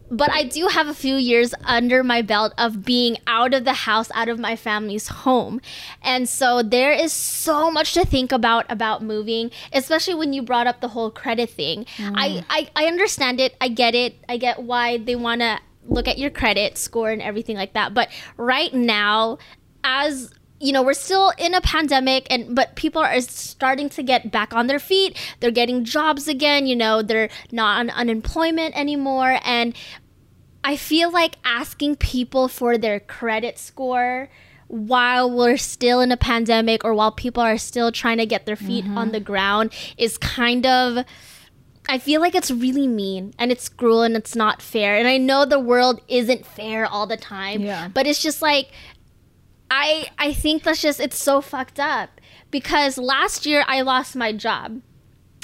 but 0.09 0.31
I 0.31 0.43
do 0.43 0.67
have 0.67 0.87
a 0.87 0.93
few 0.93 1.15
years 1.15 1.53
under 1.63 2.03
my 2.03 2.21
belt 2.21 2.53
of 2.57 2.85
being 2.85 3.17
out 3.27 3.53
of 3.53 3.65
the 3.65 3.73
house, 3.73 4.09
out 4.13 4.29
of 4.29 4.39
my 4.39 4.55
family's 4.55 5.07
home. 5.07 5.61
And 6.01 6.29
so 6.29 6.61
there 6.61 6.91
is 6.91 7.11
so 7.11 7.71
much 7.71 7.93
to 7.93 8.05
think 8.05 8.31
about 8.31 8.69
about 8.71 9.03
moving, 9.03 9.51
especially 9.73 10.15
when 10.15 10.33
you 10.33 10.41
brought 10.41 10.67
up 10.67 10.81
the 10.81 10.89
whole 10.89 11.11
credit 11.11 11.49
thing. 11.49 11.85
Mm. 11.97 12.13
I, 12.15 12.45
I, 12.49 12.69
I 12.75 12.85
understand 12.85 13.39
it. 13.39 13.55
I 13.59 13.67
get 13.67 13.95
it. 13.95 14.15
I 14.29 14.37
get 14.37 14.61
why 14.61 14.97
they 14.97 15.15
want 15.15 15.41
to 15.41 15.59
look 15.87 16.07
at 16.07 16.17
your 16.17 16.29
credit 16.29 16.77
score 16.77 17.11
and 17.11 17.21
everything 17.21 17.55
like 17.55 17.73
that. 17.73 17.93
But 17.93 18.09
right 18.37 18.73
now, 18.73 19.37
as 19.83 20.31
you 20.59 20.71
know 20.71 20.81
we're 20.81 20.93
still 20.93 21.31
in 21.37 21.53
a 21.53 21.61
pandemic 21.61 22.27
and 22.29 22.55
but 22.55 22.75
people 22.75 23.01
are 23.01 23.19
starting 23.21 23.89
to 23.89 24.01
get 24.01 24.31
back 24.31 24.53
on 24.53 24.67
their 24.67 24.79
feet 24.79 25.17
they're 25.39 25.51
getting 25.51 25.83
jobs 25.83 26.27
again 26.27 26.65
you 26.65 26.75
know 26.75 27.01
they're 27.01 27.29
not 27.51 27.79
on 27.79 27.89
unemployment 27.89 28.75
anymore 28.77 29.39
and 29.43 29.75
i 30.63 30.75
feel 30.75 31.11
like 31.11 31.37
asking 31.43 31.95
people 31.95 32.47
for 32.47 32.77
their 32.77 32.99
credit 32.99 33.57
score 33.57 34.29
while 34.67 35.29
we're 35.29 35.57
still 35.57 36.01
in 36.01 36.11
a 36.11 36.17
pandemic 36.17 36.83
or 36.83 36.93
while 36.93 37.11
people 37.11 37.43
are 37.43 37.57
still 37.57 37.91
trying 37.91 38.17
to 38.17 38.25
get 38.25 38.45
their 38.45 38.55
feet 38.55 38.83
mm-hmm. 38.83 38.97
on 38.97 39.11
the 39.11 39.19
ground 39.19 39.71
is 39.97 40.17
kind 40.17 40.65
of 40.65 41.05
I 41.87 41.99
feel 41.99 42.19
like 42.19 42.33
it's 42.33 42.49
really 42.49 42.87
mean 42.87 43.33
and 43.37 43.51
it's 43.51 43.69
cruel 43.69 44.01
and 44.01 44.15
it's 44.15 44.35
not 44.35 44.59
fair. 44.61 44.97
And 44.97 45.07
I 45.07 45.17
know 45.17 45.45
the 45.45 45.59
world 45.59 46.01
isn't 46.07 46.43
fair 46.43 46.85
all 46.85 47.05
the 47.05 47.15
time. 47.15 47.61
Yeah. 47.61 47.89
But 47.89 48.07
it's 48.07 48.23
just 48.23 48.41
like 48.41 48.71
I 49.77 50.07
I 50.17 50.31
think 50.31 50.63
that's 50.63 50.81
just 50.81 51.01
it's 51.01 51.21
so 51.21 51.41
fucked 51.41 51.81
up 51.81 52.21
because 52.49 52.97
last 52.97 53.45
year 53.45 53.65
I 53.67 53.81
lost 53.81 54.15
my 54.15 54.31
job 54.31 54.81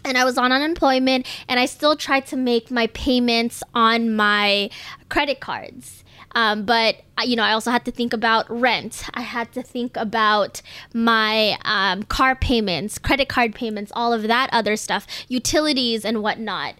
and 0.06 0.18
I 0.18 0.24
was 0.24 0.38
on 0.38 0.54
unemployment 0.54 1.28
and 1.50 1.60
I 1.60 1.66
still 1.66 1.98
tried 1.98 2.28
to 2.28 2.38
make 2.38 2.72
my 2.72 2.88
payments 2.88 3.62
on 3.76 4.16
my 4.16 4.70
credit 5.10 5.42
cards. 5.42 6.06
Um, 6.34 6.64
but 6.64 6.96
uh, 7.20 7.24
you 7.24 7.36
know, 7.36 7.44
I 7.44 7.52
also 7.52 7.72
had 7.72 7.84
to 7.84 7.92
think 7.92 8.14
about 8.14 8.50
rent. 8.50 9.04
I 9.14 9.22
had 9.22 9.52
to 9.52 9.62
think 9.62 9.98
about 9.98 10.62
my 10.94 11.58
um, 11.66 12.04
car 12.04 12.34
payments, 12.34 12.98
credit 12.98 13.28
card 13.28 13.54
payments, 13.54 13.92
all 13.94 14.14
of 14.14 14.24
that 14.24 14.50
other 14.54 14.78
stuff, 14.78 15.06
utilities 15.28 16.06
and 16.06 16.24
whatnot. 16.24 16.76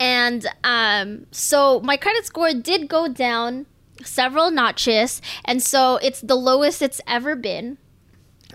And 0.00 0.46
um, 0.64 1.26
so 1.32 1.80
my 1.80 1.98
credit 1.98 2.24
score 2.24 2.54
did 2.54 2.88
go 2.88 3.08
down 3.08 3.66
several 4.02 4.50
notches, 4.50 5.22
and 5.44 5.62
so 5.62 5.96
it's 5.96 6.20
the 6.20 6.34
lowest 6.34 6.82
it's 6.82 7.00
ever 7.06 7.36
been. 7.36 7.78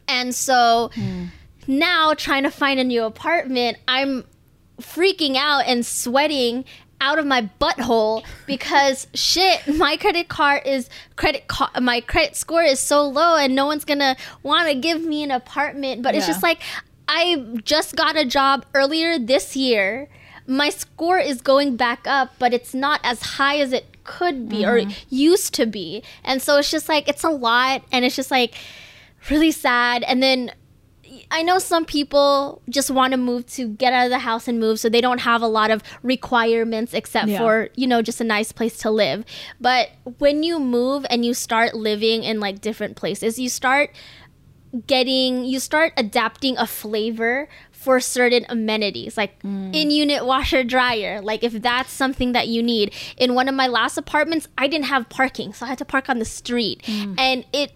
And 0.08 0.34
so 0.34 0.92
now 1.68 2.14
trying 2.16 2.44
to 2.44 2.52
find 2.52 2.80
a 2.80 2.84
new 2.84 3.04
apartment, 3.04 3.78
I'm 3.88 4.26
freaking 4.82 5.36
out 5.36 5.66
and 5.68 5.86
sweating 5.86 6.66
out 7.02 7.20
of 7.20 7.26
my 7.26 7.50
butthole 7.62 8.26
because 8.46 9.08
shit, 9.14 9.68
my 9.68 9.98
credit 9.98 10.28
card 10.28 10.64
is 10.66 10.90
credit 11.16 11.46
my 11.82 12.02
credit 12.02 12.36
score 12.36 12.64
is 12.64 12.80
so 12.80 13.08
low 13.08 13.36
and 13.36 13.56
no 13.56 13.66
one's 13.66 13.86
to 13.86 14.16
want 14.44 14.68
to 14.68 14.76
give 14.76 15.02
me 15.02 15.24
an 15.24 15.32
apartment, 15.32 16.02
but 16.02 16.16
it's 16.16 16.28
just 16.28 16.44
like 16.44 16.62
I 17.08 17.60
just 17.64 17.96
got 17.96 18.18
a 18.18 18.26
job 18.26 18.66
earlier 18.74 19.18
this 19.18 19.56
year. 19.56 20.10
My 20.50 20.70
score 20.70 21.20
is 21.20 21.42
going 21.42 21.76
back 21.76 22.06
up, 22.06 22.34
but 22.40 22.54
it's 22.54 22.74
not 22.74 23.00
as 23.04 23.22
high 23.22 23.58
as 23.58 23.72
it 23.72 24.04
could 24.04 24.50
be 24.50 24.66
or 24.66 24.80
mm-hmm. 24.80 24.92
used 25.10 25.54
to 25.56 25.66
be. 25.66 26.04
And 26.24 26.42
so 26.42 26.58
it's 26.58 26.72
just 26.72 26.90
like 26.90 27.08
it's 27.08 27.24
a 27.24 27.30
lot 27.30 27.84
and 27.92 28.04
it's 28.04 28.16
just 28.16 28.32
like 28.32 28.56
really 29.30 29.52
sad 29.52 30.04
and 30.04 30.24
then 30.24 30.52
I 31.32 31.44
know 31.44 31.60
some 31.60 31.86
people 31.86 32.62
just 32.70 32.90
want 32.90 33.12
to 33.12 33.18
move 33.18 33.46
to 33.54 33.68
get 33.68 33.94
out 33.94 34.06
of 34.06 34.10
the 34.10 34.20
house 34.20 34.48
and 34.48 34.60
move 34.60 34.80
so 34.80 34.90
they 34.90 35.02
don't 35.02 35.20
have 35.20 35.42
a 35.42 35.48
lot 35.48 35.72
of 35.72 35.84
requirements 36.02 36.94
except 36.94 37.30
Yeah. 37.30 37.40
for, 37.40 37.70
you 37.76 37.88
know, 37.88 38.02
just 38.02 38.20
a 38.20 38.24
nice 38.24 38.52
place 38.52 38.78
to 38.80 38.92
live. 38.92 39.26
But 39.60 39.90
when 40.18 40.44
you 40.44 40.60
move 40.60 41.06
and 41.10 41.26
you 41.26 41.34
start 41.34 41.76
living 41.76 42.24
in 42.24 42.40
like 42.40 42.62
different 42.62 42.96
places, 42.96 43.38
you 43.38 43.50
start 43.50 43.92
getting 44.86 45.46
you 45.46 45.60
start 45.60 45.94
adapting 45.98 46.56
a 46.58 46.68
flavor 46.68 47.48
for 47.80 48.02
certain 48.02 48.46
amenities 48.50 49.16
like 49.16 49.42
mm. 49.42 49.74
in 49.74 49.90
unit 49.90 50.26
washer 50.26 50.66
dryer. 50.66 51.22
Like 51.22 51.46
if 51.46 51.54
that's 51.54 51.94
something 51.94 52.34
that 52.34 52.50
you 52.50 52.62
need. 52.62 52.94
In 53.16 53.36
one 53.36 53.48
of 53.48 53.56
my 53.56 53.68
last 53.68 53.98
apartments 53.98 54.48
i 54.58 54.68
didn't 54.68 54.86
have 54.86 55.08
parking 55.08 55.54
so 55.54 55.66
i 55.66 55.70
had 55.70 55.78
to 55.78 55.86
park 55.86 56.10
on 56.10 56.20
the 56.20 56.26
street. 56.26 56.82
Mm. 56.84 57.16
And 57.18 57.46
it 57.54 57.72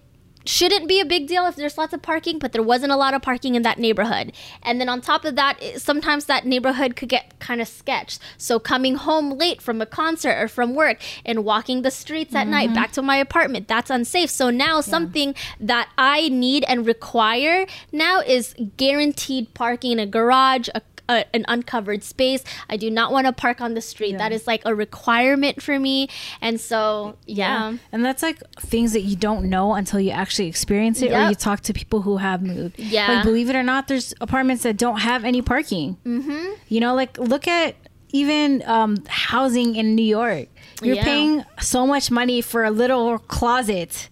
shouldn't 0.45 0.87
be 0.87 0.99
a 0.99 1.05
big 1.05 1.27
deal 1.27 1.45
if 1.45 1.55
there's 1.55 1.77
lots 1.77 1.93
of 1.93 2.01
parking, 2.01 2.39
but 2.39 2.51
there 2.51 2.63
wasn't 2.63 2.91
a 2.91 2.95
lot 2.97 3.13
of 3.13 3.21
parking 3.21 3.55
in 3.55 3.61
that 3.63 3.79
neighborhood. 3.79 4.33
And 4.61 4.79
then 4.79 4.89
on 4.89 5.01
top 5.01 5.25
of 5.25 5.35
that, 5.35 5.61
it- 5.61 5.81
sometimes 5.81 6.25
that 6.25 6.45
neighborhood 6.45 6.95
could 6.95 7.09
get 7.09 7.39
kind 7.39 7.61
of 7.61 7.67
sketched. 7.67 8.19
So 8.37 8.59
coming 8.59 8.95
home 8.95 9.37
late 9.37 9.61
from 9.61 9.81
a 9.81 9.85
concert 9.85 10.35
or 10.41 10.47
from 10.47 10.75
work 10.75 11.01
and 11.25 11.43
walking 11.45 11.81
the 11.81 11.91
streets 11.91 12.35
at 12.35 12.47
night 12.47 12.67
mm-hmm. 12.67 12.75
back 12.75 12.91
to 12.93 13.01
my 13.01 13.17
apartment, 13.17 13.67
that's 13.67 13.89
unsafe. 13.89 14.29
So 14.29 14.49
now 14.49 14.81
something 14.81 15.35
that 15.59 15.89
I 15.97 16.29
need 16.29 16.65
and 16.67 16.85
require 16.85 17.65
now 17.91 18.19
is 18.21 18.55
guaranteed 18.77 19.53
parking 19.53 19.93
in 19.93 19.99
a 19.99 20.05
garage, 20.05 20.69
a 20.73 20.81
a, 21.09 21.25
an 21.35 21.45
uncovered 21.47 22.03
space. 22.03 22.43
I 22.69 22.77
do 22.77 22.89
not 22.89 23.11
want 23.11 23.27
to 23.27 23.33
park 23.33 23.61
on 23.61 23.73
the 23.73 23.81
street. 23.81 24.17
That 24.17 24.31
is 24.31 24.47
like 24.47 24.61
a 24.65 24.73
requirement 24.73 25.61
for 25.61 25.77
me. 25.79 26.07
And 26.41 26.59
so, 26.59 27.17
yeah. 27.25 27.77
And 27.91 28.05
that's 28.05 28.23
like 28.23 28.41
things 28.59 28.93
that 28.93 29.01
you 29.01 29.15
don't 29.15 29.49
know 29.49 29.73
until 29.73 29.99
you 29.99 30.11
actually 30.11 30.47
experience 30.47 31.01
it 31.01 31.11
or 31.11 31.29
you 31.29 31.35
talk 31.35 31.61
to 31.61 31.73
people 31.73 32.01
who 32.01 32.17
have 32.17 32.41
moved. 32.41 32.79
Yeah. 32.79 33.11
Like, 33.15 33.23
believe 33.23 33.49
it 33.49 33.55
or 33.55 33.63
not, 33.63 33.87
there's 33.87 34.13
apartments 34.21 34.63
that 34.63 34.77
don't 34.77 34.99
have 35.01 35.23
any 35.25 35.41
parking. 35.41 35.97
Mm-hmm. 36.05 36.53
You 36.69 36.79
know, 36.79 36.95
like, 36.95 37.17
look 37.17 37.47
at 37.47 37.75
even 38.11 38.63
um, 38.67 39.03
housing 39.07 39.75
in 39.75 39.95
New 39.95 40.03
York. 40.05 40.47
You're 40.81 40.95
Yeah. 40.95 41.03
paying 41.03 41.45
so 41.59 41.87
much 41.87 42.11
money 42.11 42.41
for 42.41 42.63
a 42.63 42.71
little 42.71 43.17
closet. 43.17 44.09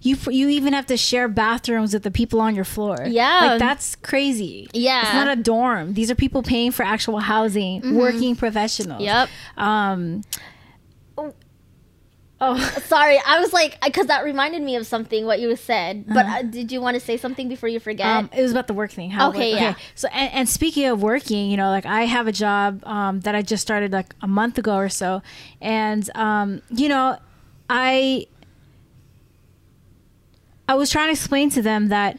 You, 0.00 0.16
you 0.28 0.48
even 0.48 0.72
have 0.72 0.86
to 0.86 0.96
share 0.96 1.28
bathrooms 1.28 1.92
with 1.92 2.02
the 2.02 2.10
people 2.10 2.40
on 2.40 2.54
your 2.54 2.64
floor. 2.64 2.98
Yeah. 3.06 3.40
Like, 3.50 3.58
that's 3.58 3.96
crazy. 3.96 4.68
Yeah. 4.72 5.02
It's 5.02 5.12
not 5.14 5.28
a 5.28 5.36
dorm. 5.40 5.94
These 5.94 6.10
are 6.10 6.14
people 6.14 6.42
paying 6.42 6.70
for 6.70 6.84
actual 6.84 7.18
housing, 7.18 7.96
working 7.96 8.36
professionals. 8.36 9.02
Yep. 9.02 9.28
Um, 9.56 10.22
oh, 12.40 12.58
Sorry, 12.86 13.18
I 13.26 13.40
was 13.40 13.52
like, 13.52 13.78
because 13.84 14.06
that 14.06 14.24
reminded 14.24 14.62
me 14.62 14.76
of 14.76 14.86
something 14.86 15.26
what 15.26 15.40
you 15.40 15.54
said. 15.56 16.06
But 16.06 16.26
uh, 16.26 16.42
did 16.42 16.70
you 16.70 16.80
want 16.80 16.94
to 16.94 17.00
say 17.00 17.16
something 17.16 17.48
before 17.48 17.68
you 17.68 17.80
forget? 17.80 18.06
Um, 18.06 18.30
it 18.32 18.42
was 18.42 18.50
about 18.50 18.66
the 18.66 18.74
work 18.74 18.92
thing. 18.92 19.10
How 19.10 19.30
Okay, 19.30 19.52
work- 19.52 19.60
yeah. 19.60 19.74
So, 19.94 20.08
and, 20.08 20.32
and 20.32 20.48
speaking 20.48 20.86
of 20.86 21.02
working, 21.02 21.50
you 21.50 21.56
know, 21.56 21.70
like 21.70 21.86
I 21.86 22.02
have 22.04 22.26
a 22.26 22.32
job 22.32 22.84
um, 22.86 23.20
that 23.20 23.34
I 23.34 23.42
just 23.42 23.62
started 23.62 23.92
like 23.92 24.14
a 24.22 24.28
month 24.28 24.58
ago 24.58 24.76
or 24.76 24.88
so, 24.88 25.22
and 25.60 26.08
um, 26.14 26.62
you 26.70 26.88
know, 26.88 27.18
I 27.68 28.26
I 30.68 30.74
was 30.74 30.90
trying 30.90 31.08
to 31.08 31.12
explain 31.12 31.50
to 31.50 31.62
them 31.62 31.88
that 31.88 32.18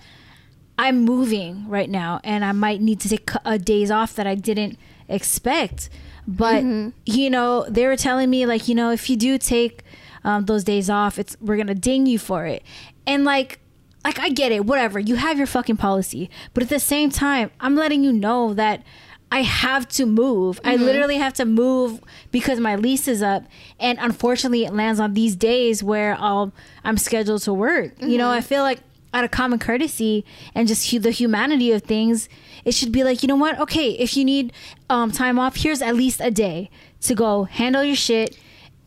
I'm 0.77 1.05
moving 1.05 1.67
right 1.69 1.89
now, 1.89 2.19
and 2.23 2.43
I 2.43 2.51
might 2.51 2.81
need 2.81 2.99
to 3.01 3.09
take 3.09 3.29
a 3.45 3.57
days 3.59 3.91
off 3.91 4.15
that 4.15 4.25
I 4.27 4.35
didn't 4.35 4.77
expect. 5.07 5.89
But 6.27 6.63
Mm-hmm. 6.63 6.89
you 7.05 7.29
know, 7.29 7.65
they 7.69 7.85
were 7.87 7.95
telling 7.97 8.29
me 8.29 8.45
like, 8.45 8.67
you 8.67 8.75
know, 8.75 8.91
if 8.91 9.09
you 9.09 9.15
do 9.17 9.37
take 9.37 9.83
um, 10.23 10.45
those 10.45 10.63
days 10.63 10.89
off, 10.89 11.17
it's 11.19 11.35
we're 11.41 11.57
gonna 11.57 11.75
ding 11.75 12.05
you 12.05 12.19
for 12.19 12.45
it, 12.45 12.63
and 13.07 13.23
like 13.23 13.59
like 14.05 14.19
I 14.19 14.29
get 14.29 14.51
it, 14.51 14.65
whatever. 14.65 14.99
You 14.99 15.15
have 15.15 15.37
your 15.37 15.47
fucking 15.47 15.77
policy, 15.77 16.29
but 16.53 16.63
at 16.63 16.69
the 16.69 16.79
same 16.79 17.09
time, 17.09 17.51
I'm 17.59 17.75
letting 17.75 18.03
you 18.03 18.11
know 18.13 18.53
that 18.53 18.83
I 19.31 19.43
have 19.43 19.87
to 19.89 20.05
move. 20.05 20.59
I 20.63 20.75
literally 20.85 21.17
have 21.17 21.33
to 21.33 21.45
move 21.45 22.01
because 22.31 22.59
my 22.59 22.75
lease 22.75 23.07
is 23.07 23.21
up, 23.21 23.43
and 23.79 23.99
unfortunately, 24.01 24.65
it 24.65 24.73
lands 24.73 24.99
on 24.99 25.13
these 25.13 25.35
days 25.35 25.83
where 25.83 26.15
I'll 26.19 26.51
I'm 26.83 26.97
scheduled 26.97 27.41
to 27.43 27.53
work. 27.53 27.93
You 28.01 28.17
know, 28.17 28.29
I 28.31 28.41
feel 28.41 28.63
like 28.63 28.79
out 29.13 29.23
of 29.23 29.31
common 29.31 29.59
courtesy 29.59 30.23
and 30.55 30.67
just 30.67 30.91
hu- 30.91 30.99
the 30.99 31.11
humanity 31.11 31.71
of 31.71 31.83
things, 31.83 32.27
it 32.65 32.73
should 32.73 32.91
be 32.91 33.03
like, 33.03 33.21
you 33.23 33.27
know 33.27 33.35
what? 33.35 33.59
Okay, 33.59 33.91
if 33.91 34.15
you 34.17 34.23
need 34.25 34.51
um, 34.89 35.11
time 35.11 35.37
off, 35.39 35.55
here's 35.57 35.81
at 35.81 35.95
least 35.95 36.21
a 36.21 36.29
day 36.31 36.69
to 37.01 37.15
go 37.15 37.43
handle 37.45 37.83
your 37.83 37.95
shit 37.95 38.37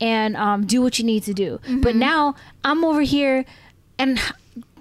and 0.00 0.36
um, 0.36 0.66
do 0.66 0.82
what 0.82 0.98
you 0.98 1.04
need 1.04 1.22
to 1.24 1.34
do. 1.34 1.60
But 1.80 1.94
now 1.96 2.34
I'm 2.64 2.84
over 2.84 3.02
here, 3.02 3.44
and 3.98 4.20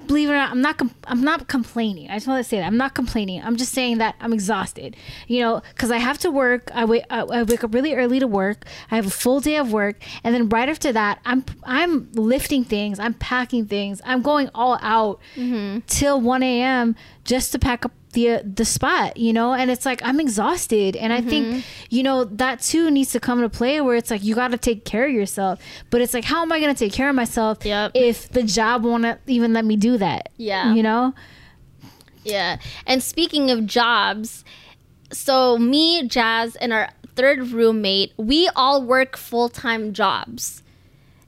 believe 0.07 0.29
it 0.29 0.33
or 0.33 0.35
not, 0.35 0.51
I'm 0.51 0.61
not. 0.61 0.77
Com- 0.77 0.95
I'm 1.05 1.23
not 1.23 1.47
complaining. 1.47 2.09
I 2.09 2.15
just 2.15 2.27
want 2.27 2.43
to 2.43 2.47
say 2.47 2.57
that 2.57 2.65
I'm 2.65 2.77
not 2.77 2.93
complaining. 2.93 3.41
I'm 3.43 3.57
just 3.57 3.73
saying 3.73 3.97
that 3.99 4.15
I'm 4.19 4.33
exhausted. 4.33 4.95
You 5.27 5.41
know, 5.41 5.61
because 5.73 5.91
I 5.91 5.97
have 5.97 6.17
to 6.19 6.31
work. 6.31 6.71
I 6.73 6.85
wake. 6.85 7.03
I, 7.09 7.21
I 7.21 7.43
wake 7.43 7.63
up 7.63 7.73
really 7.73 7.93
early 7.93 8.19
to 8.19 8.27
work. 8.27 8.65
I 8.89 8.95
have 8.95 9.07
a 9.07 9.11
full 9.11 9.39
day 9.39 9.57
of 9.57 9.71
work, 9.71 10.01
and 10.23 10.33
then 10.33 10.49
right 10.49 10.69
after 10.69 10.91
that, 10.91 11.19
I'm 11.25 11.45
I'm 11.63 12.11
lifting 12.13 12.63
things. 12.63 12.99
I'm 12.99 13.13
packing 13.13 13.65
things. 13.65 14.01
I'm 14.05 14.21
going 14.21 14.49
all 14.53 14.77
out 14.81 15.19
mm-hmm. 15.35 15.79
till 15.87 16.19
1 16.19 16.43
a.m. 16.43 16.95
just 17.23 17.51
to 17.51 17.59
pack 17.59 17.85
up 17.85 17.91
the 18.11 18.41
the 18.43 18.65
spot. 18.65 19.17
You 19.17 19.33
know, 19.33 19.53
and 19.53 19.71
it's 19.71 19.85
like 19.85 20.01
I'm 20.03 20.19
exhausted, 20.19 20.95
and 20.95 21.11
I 21.11 21.19
mm-hmm. 21.19 21.29
think 21.29 21.65
you 21.89 22.03
know 22.03 22.25
that 22.25 22.61
too 22.61 22.91
needs 22.91 23.11
to 23.11 23.19
come 23.19 23.39
into 23.39 23.49
play 23.49 23.81
where 23.81 23.95
it's 23.95 24.11
like 24.11 24.23
you 24.23 24.35
got 24.35 24.49
to 24.49 24.57
take 24.57 24.85
care 24.85 25.05
of 25.05 25.11
yourself. 25.11 25.59
But 25.89 26.01
it's 26.01 26.13
like, 26.13 26.25
how 26.25 26.41
am 26.41 26.51
I 26.51 26.59
going 26.59 26.73
to 26.73 26.79
take 26.79 26.93
care 26.93 27.09
of 27.09 27.15
myself 27.15 27.65
Yep. 27.65 27.91
if 27.93 28.29
the 28.29 28.43
job 28.43 28.83
won't 28.83 29.19
even 29.27 29.53
let 29.53 29.65
me 29.65 29.75
do 29.75 29.97
that? 29.97 30.29
Yeah. 30.37 30.73
you 30.73 30.83
know. 30.83 31.13
Yeah. 32.23 32.57
And 32.85 33.01
speaking 33.01 33.49
of 33.49 33.65
jobs, 33.65 34.43
so 35.11 35.57
me, 35.57 36.07
Jazz, 36.07 36.55
and 36.55 36.71
our 36.71 36.89
third 37.15 37.49
roommate, 37.49 38.13
we 38.17 38.49
all 38.55 38.83
work 38.83 39.17
full 39.17 39.49
time 39.49 39.93
jobs. 39.93 40.63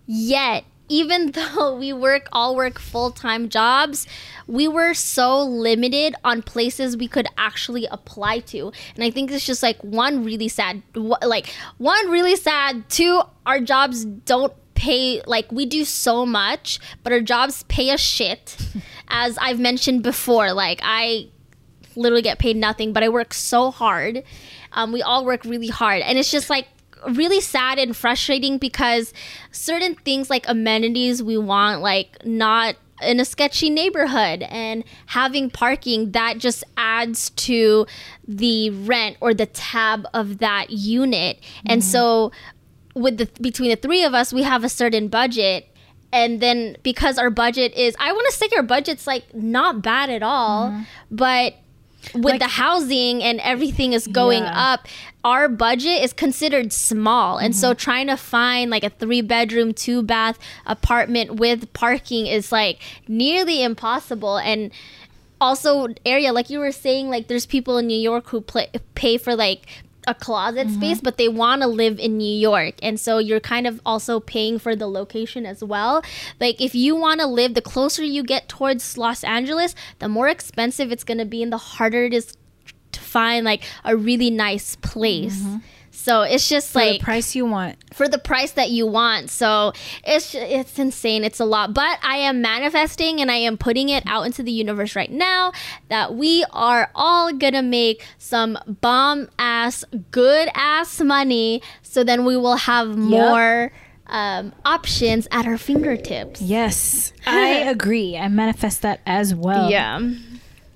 Yet, 0.05 0.65
even 0.93 1.31
though 1.37 1.75
we 1.75 1.91
work 1.91 2.27
all 2.31 2.55
work 2.55 2.79
full 2.79 3.11
time 3.11 3.49
jobs, 3.49 4.05
we 4.47 4.67
were 4.67 4.93
so 4.93 5.41
limited 5.41 6.15
on 6.23 6.43
places 6.43 6.95
we 6.95 7.07
could 7.07 7.27
actually 7.37 7.87
apply 7.89 8.39
to. 8.39 8.71
And 8.95 9.03
I 9.03 9.09
think 9.09 9.31
it's 9.31 9.45
just 9.45 9.63
like 9.63 9.81
one 9.83 10.23
really 10.23 10.47
sad, 10.47 10.83
like 10.95 11.47
one 11.77 12.09
really 12.11 12.35
sad. 12.35 12.87
Two, 12.89 13.21
our 13.45 13.59
jobs 13.59 14.05
don't 14.05 14.53
pay 14.75 15.21
like 15.25 15.51
we 15.51 15.65
do 15.65 15.83
so 15.85 16.25
much, 16.25 16.79
but 17.03 17.11
our 17.11 17.21
jobs 17.21 17.63
pay 17.63 17.89
a 17.89 17.97
shit. 17.97 18.57
As 19.07 19.37
I've 19.37 19.59
mentioned 19.59 20.03
before, 20.03 20.53
like 20.53 20.79
I 20.83 21.29
literally 21.95 22.23
get 22.23 22.39
paid 22.39 22.55
nothing, 22.55 22.93
but 22.93 23.03
I 23.03 23.09
work 23.09 23.33
so 23.33 23.71
hard. 23.71 24.23
Um, 24.71 24.91
we 24.91 25.01
all 25.01 25.23
work 25.23 25.45
really 25.45 25.67
hard, 25.67 26.01
and 26.01 26.17
it's 26.17 26.31
just 26.31 26.49
like 26.49 26.67
really 27.09 27.41
sad 27.41 27.79
and 27.79 27.95
frustrating 27.95 28.57
because 28.57 29.13
certain 29.51 29.95
things 29.95 30.29
like 30.29 30.47
amenities 30.47 31.21
we 31.21 31.37
want, 31.37 31.81
like 31.81 32.25
not 32.25 32.75
in 33.01 33.19
a 33.19 33.25
sketchy 33.25 33.69
neighborhood 33.69 34.43
and 34.43 34.83
having 35.07 35.49
parking 35.49 36.11
that 36.11 36.37
just 36.37 36.63
adds 36.77 37.31
to 37.31 37.85
the 38.27 38.69
rent 38.69 39.17
or 39.19 39.33
the 39.33 39.45
tab 39.47 40.05
of 40.13 40.37
that 40.39 40.69
unit. 40.69 41.39
And 41.65 41.81
mm-hmm. 41.81 41.89
so 41.89 42.31
with 42.95 43.17
the 43.17 43.29
between 43.41 43.71
the 43.71 43.75
three 43.75 44.03
of 44.03 44.13
us 44.13 44.31
we 44.31 44.43
have 44.43 44.63
a 44.63 44.69
certain 44.69 45.07
budget. 45.07 45.67
And 46.11 46.39
then 46.41 46.77
because 46.83 47.17
our 47.17 47.31
budget 47.31 47.73
is 47.73 47.95
i 47.99 48.11
want 48.11 48.27
to 48.29 48.37
say 48.37 48.47
our 48.55 48.61
budget's 48.61 49.07
like 49.07 49.33
not 49.33 49.81
bad 49.81 50.11
at 50.11 50.21
all 50.21 50.69
mm-hmm. 50.69 50.83
but 51.09 51.55
with 52.13 52.39
the 52.39 52.47
housing 52.47 53.23
and 53.23 53.39
everything 53.41 53.93
is 53.93 54.07
going 54.07 54.43
Yeah. 54.43 54.73
up 54.73 54.87
our 55.23 55.47
budget 55.47 56.03
is 56.03 56.11
considered 56.11 56.73
small. 56.73 57.37
And 57.37 57.55
so 57.55 57.69
mm-hmm. 57.69 57.77
trying 57.77 58.07
to 58.07 58.17
find 58.17 58.69
like 58.69 58.83
a 58.83 58.89
three 58.89 59.21
bedroom 59.21 59.73
two 59.73 60.03
bath 60.03 60.37
apartment 60.65 61.35
with 61.35 61.71
parking 61.71 62.27
is 62.27 62.51
like 62.51 62.81
nearly 63.07 63.63
impossible. 63.63 64.37
And 64.37 64.71
also 65.39 65.87
area 66.05 66.31
like 66.31 66.49
you 66.49 66.59
were 66.59 66.71
saying 66.71 67.09
like 67.09 67.27
there's 67.27 67.45
people 67.45 67.77
in 67.77 67.85
new 67.87 67.99
york 67.99 68.29
who 68.29 68.39
play, 68.39 68.69
pay 68.95 69.17
for 69.17 69.35
like 69.35 69.67
a 70.07 70.13
closet 70.13 70.67
mm-hmm. 70.67 70.75
space 70.75 71.01
but 71.01 71.17
they 71.17 71.27
want 71.27 71.61
to 71.61 71.67
live 71.67 71.99
in 71.99 72.17
new 72.17 72.37
york. 72.37 72.75
And 72.81 72.99
so 72.99 73.17
you're 73.17 73.39
kind 73.39 73.67
of 73.67 73.81
also 73.85 74.19
paying 74.19 74.59
for 74.59 74.75
the 74.75 74.87
location 74.87 75.45
as 75.45 75.63
well. 75.63 76.03
Like 76.39 76.61
if 76.61 76.75
you 76.75 76.95
want 76.95 77.21
to 77.21 77.27
live 77.27 77.53
the 77.53 77.61
closer 77.61 78.03
you 78.03 78.23
get 78.23 78.49
towards 78.49 78.97
los 78.97 79.23
angeles 79.23 79.75
the 79.99 80.09
more 80.09 80.27
expensive 80.27 80.91
it's 80.91 81.03
going 81.03 81.17
to 81.17 81.25
be 81.25 81.43
and 81.43 81.51
the 81.51 81.57
harder 81.57 82.05
it 82.05 82.13
is 82.13 82.37
to 82.91 82.99
find 82.99 83.45
like 83.45 83.63
a 83.83 83.95
really 83.95 84.29
nice 84.29 84.75
place 84.77 85.41
mm-hmm. 85.41 85.57
So 86.03 86.23
it's 86.23 86.49
just 86.49 86.73
For 86.73 86.79
like 86.79 86.99
the 86.99 87.05
price 87.05 87.33
you 87.33 87.45
want. 87.45 87.77
for 87.93 88.09
the 88.09 88.17
price 88.17 88.51
that 88.51 88.69
you 88.69 88.85
want. 88.85 89.29
So 89.29 89.71
it's 90.03 90.35
it's 90.35 90.77
insane. 90.77 91.23
It's 91.23 91.39
a 91.39 91.45
lot, 91.45 91.73
but 91.73 91.97
I 92.03 92.17
am 92.17 92.41
manifesting 92.41 93.21
and 93.21 93.31
I 93.31 93.35
am 93.37 93.57
putting 93.57 93.87
it 93.87 94.03
out 94.05 94.23
into 94.25 94.43
the 94.43 94.51
universe 94.51 94.97
right 94.97 95.09
now 95.09 95.53
that 95.87 96.13
we 96.13 96.43
are 96.51 96.91
all 96.93 97.31
gonna 97.31 97.63
make 97.63 98.05
some 98.17 98.59
bomb 98.67 99.29
ass, 99.39 99.85
good 100.11 100.49
ass 100.55 100.99
money. 100.99 101.61
So 101.83 102.03
then 102.03 102.25
we 102.25 102.35
will 102.35 102.57
have 102.57 102.97
more 102.97 103.71
um, 104.07 104.51
options 104.65 105.25
at 105.31 105.45
our 105.47 105.57
fingertips. 105.57 106.41
Yes, 106.41 107.13
I 107.25 107.47
agree. 107.69 108.17
I 108.17 108.27
manifest 108.27 108.81
that 108.81 108.99
as 109.05 109.33
well. 109.33 109.71
Yeah. 109.71 110.01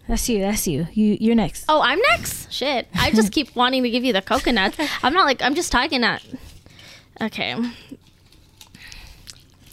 That's 0.08 0.28
you. 0.30 0.40
That's 0.40 0.68
you. 0.68 0.88
You. 0.94 1.18
You're 1.20 1.36
next. 1.36 1.66
Oh, 1.70 1.82
I'm 1.82 2.00
next. 2.12 2.52
Shit. 2.52 2.88
I 2.96 3.12
just 3.12 3.32
keep 3.38 3.56
wanting 3.56 3.84
to 3.84 3.90
give 3.90 4.04
you 4.04 4.14
the 4.14 4.22
coconuts. 4.22 4.78
I'm 5.04 5.14
not 5.14 5.26
like 5.26 5.42
I'm 5.42 5.56
just 5.56 5.72
talking 5.72 6.04
at. 6.04 6.24
Okay. 7.22 7.56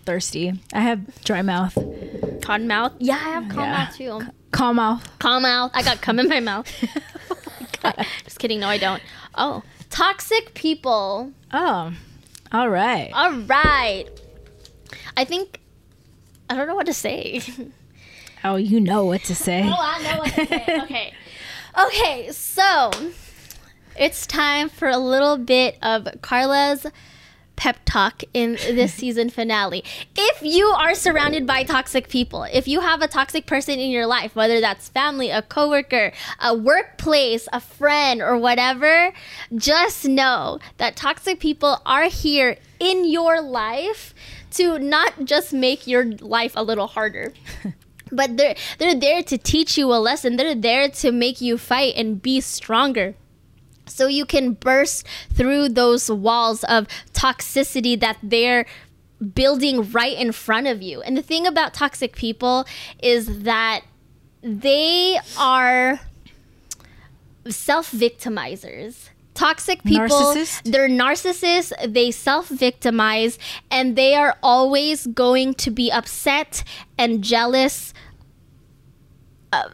Thirsty. 0.05 0.53
I 0.73 0.81
have 0.81 1.23
dry 1.25 1.43
mouth. 1.43 1.75
Cotton 2.43 2.67
mouth. 2.67 2.93
Yeah, 2.99 3.15
I 3.15 3.31
have 3.31 3.49
cotton 3.49 3.65
Yeah. 3.65 3.73
mouth 3.79 3.97
too. 3.97 4.33
Calm 4.51 4.77
mouth. 4.77 5.19
Calm 5.19 5.43
mouth. 5.43 5.71
I 5.75 5.83
got 5.83 6.01
cum 6.01 6.19
in 6.19 6.29
my 6.29 6.41
mouth. 6.41 6.71
Oh 7.87 7.93
just 8.25 8.39
kidding. 8.39 8.61
No, 8.61 8.69
I 8.69 8.79
don't. 8.79 9.03
Oh, 9.35 9.63
toxic 9.91 10.55
people. 10.55 11.31
Oh, 11.53 11.93
all 12.51 12.69
right. 12.71 13.11
All 13.13 13.33
right. 13.41 14.07
I 15.19 15.27
think 15.27 15.61
I 16.49 16.55
don't 16.57 16.67
know 16.67 16.75
what 16.75 16.87
to 16.87 16.95
say. 16.95 17.43
Oh, 18.45 18.57
you 18.57 18.79
know 18.79 19.07
what 19.07 19.23
to 19.25 19.35
say. 19.35 19.63
Oh, 19.65 19.75
I 19.79 20.03
know 20.03 20.19
what 20.19 20.33
to 20.35 20.47
say. 20.47 20.81
Okay. 20.85 21.15
Okay, 21.87 22.31
so 22.31 22.91
it's 23.99 24.27
time 24.27 24.69
for 24.69 24.89
a 24.89 24.99
little 24.99 25.39
bit 25.39 25.77
of 25.83 26.07
Carla's 26.21 26.87
pep 27.57 27.79
talk 27.85 28.23
in 28.33 28.53
this 28.53 28.93
season 29.03 29.31
finale. 29.31 29.83
If 30.15 30.43
you 30.43 30.67
are 30.67 30.95
surrounded 30.95 31.47
by 31.47 31.65
toxic 31.65 32.09
people, 32.09 32.45
if 32.45 32.69
you 32.69 32.81
have 32.81 33.01
a 33.03 33.09
toxic 33.09 33.47
person 33.47 33.79
in 33.79 33.91
your 33.91 34.07
life, 34.07 34.37
whether 34.37 34.61
that's 34.61 34.89
family, 34.89 35.31
a 35.31 35.43
coworker, 35.43 36.13
a 36.41 36.55
workplace, 36.55 37.49
a 37.53 37.61
friend, 37.61 38.21
or 38.21 38.37
whatever, 38.37 39.13
just 39.57 40.05
know 40.05 40.59
that 40.77 40.97
toxic 40.97 41.41
people 41.41 41.81
are 41.87 42.05
here 42.05 42.59
in 42.79 43.09
your 43.09 43.41
life 43.41 44.15
to 44.53 44.79
not 44.79 45.25
just 45.25 45.53
make 45.53 45.87
your 45.87 46.05
life 46.05 46.53
a 46.55 46.63
little 46.63 46.87
harder. 46.87 47.33
but 48.15 48.37
they're 48.37 48.55
they're 48.79 48.99
there 48.99 49.23
to 49.23 49.39
teach 49.39 49.77
you 49.77 49.93
a 49.93 49.99
lesson. 49.99 50.37
They're 50.37 50.55
there 50.55 50.89
to 50.89 51.13
make 51.13 51.41
you 51.41 51.59
fight 51.59 51.95
and 51.97 52.21
be 52.21 52.41
stronger 52.41 53.15
so 53.87 54.07
you 54.07 54.25
can 54.25 54.53
burst 54.53 55.07
through 55.33 55.71
those 55.71 56.11
walls 56.11 56.65
of 56.65 56.87
toxicity 57.13 57.99
that 58.01 58.19
they're 58.23 58.67
building 59.35 59.91
right 59.91 60.17
in 60.17 60.33
front 60.33 60.67
of 60.67 60.83
you. 60.83 61.01
And 61.03 61.17
the 61.17 61.23
thing 61.23 61.47
about 61.47 61.75
toxic 61.75 62.17
people 62.17 62.67
is 63.03 63.43
that 63.43 63.83
they 64.43 65.19
are 65.39 66.01
self 67.49 67.91
victimizers. 67.91 69.09
Toxic 69.35 69.83
people, 69.83 70.07
Narcissist? 70.07 70.71
they're 70.71 70.89
narcissists, 70.89 71.73
they 71.93 72.13
self 72.13 72.49
victimize, 72.49 73.37
and 73.69 73.97
they 73.97 74.15
are 74.15 74.37
always 74.45 75.09
going 75.09 75.55
to 75.55 75.73
be 75.73 75.91
upset 75.91 76.63
and 76.97 77.25
jealous 77.25 77.93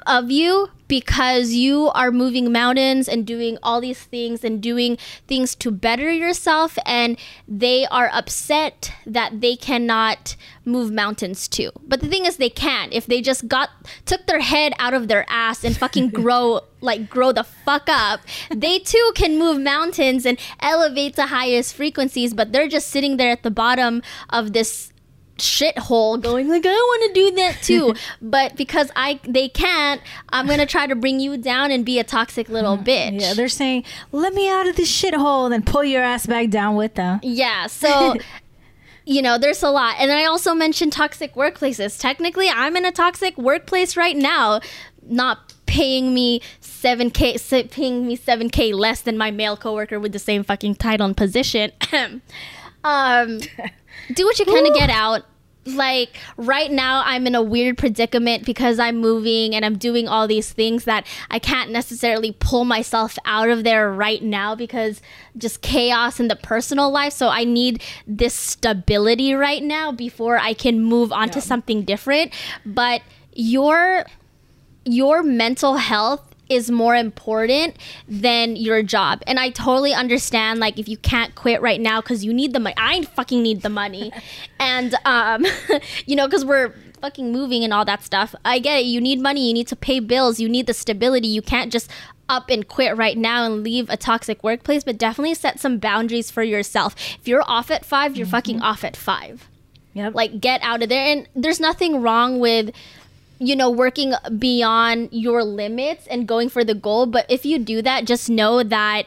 of- 0.06 0.30
you 0.30 0.68
because 0.90 1.52
you 1.52 1.88
are 1.90 2.10
moving 2.10 2.50
mountains 2.50 3.08
and 3.08 3.24
doing 3.24 3.56
all 3.62 3.80
these 3.80 4.00
things 4.00 4.42
and 4.42 4.60
doing 4.60 4.98
things 5.28 5.54
to 5.54 5.70
better 5.70 6.10
yourself 6.10 6.76
and 6.84 7.16
they 7.46 7.86
are 7.86 8.10
upset 8.12 8.92
that 9.06 9.40
they 9.40 9.54
cannot 9.54 10.34
move 10.64 10.90
mountains 10.90 11.46
too. 11.46 11.70
But 11.86 12.00
the 12.00 12.08
thing 12.08 12.26
is 12.26 12.38
they 12.38 12.50
can 12.50 12.88
if 12.90 13.06
they 13.06 13.20
just 13.20 13.46
got 13.46 13.70
took 14.04 14.26
their 14.26 14.40
head 14.40 14.72
out 14.80 14.92
of 14.92 15.06
their 15.06 15.24
ass 15.28 15.62
and 15.62 15.76
fucking 15.76 16.08
grow 16.22 16.62
like 16.80 17.08
grow 17.08 17.30
the 17.30 17.44
fuck 17.44 17.88
up. 17.88 18.20
They 18.52 18.80
too 18.80 19.12
can 19.14 19.38
move 19.38 19.60
mountains 19.60 20.26
and 20.26 20.38
elevate 20.60 21.14
to 21.16 21.26
highest 21.26 21.74
frequencies, 21.74 22.34
but 22.34 22.52
they're 22.52 22.68
just 22.68 22.88
sitting 22.88 23.16
there 23.16 23.30
at 23.30 23.44
the 23.44 23.50
bottom 23.50 24.02
of 24.30 24.54
this 24.54 24.89
shithole 25.40 26.20
going 26.20 26.48
like 26.48 26.64
I 26.64 26.70
want 26.70 27.14
to 27.14 27.20
do 27.20 27.36
that 27.36 27.62
too 27.62 27.94
but 28.22 28.56
because 28.56 28.90
I 28.96 29.20
they 29.24 29.48
can't 29.48 30.00
I'm 30.30 30.46
gonna 30.46 30.66
try 30.66 30.86
to 30.86 30.94
bring 30.94 31.20
you 31.20 31.36
down 31.36 31.70
and 31.70 31.84
be 31.84 31.98
a 31.98 32.04
toxic 32.04 32.48
little 32.48 32.76
mm-hmm. 32.76 32.88
bitch 32.88 33.20
Yeah, 33.20 33.34
they're 33.34 33.48
saying, 33.48 33.84
"Let 34.12 34.34
me 34.34 34.48
out 34.48 34.68
of 34.68 34.76
this 34.76 34.90
shithole," 34.90 35.46
and 35.46 35.52
then 35.52 35.62
pull 35.62 35.84
your 35.84 36.02
ass 36.02 36.26
back 36.26 36.50
down 36.50 36.76
with 36.76 36.94
them. 36.94 37.20
Yeah, 37.22 37.66
so 37.66 38.16
you 39.04 39.22
know, 39.22 39.38
there's 39.38 39.62
a 39.62 39.70
lot. 39.70 39.96
And 39.98 40.12
I 40.12 40.24
also 40.24 40.54
mentioned 40.54 40.92
toxic 40.92 41.34
workplaces. 41.34 41.98
Technically, 42.00 42.48
I'm 42.48 42.76
in 42.76 42.84
a 42.84 42.92
toxic 42.92 43.36
workplace 43.36 43.96
right 43.96 44.16
now, 44.16 44.60
not 45.02 45.54
paying 45.66 46.12
me 46.14 46.40
7k 46.60 47.34
s- 47.34 47.68
paying 47.70 48.06
me 48.06 48.16
7k 48.16 48.74
less 48.74 49.00
than 49.00 49.16
my 49.16 49.30
male 49.30 49.56
coworker 49.56 50.00
with 50.00 50.12
the 50.12 50.18
same 50.18 50.42
fucking 50.42 50.76
title 50.76 51.06
and 51.06 51.16
position. 51.16 51.72
um 52.84 53.38
do 54.14 54.24
what 54.24 54.38
you 54.38 54.44
can 54.44 54.64
to 54.64 54.78
get 54.78 54.90
out. 54.90 55.22
Like 55.66 56.16
right 56.38 56.70
now, 56.70 57.02
I'm 57.04 57.26
in 57.26 57.34
a 57.34 57.42
weird 57.42 57.76
predicament 57.76 58.46
because 58.46 58.78
I'm 58.78 58.96
moving 58.96 59.54
and 59.54 59.64
I'm 59.64 59.76
doing 59.76 60.08
all 60.08 60.26
these 60.26 60.50
things 60.50 60.84
that 60.84 61.06
I 61.30 61.38
can't 61.38 61.70
necessarily 61.70 62.32
pull 62.32 62.64
myself 62.64 63.18
out 63.26 63.50
of 63.50 63.62
there 63.62 63.92
right 63.92 64.22
now 64.22 64.54
because 64.54 65.02
just 65.36 65.60
chaos 65.60 66.18
in 66.18 66.28
the 66.28 66.36
personal 66.36 66.90
life. 66.90 67.12
So 67.12 67.28
I 67.28 67.44
need 67.44 67.82
this 68.06 68.34
stability 68.34 69.34
right 69.34 69.62
now 69.62 69.92
before 69.92 70.38
I 70.38 70.54
can 70.54 70.82
move 70.82 71.12
on 71.12 71.28
to 71.30 71.42
something 71.42 71.82
different. 71.82 72.32
But 72.64 73.02
your 73.34 74.06
your 74.86 75.22
mental 75.22 75.76
health 75.76 76.29
is 76.50 76.70
more 76.70 76.94
important 76.96 77.76
than 78.08 78.56
your 78.56 78.82
job. 78.82 79.22
And 79.26 79.38
I 79.38 79.50
totally 79.50 79.94
understand 79.94 80.60
like 80.60 80.78
if 80.78 80.88
you 80.88 80.96
can't 80.96 81.34
quit 81.34 81.62
right 81.62 81.80
now 81.80 82.00
cuz 82.00 82.24
you 82.24 82.34
need 82.34 82.52
the 82.52 82.60
money. 82.60 82.74
I 82.76 83.02
fucking 83.02 83.42
need 83.42 83.62
the 83.62 83.70
money. 83.70 84.12
and 84.60 84.94
um 85.04 85.46
you 86.06 86.16
know 86.16 86.28
cuz 86.28 86.44
we're 86.44 86.74
fucking 87.00 87.32
moving 87.32 87.64
and 87.64 87.72
all 87.72 87.84
that 87.84 88.02
stuff. 88.04 88.34
I 88.44 88.58
get 88.58 88.80
it. 88.80 88.84
You 88.84 89.00
need 89.00 89.20
money, 89.20 89.46
you 89.48 89.54
need 89.54 89.68
to 89.68 89.76
pay 89.76 90.00
bills, 90.00 90.38
you 90.38 90.48
need 90.48 90.66
the 90.66 90.74
stability. 90.74 91.28
You 91.28 91.42
can't 91.42 91.72
just 91.72 91.90
up 92.28 92.48
and 92.48 92.68
quit 92.68 92.96
right 92.96 93.18
now 93.18 93.44
and 93.44 93.64
leave 93.64 93.90
a 93.90 93.96
toxic 93.96 94.44
workplace, 94.44 94.84
but 94.84 94.96
definitely 94.96 95.34
set 95.34 95.58
some 95.58 95.78
boundaries 95.78 96.30
for 96.30 96.42
yourself. 96.44 96.94
If 97.20 97.26
you're 97.26 97.42
off 97.46 97.70
at 97.70 97.84
5, 97.84 98.16
you're 98.16 98.26
fucking 98.26 98.62
off 98.62 98.84
at 98.84 98.96
5 98.96 99.48
Yep. 99.92 100.14
like 100.14 100.40
get 100.40 100.60
out 100.62 100.84
of 100.84 100.88
there 100.88 101.04
and 101.04 101.28
there's 101.34 101.58
nothing 101.58 102.00
wrong 102.00 102.38
with 102.38 102.70
you 103.40 103.56
know 103.56 103.70
working 103.70 104.12
beyond 104.38 105.08
your 105.10 105.42
limits 105.42 106.06
and 106.06 106.28
going 106.28 106.48
for 106.48 106.62
the 106.62 106.74
goal. 106.74 107.06
But 107.06 107.26
if 107.28 107.44
you 107.44 107.58
do 107.58 107.82
that 107.82 108.04
just 108.04 108.30
know 108.30 108.62
that 108.62 109.06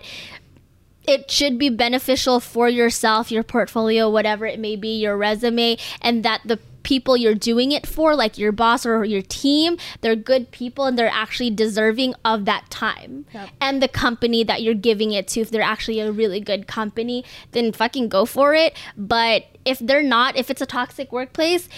it 1.07 1.29
should 1.29 1.57
be 1.57 1.69
beneficial 1.69 2.39
for 2.39 2.67
yourself 2.67 3.31
your 3.31 3.43
portfolio 3.43 4.09
whatever 4.09 4.45
it 4.45 4.59
may 4.59 4.75
be 4.75 4.99
your 4.99 5.17
resume 5.17 5.77
and 6.01 6.23
that 6.23 6.41
the 6.45 6.57
people 6.83 7.15
you're 7.15 7.35
doing 7.35 7.71
it 7.71 7.87
for 7.87 8.13
like 8.15 8.37
your 8.37 8.51
boss 8.51 8.85
or 8.85 9.05
your 9.05 9.21
team 9.21 9.77
they're 10.01 10.15
good 10.15 10.51
people 10.51 10.85
and 10.85 10.97
they're 10.97 11.07
actually 11.07 11.49
deserving 11.49 12.13
of 12.25 12.45
that 12.45 12.69
time. 12.69 13.25
Yep. 13.33 13.49
and 13.61 13.81
the 13.81 13.87
company 13.87 14.43
that 14.43 14.61
you're 14.61 14.73
giving 14.73 15.11
it 15.11 15.27
to 15.29 15.41
if 15.41 15.49
they're 15.49 15.61
actually 15.61 15.99
a 15.99 16.11
really 16.11 16.39
good 16.39 16.67
company 16.67 17.23
then 17.51 17.71
fucking 17.71 18.09
go 18.09 18.25
for 18.25 18.53
it. 18.53 18.75
But 18.97 19.45
if 19.63 19.79
they're 19.79 20.03
not 20.03 20.35
if 20.35 20.49
it's 20.49 20.61
a 20.61 20.65
toxic 20.65 21.11
workplace 21.11 21.69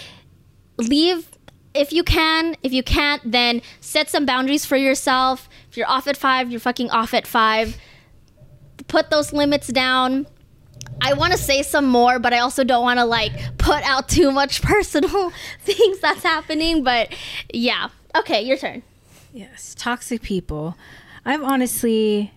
leave 0.78 1.35
if 1.76 1.92
you 1.92 2.02
can 2.02 2.56
if 2.62 2.72
you 2.72 2.82
can't 2.82 3.22
then 3.30 3.62
set 3.80 4.08
some 4.08 4.26
boundaries 4.26 4.64
for 4.64 4.76
yourself 4.76 5.48
if 5.68 5.76
you're 5.76 5.88
off 5.88 6.06
at 6.06 6.16
five 6.16 6.50
you're 6.50 6.60
fucking 6.60 6.90
off 6.90 7.14
at 7.14 7.26
five 7.26 7.76
put 8.88 9.10
those 9.10 9.32
limits 9.32 9.68
down 9.68 10.26
I 11.00 11.12
want 11.12 11.32
to 11.32 11.38
say 11.38 11.62
some 11.62 11.86
more, 11.86 12.18
but 12.18 12.32
I 12.32 12.38
also 12.38 12.64
don't 12.64 12.82
want 12.82 12.98
to 12.98 13.04
like 13.04 13.32
put 13.58 13.82
out 13.84 14.08
too 14.18 14.30
much 14.30 14.62
personal 14.62 15.30
things 15.60 16.00
that's 16.00 16.22
happening. 16.22 16.82
But 16.82 17.14
yeah, 17.52 17.88
okay, 18.14 18.42
your 18.42 18.56
turn. 18.56 18.82
Yes, 19.32 19.74
toxic 19.78 20.22
people. 20.22 20.76
I'm 21.24 21.44
honestly, 21.44 22.32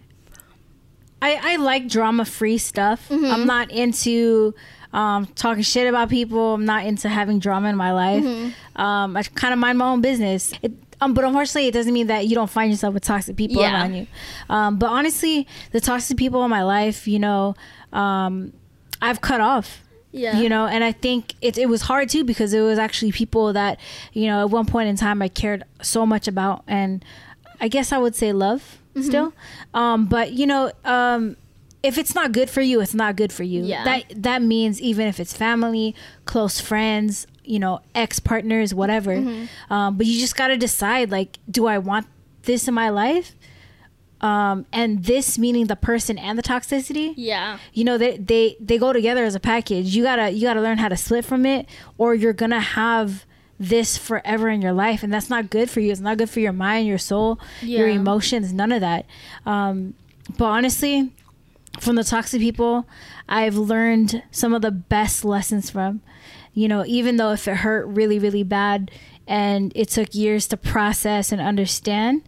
I 1.22 1.54
I 1.54 1.56
like 1.58 1.88
drama 1.88 2.26
free 2.26 2.58
stuff. 2.58 3.08
Mm-hmm. 3.10 3.26
I'm 3.26 3.46
not 3.46 3.72
into 3.72 4.54
um, 4.94 5.26
talking 5.36 5.64
shit 5.64 5.88
about 5.88 6.10
people. 6.10 6.56
I'm 6.56 6.66
not 6.66 6.86
into 6.86 7.10
having 7.10 7.40
drama 7.40 7.70
in 7.70 7.76
my 7.76 7.92
life. 7.92 8.26
Um, 8.76 9.16
I 9.18 9.24
kind 9.24 9.54
of 9.54 9.60
mind 9.60 9.78
my 9.78 9.86
own 9.90 10.02
business. 10.02 10.54
It, 10.62 10.72
um, 11.02 11.14
but 11.14 11.24
unfortunately, 11.24 11.68
it 11.68 11.74
doesn't 11.74 11.94
mean 11.94 12.08
that 12.08 12.28
you 12.28 12.36
don't 12.36 12.50
find 12.50 12.72
yourself 12.72 12.94
with 12.94 13.04
toxic 13.04 13.36
people 13.38 13.62
Yeah. 13.62 13.74
around 13.74 13.94
you. 13.94 14.08
Um, 14.50 14.78
but 14.78 14.88
honestly, 14.90 15.48
the 15.72 15.80
toxic 15.80 16.18
people 16.18 16.44
in 16.44 16.50
my 16.50 16.64
life, 16.64 17.08
you 17.08 17.20
know, 17.20 17.56
um, 17.94 18.52
I've 19.02 19.22
cut 19.22 19.42
off. 19.42 19.82
Yeah. 20.12 20.40
You 20.40 20.50
know, 20.50 20.66
and 20.66 20.84
I 20.84 20.92
think 20.92 21.36
it, 21.40 21.58
it 21.60 21.70
was 21.70 21.84
hard 21.84 22.10
too 22.10 22.24
because 22.24 22.52
it 22.54 22.62
was 22.62 22.80
actually 22.80 23.12
people 23.12 23.54
that, 23.54 23.80
you 24.12 24.26
know, 24.26 24.42
at 24.42 24.50
one 24.50 24.66
point 24.66 24.90
in 24.90 24.96
time 24.96 25.22
I 25.22 25.28
cared 25.30 25.64
so 25.84 26.04
much 26.06 26.28
about 26.28 26.64
and 26.68 27.06
I 27.62 27.68
guess 27.68 27.92
I 27.92 27.98
would 28.00 28.16
say 28.16 28.34
love 28.34 28.78
Mm-hmm. 28.96 29.08
still. 29.08 29.34
Um, 29.76 30.08
but 30.08 30.32
you 30.34 30.48
know, 30.48 30.72
um, 30.84 31.38
if 31.82 31.98
it's 31.98 32.14
not 32.14 32.32
good 32.32 32.50
for 32.50 32.62
you, 32.62 32.82
it's 32.82 32.94
not 32.94 33.16
good 33.16 33.32
for 33.32 33.44
you. 33.44 33.64
Yeah. 33.64 33.84
That 33.84 34.24
that 34.24 34.42
means 34.42 34.82
even 34.82 35.08
if 35.08 35.20
it's 35.20 35.34
family, 35.34 35.96
close 36.26 36.60
friends, 36.60 37.26
you 37.44 37.60
know, 37.60 37.82
ex 37.96 38.20
partners, 38.20 38.74
whatever. 38.74 39.16
Mm-hmm. 39.16 39.74
Um, 39.74 39.98
but 39.98 40.06
you 40.06 40.20
just 40.20 40.36
got 40.36 40.48
to 40.50 40.58
decide 40.58 41.10
like, 41.12 41.40
do 41.50 41.68
I 41.68 41.78
want 41.78 42.08
this 42.44 42.68
in 42.68 42.74
my 42.74 42.90
life? 42.90 43.34
Um, 44.22 44.66
and 44.74 45.06
this 45.06 45.38
meaning 45.40 45.68
the 45.68 45.78
person 45.78 46.18
and 46.18 46.38
the 46.38 46.44
toxicity 46.44 47.14
Yeah. 47.16 47.58
you 47.74 47.86
know 47.86 47.98
they, 47.98 48.18
they 48.18 48.58
they 48.60 48.78
go 48.78 48.92
together 48.92 49.24
as 49.24 49.34
a 49.34 49.40
package 49.40 49.96
you 49.96 50.04
gotta 50.04 50.30
you 50.32 50.42
gotta 50.42 50.60
learn 50.60 50.78
how 50.78 50.90
to 50.90 50.98
split 50.98 51.24
from 51.24 51.46
it 51.46 51.70
or 51.98 52.14
you're 52.14 52.34
gonna 52.34 52.60
have 52.60 53.24
this 53.58 53.98
forever 53.98 54.50
in 54.50 54.62
your 54.62 54.74
life 54.74 55.04
and 55.04 55.14
that's 55.14 55.30
not 55.30 55.50
good 55.50 55.70
for 55.70 55.80
you 55.80 55.90
it's 55.90 56.02
not 56.02 56.18
good 56.18 56.30
for 56.30 56.42
your 56.42 56.52
mind 56.52 56.86
your 56.86 56.98
soul 56.98 57.40
your 57.62 57.88
emotions 57.88 58.52
none 58.52 58.74
of 58.74 58.82
that 58.82 59.06
um, 59.46 59.94
but 60.38 60.48
honestly 60.48 61.14
from 61.80 61.96
the 61.96 62.04
toxic 62.04 62.42
people 62.42 62.88
i've 63.28 63.56
learned 63.56 64.24
some 64.32 64.54
of 64.54 64.62
the 64.62 64.72
best 64.72 65.24
lessons 65.26 65.70
from. 65.70 66.02
You 66.54 66.68
know 66.68 66.84
even 66.86 67.18
though 67.18 67.32
if 67.32 67.48
it 67.48 67.58
hurt 67.58 67.86
really 67.88 68.20
really 68.20 68.44
bad 68.44 68.92
and 69.28 69.72
it 69.76 69.90
took 69.90 70.14
years 70.14 70.48
to 70.48 70.58
process 70.58 71.32
and 71.32 71.40
understand 71.40 72.24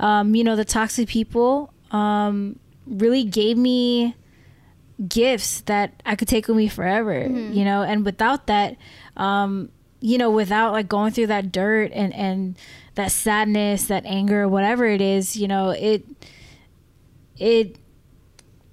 um, 0.00 0.34
you 0.34 0.42
know 0.42 0.56
the 0.56 0.64
toxic 0.64 1.08
people 1.08 1.72
um, 1.92 2.58
really 2.86 3.24
gave 3.24 3.56
me 3.56 4.16
gifts 5.08 5.60
that 5.62 6.02
I 6.06 6.16
could 6.16 6.28
take 6.28 6.48
with 6.48 6.56
me 6.56 6.68
forever, 6.68 7.26
you 7.52 7.64
know, 7.64 7.82
and 7.82 8.04
without 8.04 8.46
that, 8.46 8.76
um, 9.16 9.70
you 10.00 10.18
know, 10.18 10.30
without 10.30 10.72
like 10.72 10.88
going 10.88 11.12
through 11.12 11.26
that 11.28 11.52
dirt 11.52 11.90
and, 11.92 12.14
and 12.14 12.56
that 12.94 13.12
sadness, 13.12 13.86
that 13.86 14.06
anger, 14.06 14.48
whatever 14.48 14.86
it 14.86 15.00
is, 15.00 15.36
you 15.36 15.48
know, 15.48 15.70
it, 15.70 16.04
it, 17.36 17.76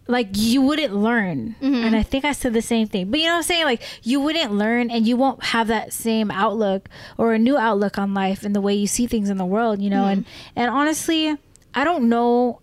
like 0.08 0.30
you 0.34 0.62
wouldn't 0.62 0.96
learn. 0.96 1.56
Mm-hmm. 1.62 1.76
And 1.76 1.96
i 1.96 2.04
think 2.04 2.26
i 2.26 2.32
said 2.32 2.54
the 2.54 2.62
same 2.62 2.88
thing. 2.88 3.10
But 3.10 3.20
you 3.20 3.28
know 3.28 3.34
what 3.34 3.38
i'm 3.38 3.44
saying? 3.44 3.66
Like 3.66 3.82
you 4.04 4.20
wouldn't 4.20 4.52
learn 4.54 4.90
and 4.90 5.08
you 5.08 5.18
won't 5.18 5.44
have 5.46 5.68
that 5.68 5.94
same 5.94 6.32
outlook 6.32 6.90
or 7.18 7.34
a 7.34 7.40
new 7.40 7.58
outlook 7.58 7.98
on 7.98 8.14
life 8.14 8.44
and 8.44 8.56
the 8.56 8.62
way 8.62 8.74
you 8.74 8.88
see 8.88 9.08
things 9.08 9.30
in 9.30 9.38
the 9.38 9.46
world 9.46 9.82
you 9.82 9.90
know? 9.90 10.04
Mm-hmm. 10.04 10.12
And 10.12 10.26
and 10.56 10.70
honestly 10.70 11.38
i 11.74 11.84
don't 11.84 12.10
know 12.10 12.62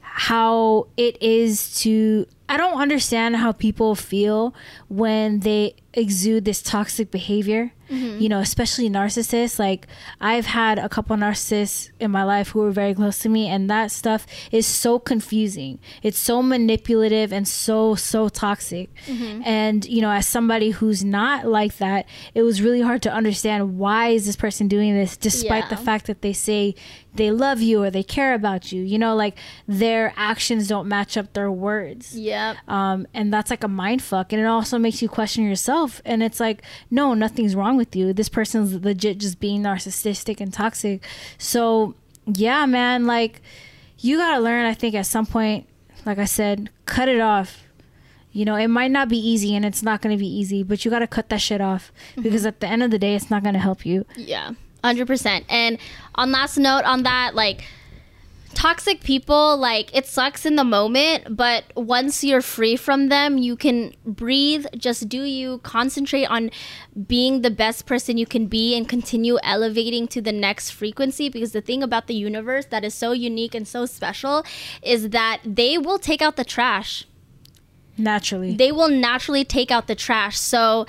how 0.00 0.88
it 0.96 1.20
is 1.22 1.80
to 1.80 2.26
I 2.50 2.56
don't 2.56 2.80
understand 2.80 3.36
how 3.36 3.52
people 3.52 3.94
feel 3.94 4.52
when 4.88 5.40
they 5.40 5.76
exude 5.94 6.44
this 6.44 6.60
toxic 6.60 7.12
behavior. 7.12 7.72
You 7.90 8.28
know, 8.28 8.38
especially 8.38 8.88
narcissists. 8.88 9.58
Like 9.58 9.86
I've 10.20 10.46
had 10.46 10.78
a 10.78 10.88
couple 10.88 11.16
narcissists 11.16 11.90
in 11.98 12.10
my 12.10 12.22
life 12.22 12.50
who 12.50 12.60
were 12.60 12.70
very 12.70 12.94
close 12.94 13.18
to 13.20 13.28
me 13.28 13.48
and 13.48 13.68
that 13.68 13.90
stuff 13.90 14.26
is 14.52 14.66
so 14.66 14.98
confusing. 14.98 15.78
It's 16.02 16.18
so 16.18 16.42
manipulative 16.42 17.32
and 17.32 17.46
so 17.48 17.94
so 17.94 18.28
toxic. 18.28 18.90
And 19.44 19.84
you 19.86 20.00
know, 20.00 20.10
as 20.10 20.26
somebody 20.26 20.70
who's 20.70 21.04
not 21.04 21.46
like 21.46 21.78
that, 21.78 22.06
it 22.34 22.42
was 22.42 22.62
really 22.62 22.80
hard 22.80 23.02
to 23.02 23.12
understand 23.12 23.78
why 23.78 24.08
is 24.08 24.26
this 24.26 24.36
person 24.36 24.68
doing 24.68 24.94
this 24.94 25.16
despite 25.16 25.68
the 25.68 25.76
fact 25.76 26.06
that 26.06 26.22
they 26.22 26.32
say 26.32 26.74
they 27.14 27.30
love 27.30 27.60
you 27.60 27.82
or 27.82 27.90
they 27.90 28.02
care 28.02 28.34
about 28.34 28.70
you. 28.72 28.82
You 28.82 28.98
know, 28.98 29.16
like 29.16 29.36
their 29.66 30.12
actions 30.16 30.68
don't 30.68 30.86
match 30.88 31.16
up 31.16 31.32
their 31.32 31.50
words. 31.50 32.16
Yeah. 32.16 32.54
Um, 32.68 33.06
and 33.12 33.32
that's 33.32 33.50
like 33.50 33.64
a 33.64 33.68
mind 33.68 34.02
fuck. 34.02 34.32
And 34.32 34.40
it 34.40 34.46
also 34.46 34.78
makes 34.78 35.02
you 35.02 35.08
question 35.08 35.44
yourself. 35.44 36.00
And 36.04 36.22
it's 36.22 36.38
like, 36.38 36.62
no, 36.90 37.14
nothing's 37.14 37.56
wrong 37.56 37.76
with 37.80 37.96
you. 37.96 38.12
This 38.12 38.28
person's 38.28 38.74
legit 38.84 39.18
just 39.18 39.40
being 39.40 39.62
narcissistic 39.62 40.40
and 40.40 40.52
toxic. 40.52 41.02
So, 41.38 41.94
yeah, 42.26 42.66
man, 42.66 43.06
like 43.06 43.40
you 43.98 44.18
got 44.18 44.36
to 44.36 44.40
learn, 44.40 44.66
I 44.66 44.74
think, 44.74 44.94
at 44.94 45.06
some 45.06 45.26
point, 45.26 45.66
like 46.04 46.18
I 46.18 46.26
said, 46.26 46.70
cut 46.84 47.08
it 47.08 47.20
off. 47.20 47.64
You 48.32 48.44
know, 48.44 48.54
it 48.54 48.68
might 48.68 48.90
not 48.90 49.08
be 49.08 49.18
easy 49.18 49.56
and 49.56 49.64
it's 49.64 49.82
not 49.82 50.02
going 50.02 50.16
to 50.16 50.20
be 50.20 50.28
easy, 50.28 50.62
but 50.62 50.84
you 50.84 50.90
got 50.90 51.00
to 51.00 51.08
cut 51.08 51.30
that 51.30 51.40
shit 51.40 51.60
off 51.60 51.90
mm-hmm. 52.12 52.22
because 52.22 52.46
at 52.46 52.60
the 52.60 52.68
end 52.68 52.82
of 52.82 52.90
the 52.90 52.98
day, 52.98 53.16
it's 53.16 53.30
not 53.30 53.42
going 53.42 53.54
to 53.54 53.60
help 53.60 53.84
you. 53.84 54.06
Yeah, 54.16 54.52
hundred 54.84 55.06
percent. 55.06 55.46
And 55.48 55.78
on 56.14 56.30
last 56.30 56.56
note 56.56 56.84
on 56.84 57.02
that, 57.02 57.34
like 57.34 57.64
toxic 58.54 59.00
people, 59.02 59.56
like 59.56 59.94
it 59.96 60.06
sucks 60.06 60.44
in 60.44 60.56
the 60.56 60.64
moment, 60.64 61.36
but 61.36 61.64
once 61.76 62.22
you're 62.24 62.42
free 62.42 62.76
from 62.76 63.08
them, 63.08 63.38
you 63.38 63.56
can 63.56 63.94
breathe, 64.04 64.66
just 64.76 65.08
do 65.08 65.22
you, 65.22 65.58
concentrate 65.58 66.26
on 66.26 66.50
being 67.06 67.42
the 67.42 67.50
best 67.50 67.86
person 67.86 68.18
you 68.18 68.26
can 68.26 68.46
be 68.46 68.76
and 68.76 68.88
continue 68.88 69.38
elevating 69.42 70.06
to 70.08 70.20
the 70.20 70.32
next 70.32 70.70
frequency 70.70 71.28
because 71.28 71.52
the 71.52 71.60
thing 71.60 71.82
about 71.82 72.06
the 72.06 72.14
universe 72.14 72.66
that 72.66 72.84
is 72.84 72.94
so 72.94 73.12
unique 73.12 73.54
and 73.54 73.66
so 73.66 73.86
special 73.86 74.44
is 74.82 75.10
that 75.10 75.40
they 75.44 75.78
will 75.78 75.98
take 75.98 76.20
out 76.22 76.36
the 76.36 76.44
trash 76.44 77.06
Naturally. 77.96 78.54
they 78.54 78.72
will 78.72 78.88
naturally 78.88 79.44
take 79.44 79.70
out 79.70 79.86
the 79.86 79.94
trash. 79.94 80.38
So, 80.38 80.86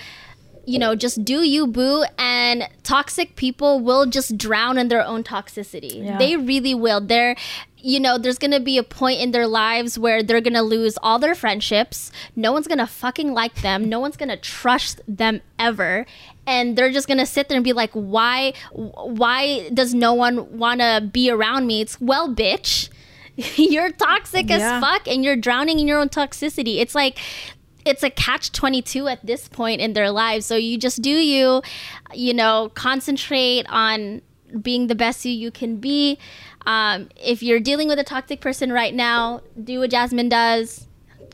you 0.65 0.77
know, 0.79 0.95
just 0.95 1.23
do 1.25 1.43
you, 1.43 1.67
boo. 1.67 2.03
And 2.17 2.67
toxic 2.83 3.35
people 3.35 3.79
will 3.79 4.05
just 4.05 4.37
drown 4.37 4.77
in 4.77 4.87
their 4.89 5.03
own 5.05 5.23
toxicity. 5.23 6.03
Yeah. 6.05 6.17
They 6.17 6.37
really 6.37 6.75
will. 6.75 7.01
They're, 7.01 7.35
you 7.77 7.99
know, 7.99 8.17
there's 8.17 8.37
to 8.51 8.59
be 8.59 8.77
a 8.77 8.83
point 8.83 9.19
in 9.21 9.31
their 9.31 9.47
lives 9.47 9.97
where 9.97 10.21
they're 10.21 10.41
to 10.53 10.61
lose 10.61 10.97
all 11.01 11.17
their 11.19 11.33
friendships. 11.35 12.11
No 12.35 12.51
one's 12.51 12.67
to 12.79 12.87
fucking 12.87 13.33
like 13.33 13.61
them. 13.61 13.89
No 13.89 13.99
one's 13.99 14.17
to 14.29 14.37
trust 14.37 15.01
them 15.07 15.41
ever. 15.57 16.05
And 16.45 16.77
they're 16.77 16.91
just 16.91 17.07
to 17.19 17.25
sit 17.25 17.49
there 17.49 17.55
and 17.57 17.63
be 17.63 17.73
like, 17.73 17.91
why, 17.93 18.53
why 18.71 19.69
does 19.73 19.93
no 19.93 20.13
one 20.13 20.57
want 20.57 20.81
to 20.81 21.09
be 21.11 21.29
around 21.31 21.65
me? 21.67 21.81
It's, 21.81 21.99
well, 21.99 22.33
bitch. 22.33 22.89
you're 23.55 23.91
toxic 23.91 24.49
Yeah. 24.49 24.57
as 24.77 24.81
fuck 24.83 25.07
and 25.07 25.23
you're 25.23 25.37
drowning 25.37 25.79
in 25.79 25.87
your 25.87 25.99
own 25.99 26.09
toxicity. 26.09 26.79
It's 26.79 26.93
like 26.93 27.17
it's 27.85 28.03
a 28.03 28.09
catch 28.09 28.51
22 28.51 29.07
at 29.07 29.25
this 29.25 29.47
point 29.47 29.81
in 29.81 29.93
their 29.93 30.11
lives. 30.11 30.45
So 30.45 30.55
you 30.55 30.77
just 30.77 31.01
do 31.01 31.09
you, 31.09 31.61
you 32.13 32.33
know, 32.33 32.71
concentrate 32.73 33.65
on 33.69 34.21
being 34.61 34.87
the 34.87 34.95
best 34.95 35.25
you 35.25 35.31
you 35.31 35.51
can 35.51 35.77
be. 35.77 36.17
Um, 36.65 37.09
if 37.15 37.41
you're 37.41 37.59
dealing 37.59 37.87
with 37.87 37.99
a 37.99 38.03
toxic 38.03 38.41
person 38.41 38.71
right 38.71 38.93
now, 38.93 39.41
do 39.61 39.79
what 39.79 39.89
Jasmine 39.89 40.29
does, 40.29 40.87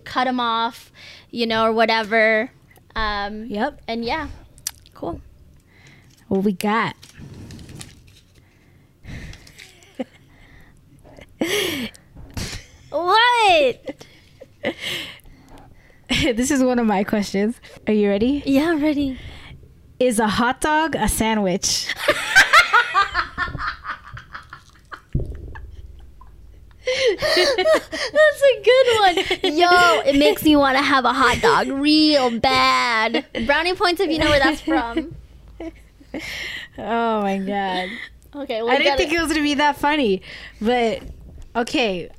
cut 0.04 0.26
them 0.26 0.40
off, 0.40 0.92
you 1.32 1.46
know, 1.46 1.66
or 1.66 1.72
whatever. 1.72 2.52
Um, 2.96 3.46
Yep. 3.46 3.82
And 3.88 4.06
yeah, 4.06 4.30
cool. 4.94 5.22
What 6.28 6.44
we 6.44 6.54
got? 6.54 6.96
What? 12.90 14.06
this 16.36 16.52
is 16.52 16.64
one 16.64 16.80
of 16.80 16.86
my 16.86 17.04
questions. 17.04 17.60
Are 17.86 17.94
you 17.94 18.10
ready? 18.10 18.42
Yeah, 18.46 18.80
ready. 18.80 19.20
Is 20.00 20.20
a 20.20 20.28
hot 20.28 20.62
dog 20.62 20.96
a 20.96 21.08
sandwich? 21.08 21.94
That's 26.88 28.42
a 28.42 28.64
good 28.64 28.88
one. 29.00 29.56
Yo, 29.58 30.02
it 30.06 30.18
makes 30.18 30.44
me 30.44 30.56
want 30.56 30.78
to 30.78 30.84
have 30.84 31.04
a 31.04 31.12
hot 31.12 31.42
dog 31.42 31.68
real 31.68 32.40
bad. 32.40 33.26
Brownie 33.46 33.74
points 33.76 34.00
if 34.00 34.10
you 34.10 34.20
know 34.20 34.30
where 34.30 34.40
that's 34.40 34.62
from. 34.62 35.14
Oh 36.78 37.22
my 37.22 37.38
god. 37.40 37.90
Okay, 38.36 38.62
well, 38.62 38.72
I 38.72 38.78
didn't 38.78 38.98
think 38.98 39.12
it 39.12 39.20
was 39.20 39.30
gonna 39.30 39.42
be 39.42 39.56
that 39.56 39.78
funny. 39.78 40.22
But 40.62 41.02
okay. 41.56 42.10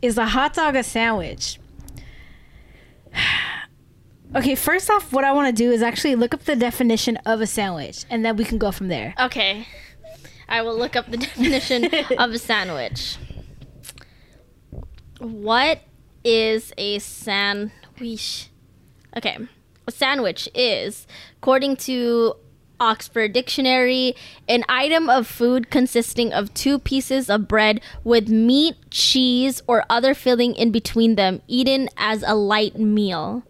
Is 0.00 0.18
a 0.18 0.26
hot 0.26 0.54
dog 0.54 0.74
a 0.74 0.82
sandwich? 0.82 1.60
Okay, 4.34 4.54
first 4.54 4.88
off, 4.88 5.12
what 5.12 5.24
I 5.24 5.32
want 5.32 5.48
to 5.48 5.52
do 5.52 5.70
is 5.70 5.82
actually 5.82 6.14
look 6.14 6.32
up 6.32 6.44
the 6.44 6.56
definition 6.56 7.18
of 7.26 7.42
a 7.42 7.46
sandwich, 7.46 8.06
and 8.08 8.24
then 8.24 8.34
we 8.34 8.46
can 8.46 8.56
go 8.56 8.72
from 8.72 8.88
there. 8.88 9.12
Okay, 9.20 9.66
I 10.48 10.62
will 10.62 10.74
look 10.74 10.96
up 10.96 11.10
the 11.10 11.16
definition 11.28 11.84
of 12.18 12.30
a 12.30 12.38
sandwich. 12.38 13.18
What 15.18 15.80
is 16.24 16.72
a 16.78 16.98
sandwich? 17.00 18.48
Okay, 19.14 19.36
a 19.86 19.90
sandwich 19.92 20.48
is, 20.54 21.06
according 21.36 21.76
to 21.76 22.34
Oxford 22.82 23.32
Dictionary, 23.32 24.16
an 24.48 24.64
item 24.68 25.08
of 25.08 25.26
food 25.28 25.70
consisting 25.70 26.32
of 26.32 26.52
two 26.52 26.80
pieces 26.80 27.30
of 27.30 27.46
bread 27.46 27.80
with 28.02 28.28
meat, 28.28 28.74
cheese, 28.90 29.62
or 29.68 29.84
other 29.88 30.14
filling 30.14 30.56
in 30.56 30.72
between 30.72 31.14
them, 31.14 31.40
eaten 31.46 31.88
as 31.96 32.24
a 32.26 32.34
light 32.34 32.76
meal. 32.76 33.44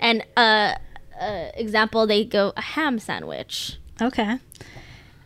And 0.00 0.24
uh, 0.36 0.74
uh 1.20 1.48
example, 1.54 2.06
they 2.06 2.24
go 2.24 2.52
a 2.56 2.62
ham 2.62 3.00
sandwich. 3.00 3.78
Okay. 4.00 4.38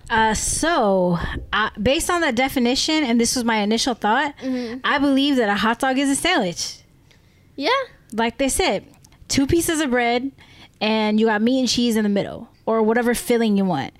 Uh, 0.08 0.34
so, 0.34 1.18
uh, 1.52 1.70
based 1.80 2.10
on 2.10 2.22
that 2.22 2.34
definition, 2.34 3.04
and 3.04 3.20
this 3.20 3.36
was 3.36 3.44
my 3.44 3.58
initial 3.58 3.94
thought, 3.94 4.34
I 4.84 4.98
believe 4.98 5.36
that 5.36 5.48
a 5.48 5.54
hot 5.54 5.78
dog 5.78 5.98
is 5.98 6.10
a 6.10 6.14
sandwich. 6.14 6.80
Yeah. 7.56 7.70
Like 8.12 8.38
they 8.38 8.48
said, 8.48 8.84
two 9.28 9.46
pieces 9.46 9.80
of 9.80 9.90
bread, 9.90 10.30
and 10.80 11.20
you 11.20 11.26
got 11.26 11.40
meat 11.40 11.60
and 11.60 11.68
cheese 11.68 11.96
in 11.96 12.02
the 12.02 12.10
middle, 12.10 12.48
or 12.66 12.82
whatever 12.82 13.14
filling 13.14 13.56
you 13.56 13.64
want. 13.64 13.92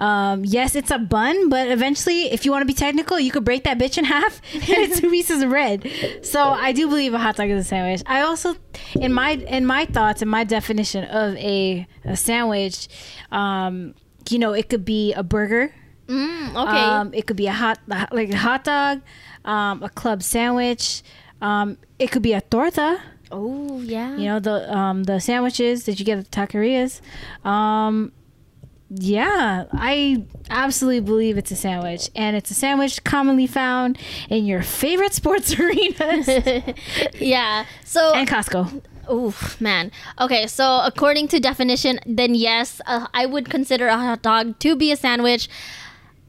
Um, 0.00 0.46
yes, 0.46 0.74
it's 0.74 0.90
a 0.90 0.98
bun, 0.98 1.50
but 1.50 1.68
eventually, 1.68 2.32
if 2.32 2.46
you 2.46 2.50
want 2.50 2.62
to 2.62 2.66
be 2.66 2.72
technical, 2.72 3.20
you 3.20 3.30
could 3.30 3.44
break 3.44 3.64
that 3.64 3.78
bitch 3.78 3.98
in 3.98 4.04
half 4.04 4.40
and 4.54 4.64
it's 4.66 4.98
two 4.98 5.10
pieces 5.10 5.42
of 5.42 5.50
bread. 5.50 5.86
So 6.22 6.42
I 6.42 6.72
do 6.72 6.88
believe 6.88 7.12
a 7.12 7.18
hot 7.18 7.36
dog 7.36 7.50
is 7.50 7.66
a 7.66 7.68
sandwich. 7.68 8.02
I 8.06 8.22
also, 8.22 8.56
in 8.98 9.12
my 9.12 9.32
in 9.32 9.66
my 9.66 9.84
thoughts 9.84 10.22
and 10.22 10.30
my 10.30 10.44
definition 10.44 11.04
of 11.04 11.36
a, 11.36 11.86
a 12.06 12.16
sandwich, 12.16 12.88
um, 13.30 13.94
you 14.30 14.38
know, 14.38 14.54
it 14.54 14.70
could 14.70 14.86
be 14.86 15.12
a 15.12 15.22
burger. 15.22 15.74
Mm, 16.06 16.48
okay. 16.56 16.78
Um, 16.78 17.12
it 17.12 17.26
could 17.26 17.36
be 17.36 17.46
a 17.46 17.52
hot, 17.52 17.78
like 18.10 18.30
a 18.30 18.38
hot 18.38 18.64
dog, 18.64 19.02
um, 19.44 19.82
a 19.82 19.90
club 19.90 20.22
sandwich. 20.22 21.02
Um, 21.42 21.76
it 21.98 22.10
could 22.10 22.22
be 22.22 22.32
a 22.32 22.40
torta. 22.40 23.00
Oh 23.30 23.80
yeah. 23.80 24.16
You 24.16 24.26
know 24.26 24.40
the 24.40 24.76
um, 24.76 25.04
the 25.04 25.20
sandwiches 25.20 25.84
that 25.84 25.98
you 25.98 26.04
get 26.04 26.18
at 26.18 26.30
the 26.30 26.30
taquerias. 26.30 27.00
Um, 27.44 28.12
yeah, 28.92 29.66
I 29.72 30.24
absolutely 30.50 31.00
believe 31.00 31.38
it's 31.38 31.52
a 31.52 31.56
sandwich, 31.56 32.10
and 32.16 32.36
it's 32.36 32.50
a 32.50 32.54
sandwich 32.54 33.04
commonly 33.04 33.46
found 33.46 33.98
in 34.28 34.46
your 34.46 34.62
favorite 34.62 35.14
sports 35.14 35.54
arenas 35.58 36.28
yeah. 37.14 37.66
So 37.84 38.14
and 38.14 38.28
Costco. 38.28 38.82
Oof, 39.10 39.60
man. 39.60 39.90
Okay, 40.20 40.46
so 40.46 40.80
according 40.84 41.28
to 41.28 41.40
definition, 41.40 41.98
then 42.06 42.34
yes, 42.34 42.80
uh, 42.86 43.06
I 43.12 43.26
would 43.26 43.50
consider 43.50 43.88
a 43.88 43.96
hot 43.96 44.22
dog 44.22 44.58
to 44.60 44.76
be 44.76 44.92
a 44.92 44.96
sandwich. 44.96 45.48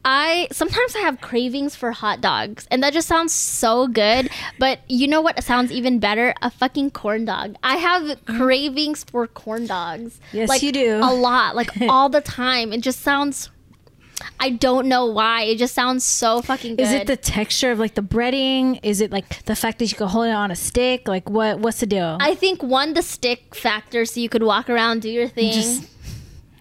I 0.04 0.48
sometimes 0.52 0.96
I 0.96 1.00
have 1.00 1.22
cravings 1.22 1.76
for 1.76 1.92
hot 1.92 2.22
dogs, 2.22 2.68
and 2.72 2.82
that 2.84 2.94
just 2.94 3.08
sounds 3.08 3.34
so 3.34 3.88
good. 3.88 4.30
But 4.58 4.80
you 4.88 5.08
know 5.08 5.22
what 5.22 5.44
sounds 5.44 5.72
even 5.72 6.00
better? 6.00 6.34
A 6.42 6.50
fucking 6.50 6.92
corn 6.92 7.26
dog. 7.26 7.56
I 7.64 7.78
have 7.78 8.26
cravings 8.26 9.04
for 9.04 9.28
corn 9.28 9.68
dogs. 9.68 10.20
Yes, 10.32 10.50
like, 10.50 10.64
you 10.64 10.72
do. 10.72 11.00
A 11.04 11.14
lot, 11.14 11.56
like 11.56 11.70
all 11.90 12.10
the 12.10 12.22
time. 12.22 12.74
It 12.74 12.82
just 12.82 13.02
sounds 13.02 13.50
I 14.40 14.52
don't 14.52 14.88
know 14.88 15.06
why. 15.06 15.44
It 15.44 15.58
just 15.58 15.74
sounds 15.74 16.04
so 16.04 16.42
fucking 16.42 16.76
good. 16.76 16.84
Is 16.84 16.92
it 16.94 17.08
the 17.08 17.18
texture 17.18 17.72
of 17.72 17.80
like 17.80 17.96
the 17.96 18.02
breading? 18.02 18.80
Is 18.84 19.02
it 19.02 19.12
like 19.12 19.46
the 19.46 19.56
fact 19.56 19.80
that 19.80 19.86
you 19.86 19.98
can 19.98 20.08
hold 20.08 20.28
it 20.28 20.32
on 20.32 20.52
a 20.52 20.56
stick? 20.56 21.08
Like 21.08 21.30
what? 21.30 21.60
What's 21.60 21.80
the 21.80 21.86
deal? 21.86 22.18
I 22.20 22.36
think 22.36 22.64
one 22.64 22.94
the 22.94 23.02
stick 23.02 23.56
factor, 23.56 24.06
so 24.06 24.20
you 24.20 24.30
could 24.30 24.44
walk 24.44 24.70
around, 24.70 25.02
do 25.02 25.10
your 25.10 25.28
thing. 25.28 25.54
Just- 25.54 25.88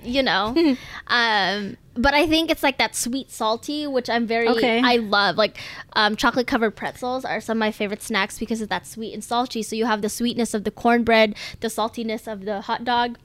you 0.02 0.22
know. 0.22 0.76
um, 1.06 1.76
but 2.00 2.14
I 2.14 2.26
think 2.26 2.50
it's 2.50 2.62
like 2.62 2.78
that 2.78 2.94
sweet 2.96 3.30
salty, 3.30 3.86
which 3.86 4.08
I'm 4.08 4.26
very 4.26 4.48
Okay. 4.48 4.80
I 4.82 4.96
love. 4.96 5.36
Like 5.36 5.58
um, 5.94 6.16
chocolate 6.16 6.46
covered 6.46 6.72
pretzels 6.76 7.24
are 7.24 7.40
some 7.40 7.58
of 7.58 7.60
my 7.60 7.70
favorite 7.72 8.02
snacks 8.02 8.38
because 8.38 8.60
of 8.60 8.68
that 8.68 8.86
sweet 8.86 9.12
and 9.14 9.22
salty. 9.22 9.62
So 9.62 9.76
you 9.76 9.86
have 9.86 10.02
the 10.02 10.08
sweetness 10.08 10.54
of 10.54 10.64
the 10.64 10.70
cornbread, 10.70 11.34
the 11.60 11.68
saltiness 11.68 12.26
of 12.30 12.44
the 12.44 12.62
hot 12.62 12.84
dog. 12.84 13.18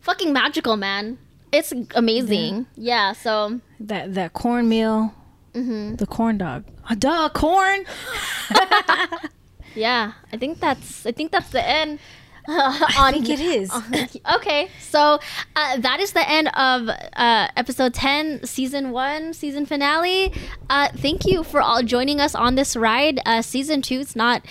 Fucking 0.00 0.32
magical, 0.32 0.76
man. 0.76 1.18
It's 1.52 1.72
amazing. 1.94 2.66
Yeah. 2.76 3.12
so 3.12 3.60
that 3.80 4.14
that 4.14 4.32
cornmeal, 4.32 5.14
Mm-hmm. 5.54 5.96
the 5.96 6.06
corn 6.06 6.38
dog. 6.38 6.64
Oh, 6.90 6.94
duh, 6.94 7.28
corn. 7.28 7.84
yeah, 9.74 10.12
I 10.32 10.36
think 10.38 10.60
that's 10.60 11.04
I 11.06 11.12
think 11.12 11.30
that's 11.30 11.50
the 11.50 11.62
end. 11.66 11.98
I 12.48 12.94
on 12.98 13.12
think 13.12 13.28
it 13.28 13.40
is. 13.40 13.72
okay, 14.34 14.68
so 14.80 15.18
uh, 15.54 15.76
that 15.78 16.00
is 16.00 16.12
the 16.12 16.28
end 16.28 16.48
of 16.48 16.88
uh, 16.88 17.48
episode 17.56 17.94
10, 17.94 18.44
season 18.44 18.90
one, 18.90 19.32
season 19.32 19.64
finale. 19.64 20.32
Uh, 20.68 20.88
thank 20.96 21.24
you 21.26 21.44
for 21.44 21.60
all 21.60 21.82
joining 21.82 22.20
us 22.20 22.34
on 22.34 22.56
this 22.56 22.74
ride. 22.74 23.20
Uh, 23.24 23.42
season 23.42 23.80
two 23.80 24.00
is 24.00 24.16
not 24.16 24.44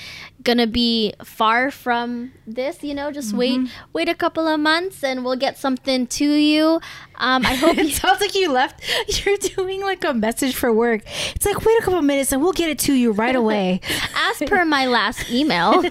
gonna 0.43 0.67
be 0.67 1.13
far 1.23 1.69
from 1.69 2.31
this, 2.47 2.83
you 2.83 2.93
know, 2.93 3.11
just 3.11 3.33
wait, 3.33 3.69
wait 3.93 4.09
a 4.09 4.15
couple 4.15 4.47
of 4.47 4.59
months 4.59 5.03
and 5.03 5.23
we'll 5.23 5.35
get 5.35 5.57
something 5.57 6.07
to 6.07 6.25
you. 6.25 6.79
Um, 7.21 7.45
I 7.45 7.53
hope 7.55 7.77
it 7.77 7.85
you. 7.85 7.91
sounds 7.91 8.19
like 8.19 8.35
you 8.35 8.51
left. 8.51 8.83
You're 9.25 9.37
doing 9.37 9.81
like 9.81 10.03
a 10.03 10.13
message 10.13 10.55
for 10.55 10.73
work. 10.73 11.01
It's 11.35 11.45
like 11.45 11.63
wait 11.63 11.77
a 11.79 11.83
couple 11.83 12.01
minutes 12.01 12.31
and 12.31 12.41
we'll 12.41 12.51
get 12.51 12.69
it 12.69 12.79
to 12.79 12.93
you 12.93 13.11
right 13.13 13.35
away. 13.35 13.79
As 14.15 14.37
per 14.49 14.65
my 14.65 14.87
last 14.87 15.29
email, 15.31 15.83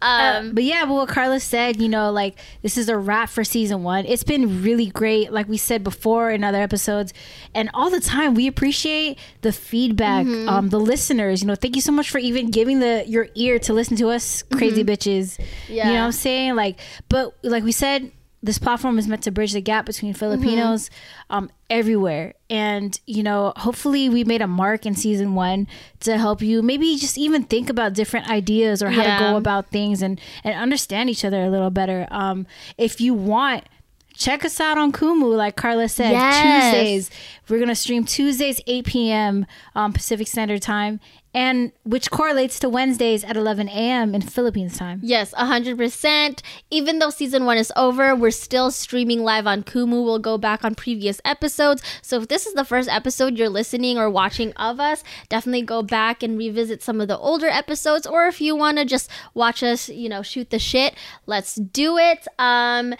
um, 0.00 0.54
but 0.54 0.62
yeah, 0.62 0.84
but 0.84 0.92
what 0.94 1.08
Carla 1.08 1.40
said, 1.40 1.80
you 1.80 1.88
know, 1.88 2.12
like 2.12 2.38
this 2.62 2.76
is 2.78 2.88
a 2.88 2.96
wrap 2.96 3.28
for 3.30 3.42
season 3.44 3.82
one. 3.82 4.04
It's 4.06 4.22
been 4.22 4.62
really 4.62 4.86
great, 4.86 5.32
like 5.32 5.48
we 5.48 5.56
said 5.56 5.82
before 5.82 6.30
in 6.30 6.44
other 6.44 6.60
episodes, 6.62 7.12
and 7.54 7.68
all 7.74 7.90
the 7.90 8.00
time 8.00 8.34
we 8.34 8.46
appreciate 8.46 9.18
the 9.42 9.52
feedback, 9.52 10.26
Mm-hmm. 10.26 10.48
um, 10.48 10.68
the 10.68 10.78
listeners. 10.80 11.40
You 11.42 11.48
know, 11.48 11.54
thank 11.54 11.74
you 11.76 11.82
so 11.82 11.92
much 11.92 12.10
for 12.10 12.18
even 12.18 12.50
giving 12.50 12.78
the 12.80 13.04
your 13.06 13.28
ear 13.34 13.58
to 13.60 13.72
listen 13.72 13.96
to 13.98 14.08
us, 14.10 14.42
crazy 14.42 14.84
bitches. 14.84 15.38
You 15.68 15.76
know 15.76 15.82
Mm-hmm. 15.82 15.94
What 15.94 16.00
I'm 16.00 16.12
saying? 16.12 16.54
Like, 16.56 16.78
but 17.08 17.34
like 17.42 17.64
we 17.64 17.72
said. 17.72 18.12
This 18.42 18.58
platform 18.58 18.98
is 18.98 19.08
meant 19.08 19.22
to 19.24 19.30
bridge 19.32 19.52
the 19.52 19.60
gap 19.60 19.84
between 19.86 20.14
Filipinos 20.14 20.88
Mm-hmm. 20.88 21.34
um, 21.34 21.50
everywhere. 21.68 22.34
And, 22.48 22.98
you 23.06 23.22
know, 23.22 23.52
hopefully 23.56 24.08
we 24.08 24.22
made 24.24 24.42
a 24.42 24.46
mark 24.46 24.86
in 24.86 24.94
season 24.94 25.34
one 25.34 25.66
to 26.00 26.16
help 26.18 26.40
you 26.40 26.62
maybe 26.62 26.96
just 26.96 27.18
even 27.18 27.42
think 27.42 27.68
about 27.68 27.94
different 27.94 28.30
ideas 28.30 28.82
or 28.82 28.90
how 28.90 29.02
to 29.02 29.24
go 29.24 29.36
about 29.36 29.70
things 29.70 30.02
and 30.02 30.20
and 30.44 30.54
understand 30.54 31.10
each 31.10 31.24
other 31.24 31.42
a 31.42 31.50
little 31.50 31.70
better. 31.70 32.06
Um, 32.10 32.46
if 32.78 33.00
you 33.00 33.12
want, 33.12 33.64
check 34.14 34.44
us 34.44 34.60
out 34.60 34.78
on 34.78 34.92
Kumu, 34.92 35.36
like 35.36 35.56
Carla 35.56 35.88
said. 35.88 36.12
Yes. 36.12 36.72
Tuesdays, 36.74 37.10
we're 37.48 37.58
gonna 37.58 37.74
stream 37.74 38.04
Tuesdays 38.04 38.60
8 38.66 38.86
p.m. 38.86 39.46
Um, 39.74 39.92
Pacific 39.92 40.28
Standard 40.28 40.62
Time, 40.62 41.00
and 41.38 41.70
which 41.84 42.10
correlates 42.10 42.58
to 42.58 42.68
Wednesdays 42.68 43.22
at 43.22 43.36
11 43.36 43.68
a.m. 43.68 44.12
in 44.12 44.20
Philippines 44.20 44.76
time. 44.76 44.98
Yes, 45.04 45.32
100%. 45.34 46.42
Even 46.72 46.98
though 46.98 47.10
season 47.10 47.44
one 47.44 47.56
is 47.56 47.72
over, 47.76 48.16
we're 48.16 48.32
still 48.32 48.72
streaming 48.72 49.22
live 49.22 49.46
on 49.46 49.62
Kumu. 49.62 50.04
We'll 50.04 50.18
go 50.18 50.36
back 50.36 50.64
on 50.64 50.74
previous 50.74 51.20
episodes. 51.24 51.80
So 52.02 52.20
if 52.20 52.26
this 52.26 52.44
is 52.44 52.54
the 52.54 52.64
first 52.64 52.88
episode 52.88 53.38
you're 53.38 53.48
listening 53.48 53.98
or 53.98 54.10
watching 54.10 54.52
of 54.54 54.80
us, 54.80 55.04
definitely 55.28 55.62
go 55.62 55.80
back 55.80 56.24
and 56.24 56.36
revisit 56.36 56.82
some 56.82 57.00
of 57.00 57.06
the 57.06 57.16
older 57.16 57.46
episodes. 57.46 58.04
Or 58.04 58.26
if 58.26 58.40
you 58.40 58.56
want 58.56 58.78
to 58.78 58.84
just 58.84 59.08
watch 59.32 59.62
us, 59.62 59.88
you 59.88 60.08
know, 60.08 60.22
shoot 60.22 60.50
the 60.50 60.58
shit, 60.58 60.96
let's 61.26 61.54
do 61.54 61.98
it. 61.98 62.26
Um, 62.40 62.96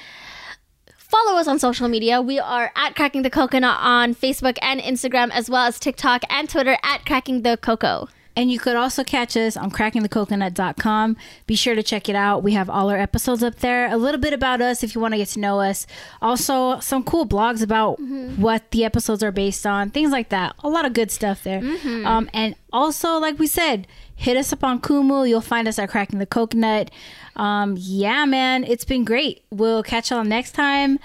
Follow 0.96 1.40
us 1.40 1.48
on 1.48 1.58
social 1.58 1.88
media. 1.88 2.20
We 2.20 2.38
are 2.38 2.70
at 2.76 2.94
Cracking 2.94 3.22
the 3.22 3.30
Coconut 3.30 3.78
on 3.80 4.14
Facebook 4.14 4.58
and 4.60 4.78
Instagram, 4.78 5.30
as 5.32 5.48
well 5.48 5.64
as 5.64 5.80
TikTok 5.80 6.22
and 6.28 6.50
Twitter 6.50 6.76
at 6.82 7.06
Cracking 7.06 7.40
the 7.40 7.56
Coco. 7.56 8.08
And 8.38 8.52
you 8.52 8.60
could 8.60 8.76
also 8.76 9.02
catch 9.02 9.36
us 9.36 9.56
on 9.56 9.72
crackingthecoconut.com. 9.72 11.16
Be 11.48 11.56
sure 11.56 11.74
to 11.74 11.82
check 11.82 12.08
it 12.08 12.14
out. 12.14 12.44
We 12.44 12.52
have 12.52 12.70
all 12.70 12.88
our 12.88 12.96
episodes 12.96 13.42
up 13.42 13.56
there. 13.56 13.90
A 13.90 13.96
little 13.96 14.20
bit 14.20 14.32
about 14.32 14.60
us 14.60 14.84
if 14.84 14.94
you 14.94 15.00
want 15.00 15.14
to 15.14 15.18
get 15.18 15.26
to 15.30 15.40
know 15.40 15.58
us. 15.58 15.88
Also, 16.22 16.78
some 16.78 17.02
cool 17.02 17.26
blogs 17.26 17.64
about 17.64 17.98
what 18.38 18.70
the 18.70 18.84
episodes 18.84 19.24
are 19.24 19.32
based 19.32 19.66
on, 19.66 19.90
things 19.90 20.12
like 20.12 20.28
that. 20.28 20.54
A 20.62 20.68
lot 20.68 20.84
of 20.84 20.92
good 20.92 21.10
stuff 21.10 21.42
there. 21.42 21.58
Um, 22.06 22.30
and 22.32 22.54
also, 22.72 23.18
like 23.18 23.40
we 23.40 23.48
said, 23.48 23.88
hit 24.14 24.36
us 24.36 24.52
up 24.52 24.62
on 24.62 24.80
Kumu. 24.80 25.28
You'll 25.28 25.40
find 25.40 25.66
us 25.66 25.76
at 25.80 25.88
Cracking 25.88 26.20
the 26.20 26.26
Coconut. 26.26 26.92
Um, 27.34 27.74
yeah, 27.76 28.24
man, 28.24 28.62
it's 28.62 28.84
been 28.84 29.04
great. 29.04 29.42
We'll 29.50 29.82
catch 29.82 30.12
y'all 30.12 30.22
next 30.22 30.52
time. 30.52 31.00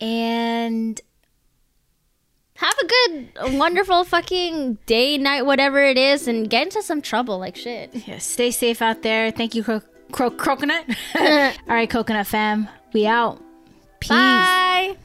And 0.00 1.00
Have 2.58 2.74
a 2.82 2.86
good, 2.86 3.28
wonderful 3.56 4.02
fucking 4.02 4.78
day, 4.86 5.16
night, 5.16 5.42
whatever 5.46 5.80
it 5.80 5.96
is, 5.96 6.26
and 6.26 6.50
get 6.50 6.64
into 6.64 6.82
some 6.82 7.00
trouble 7.00 7.38
like 7.38 7.54
shit. 7.54 7.94
yeah, 8.06 8.18
stay 8.18 8.50
safe 8.50 8.82
out 8.82 9.02
there. 9.02 9.30
Thank 9.30 9.54
you, 9.54 9.62
Cro- 9.62 9.82
Cro- 10.10 10.32
Coconut. 10.32 10.84
all 11.18 11.52
right, 11.68 11.88
Coconut 11.88 12.26
fam. 12.26 12.68
We 12.92 13.06
out. 13.06 13.40
Peace. 14.00 14.10
Bye. 14.10 14.96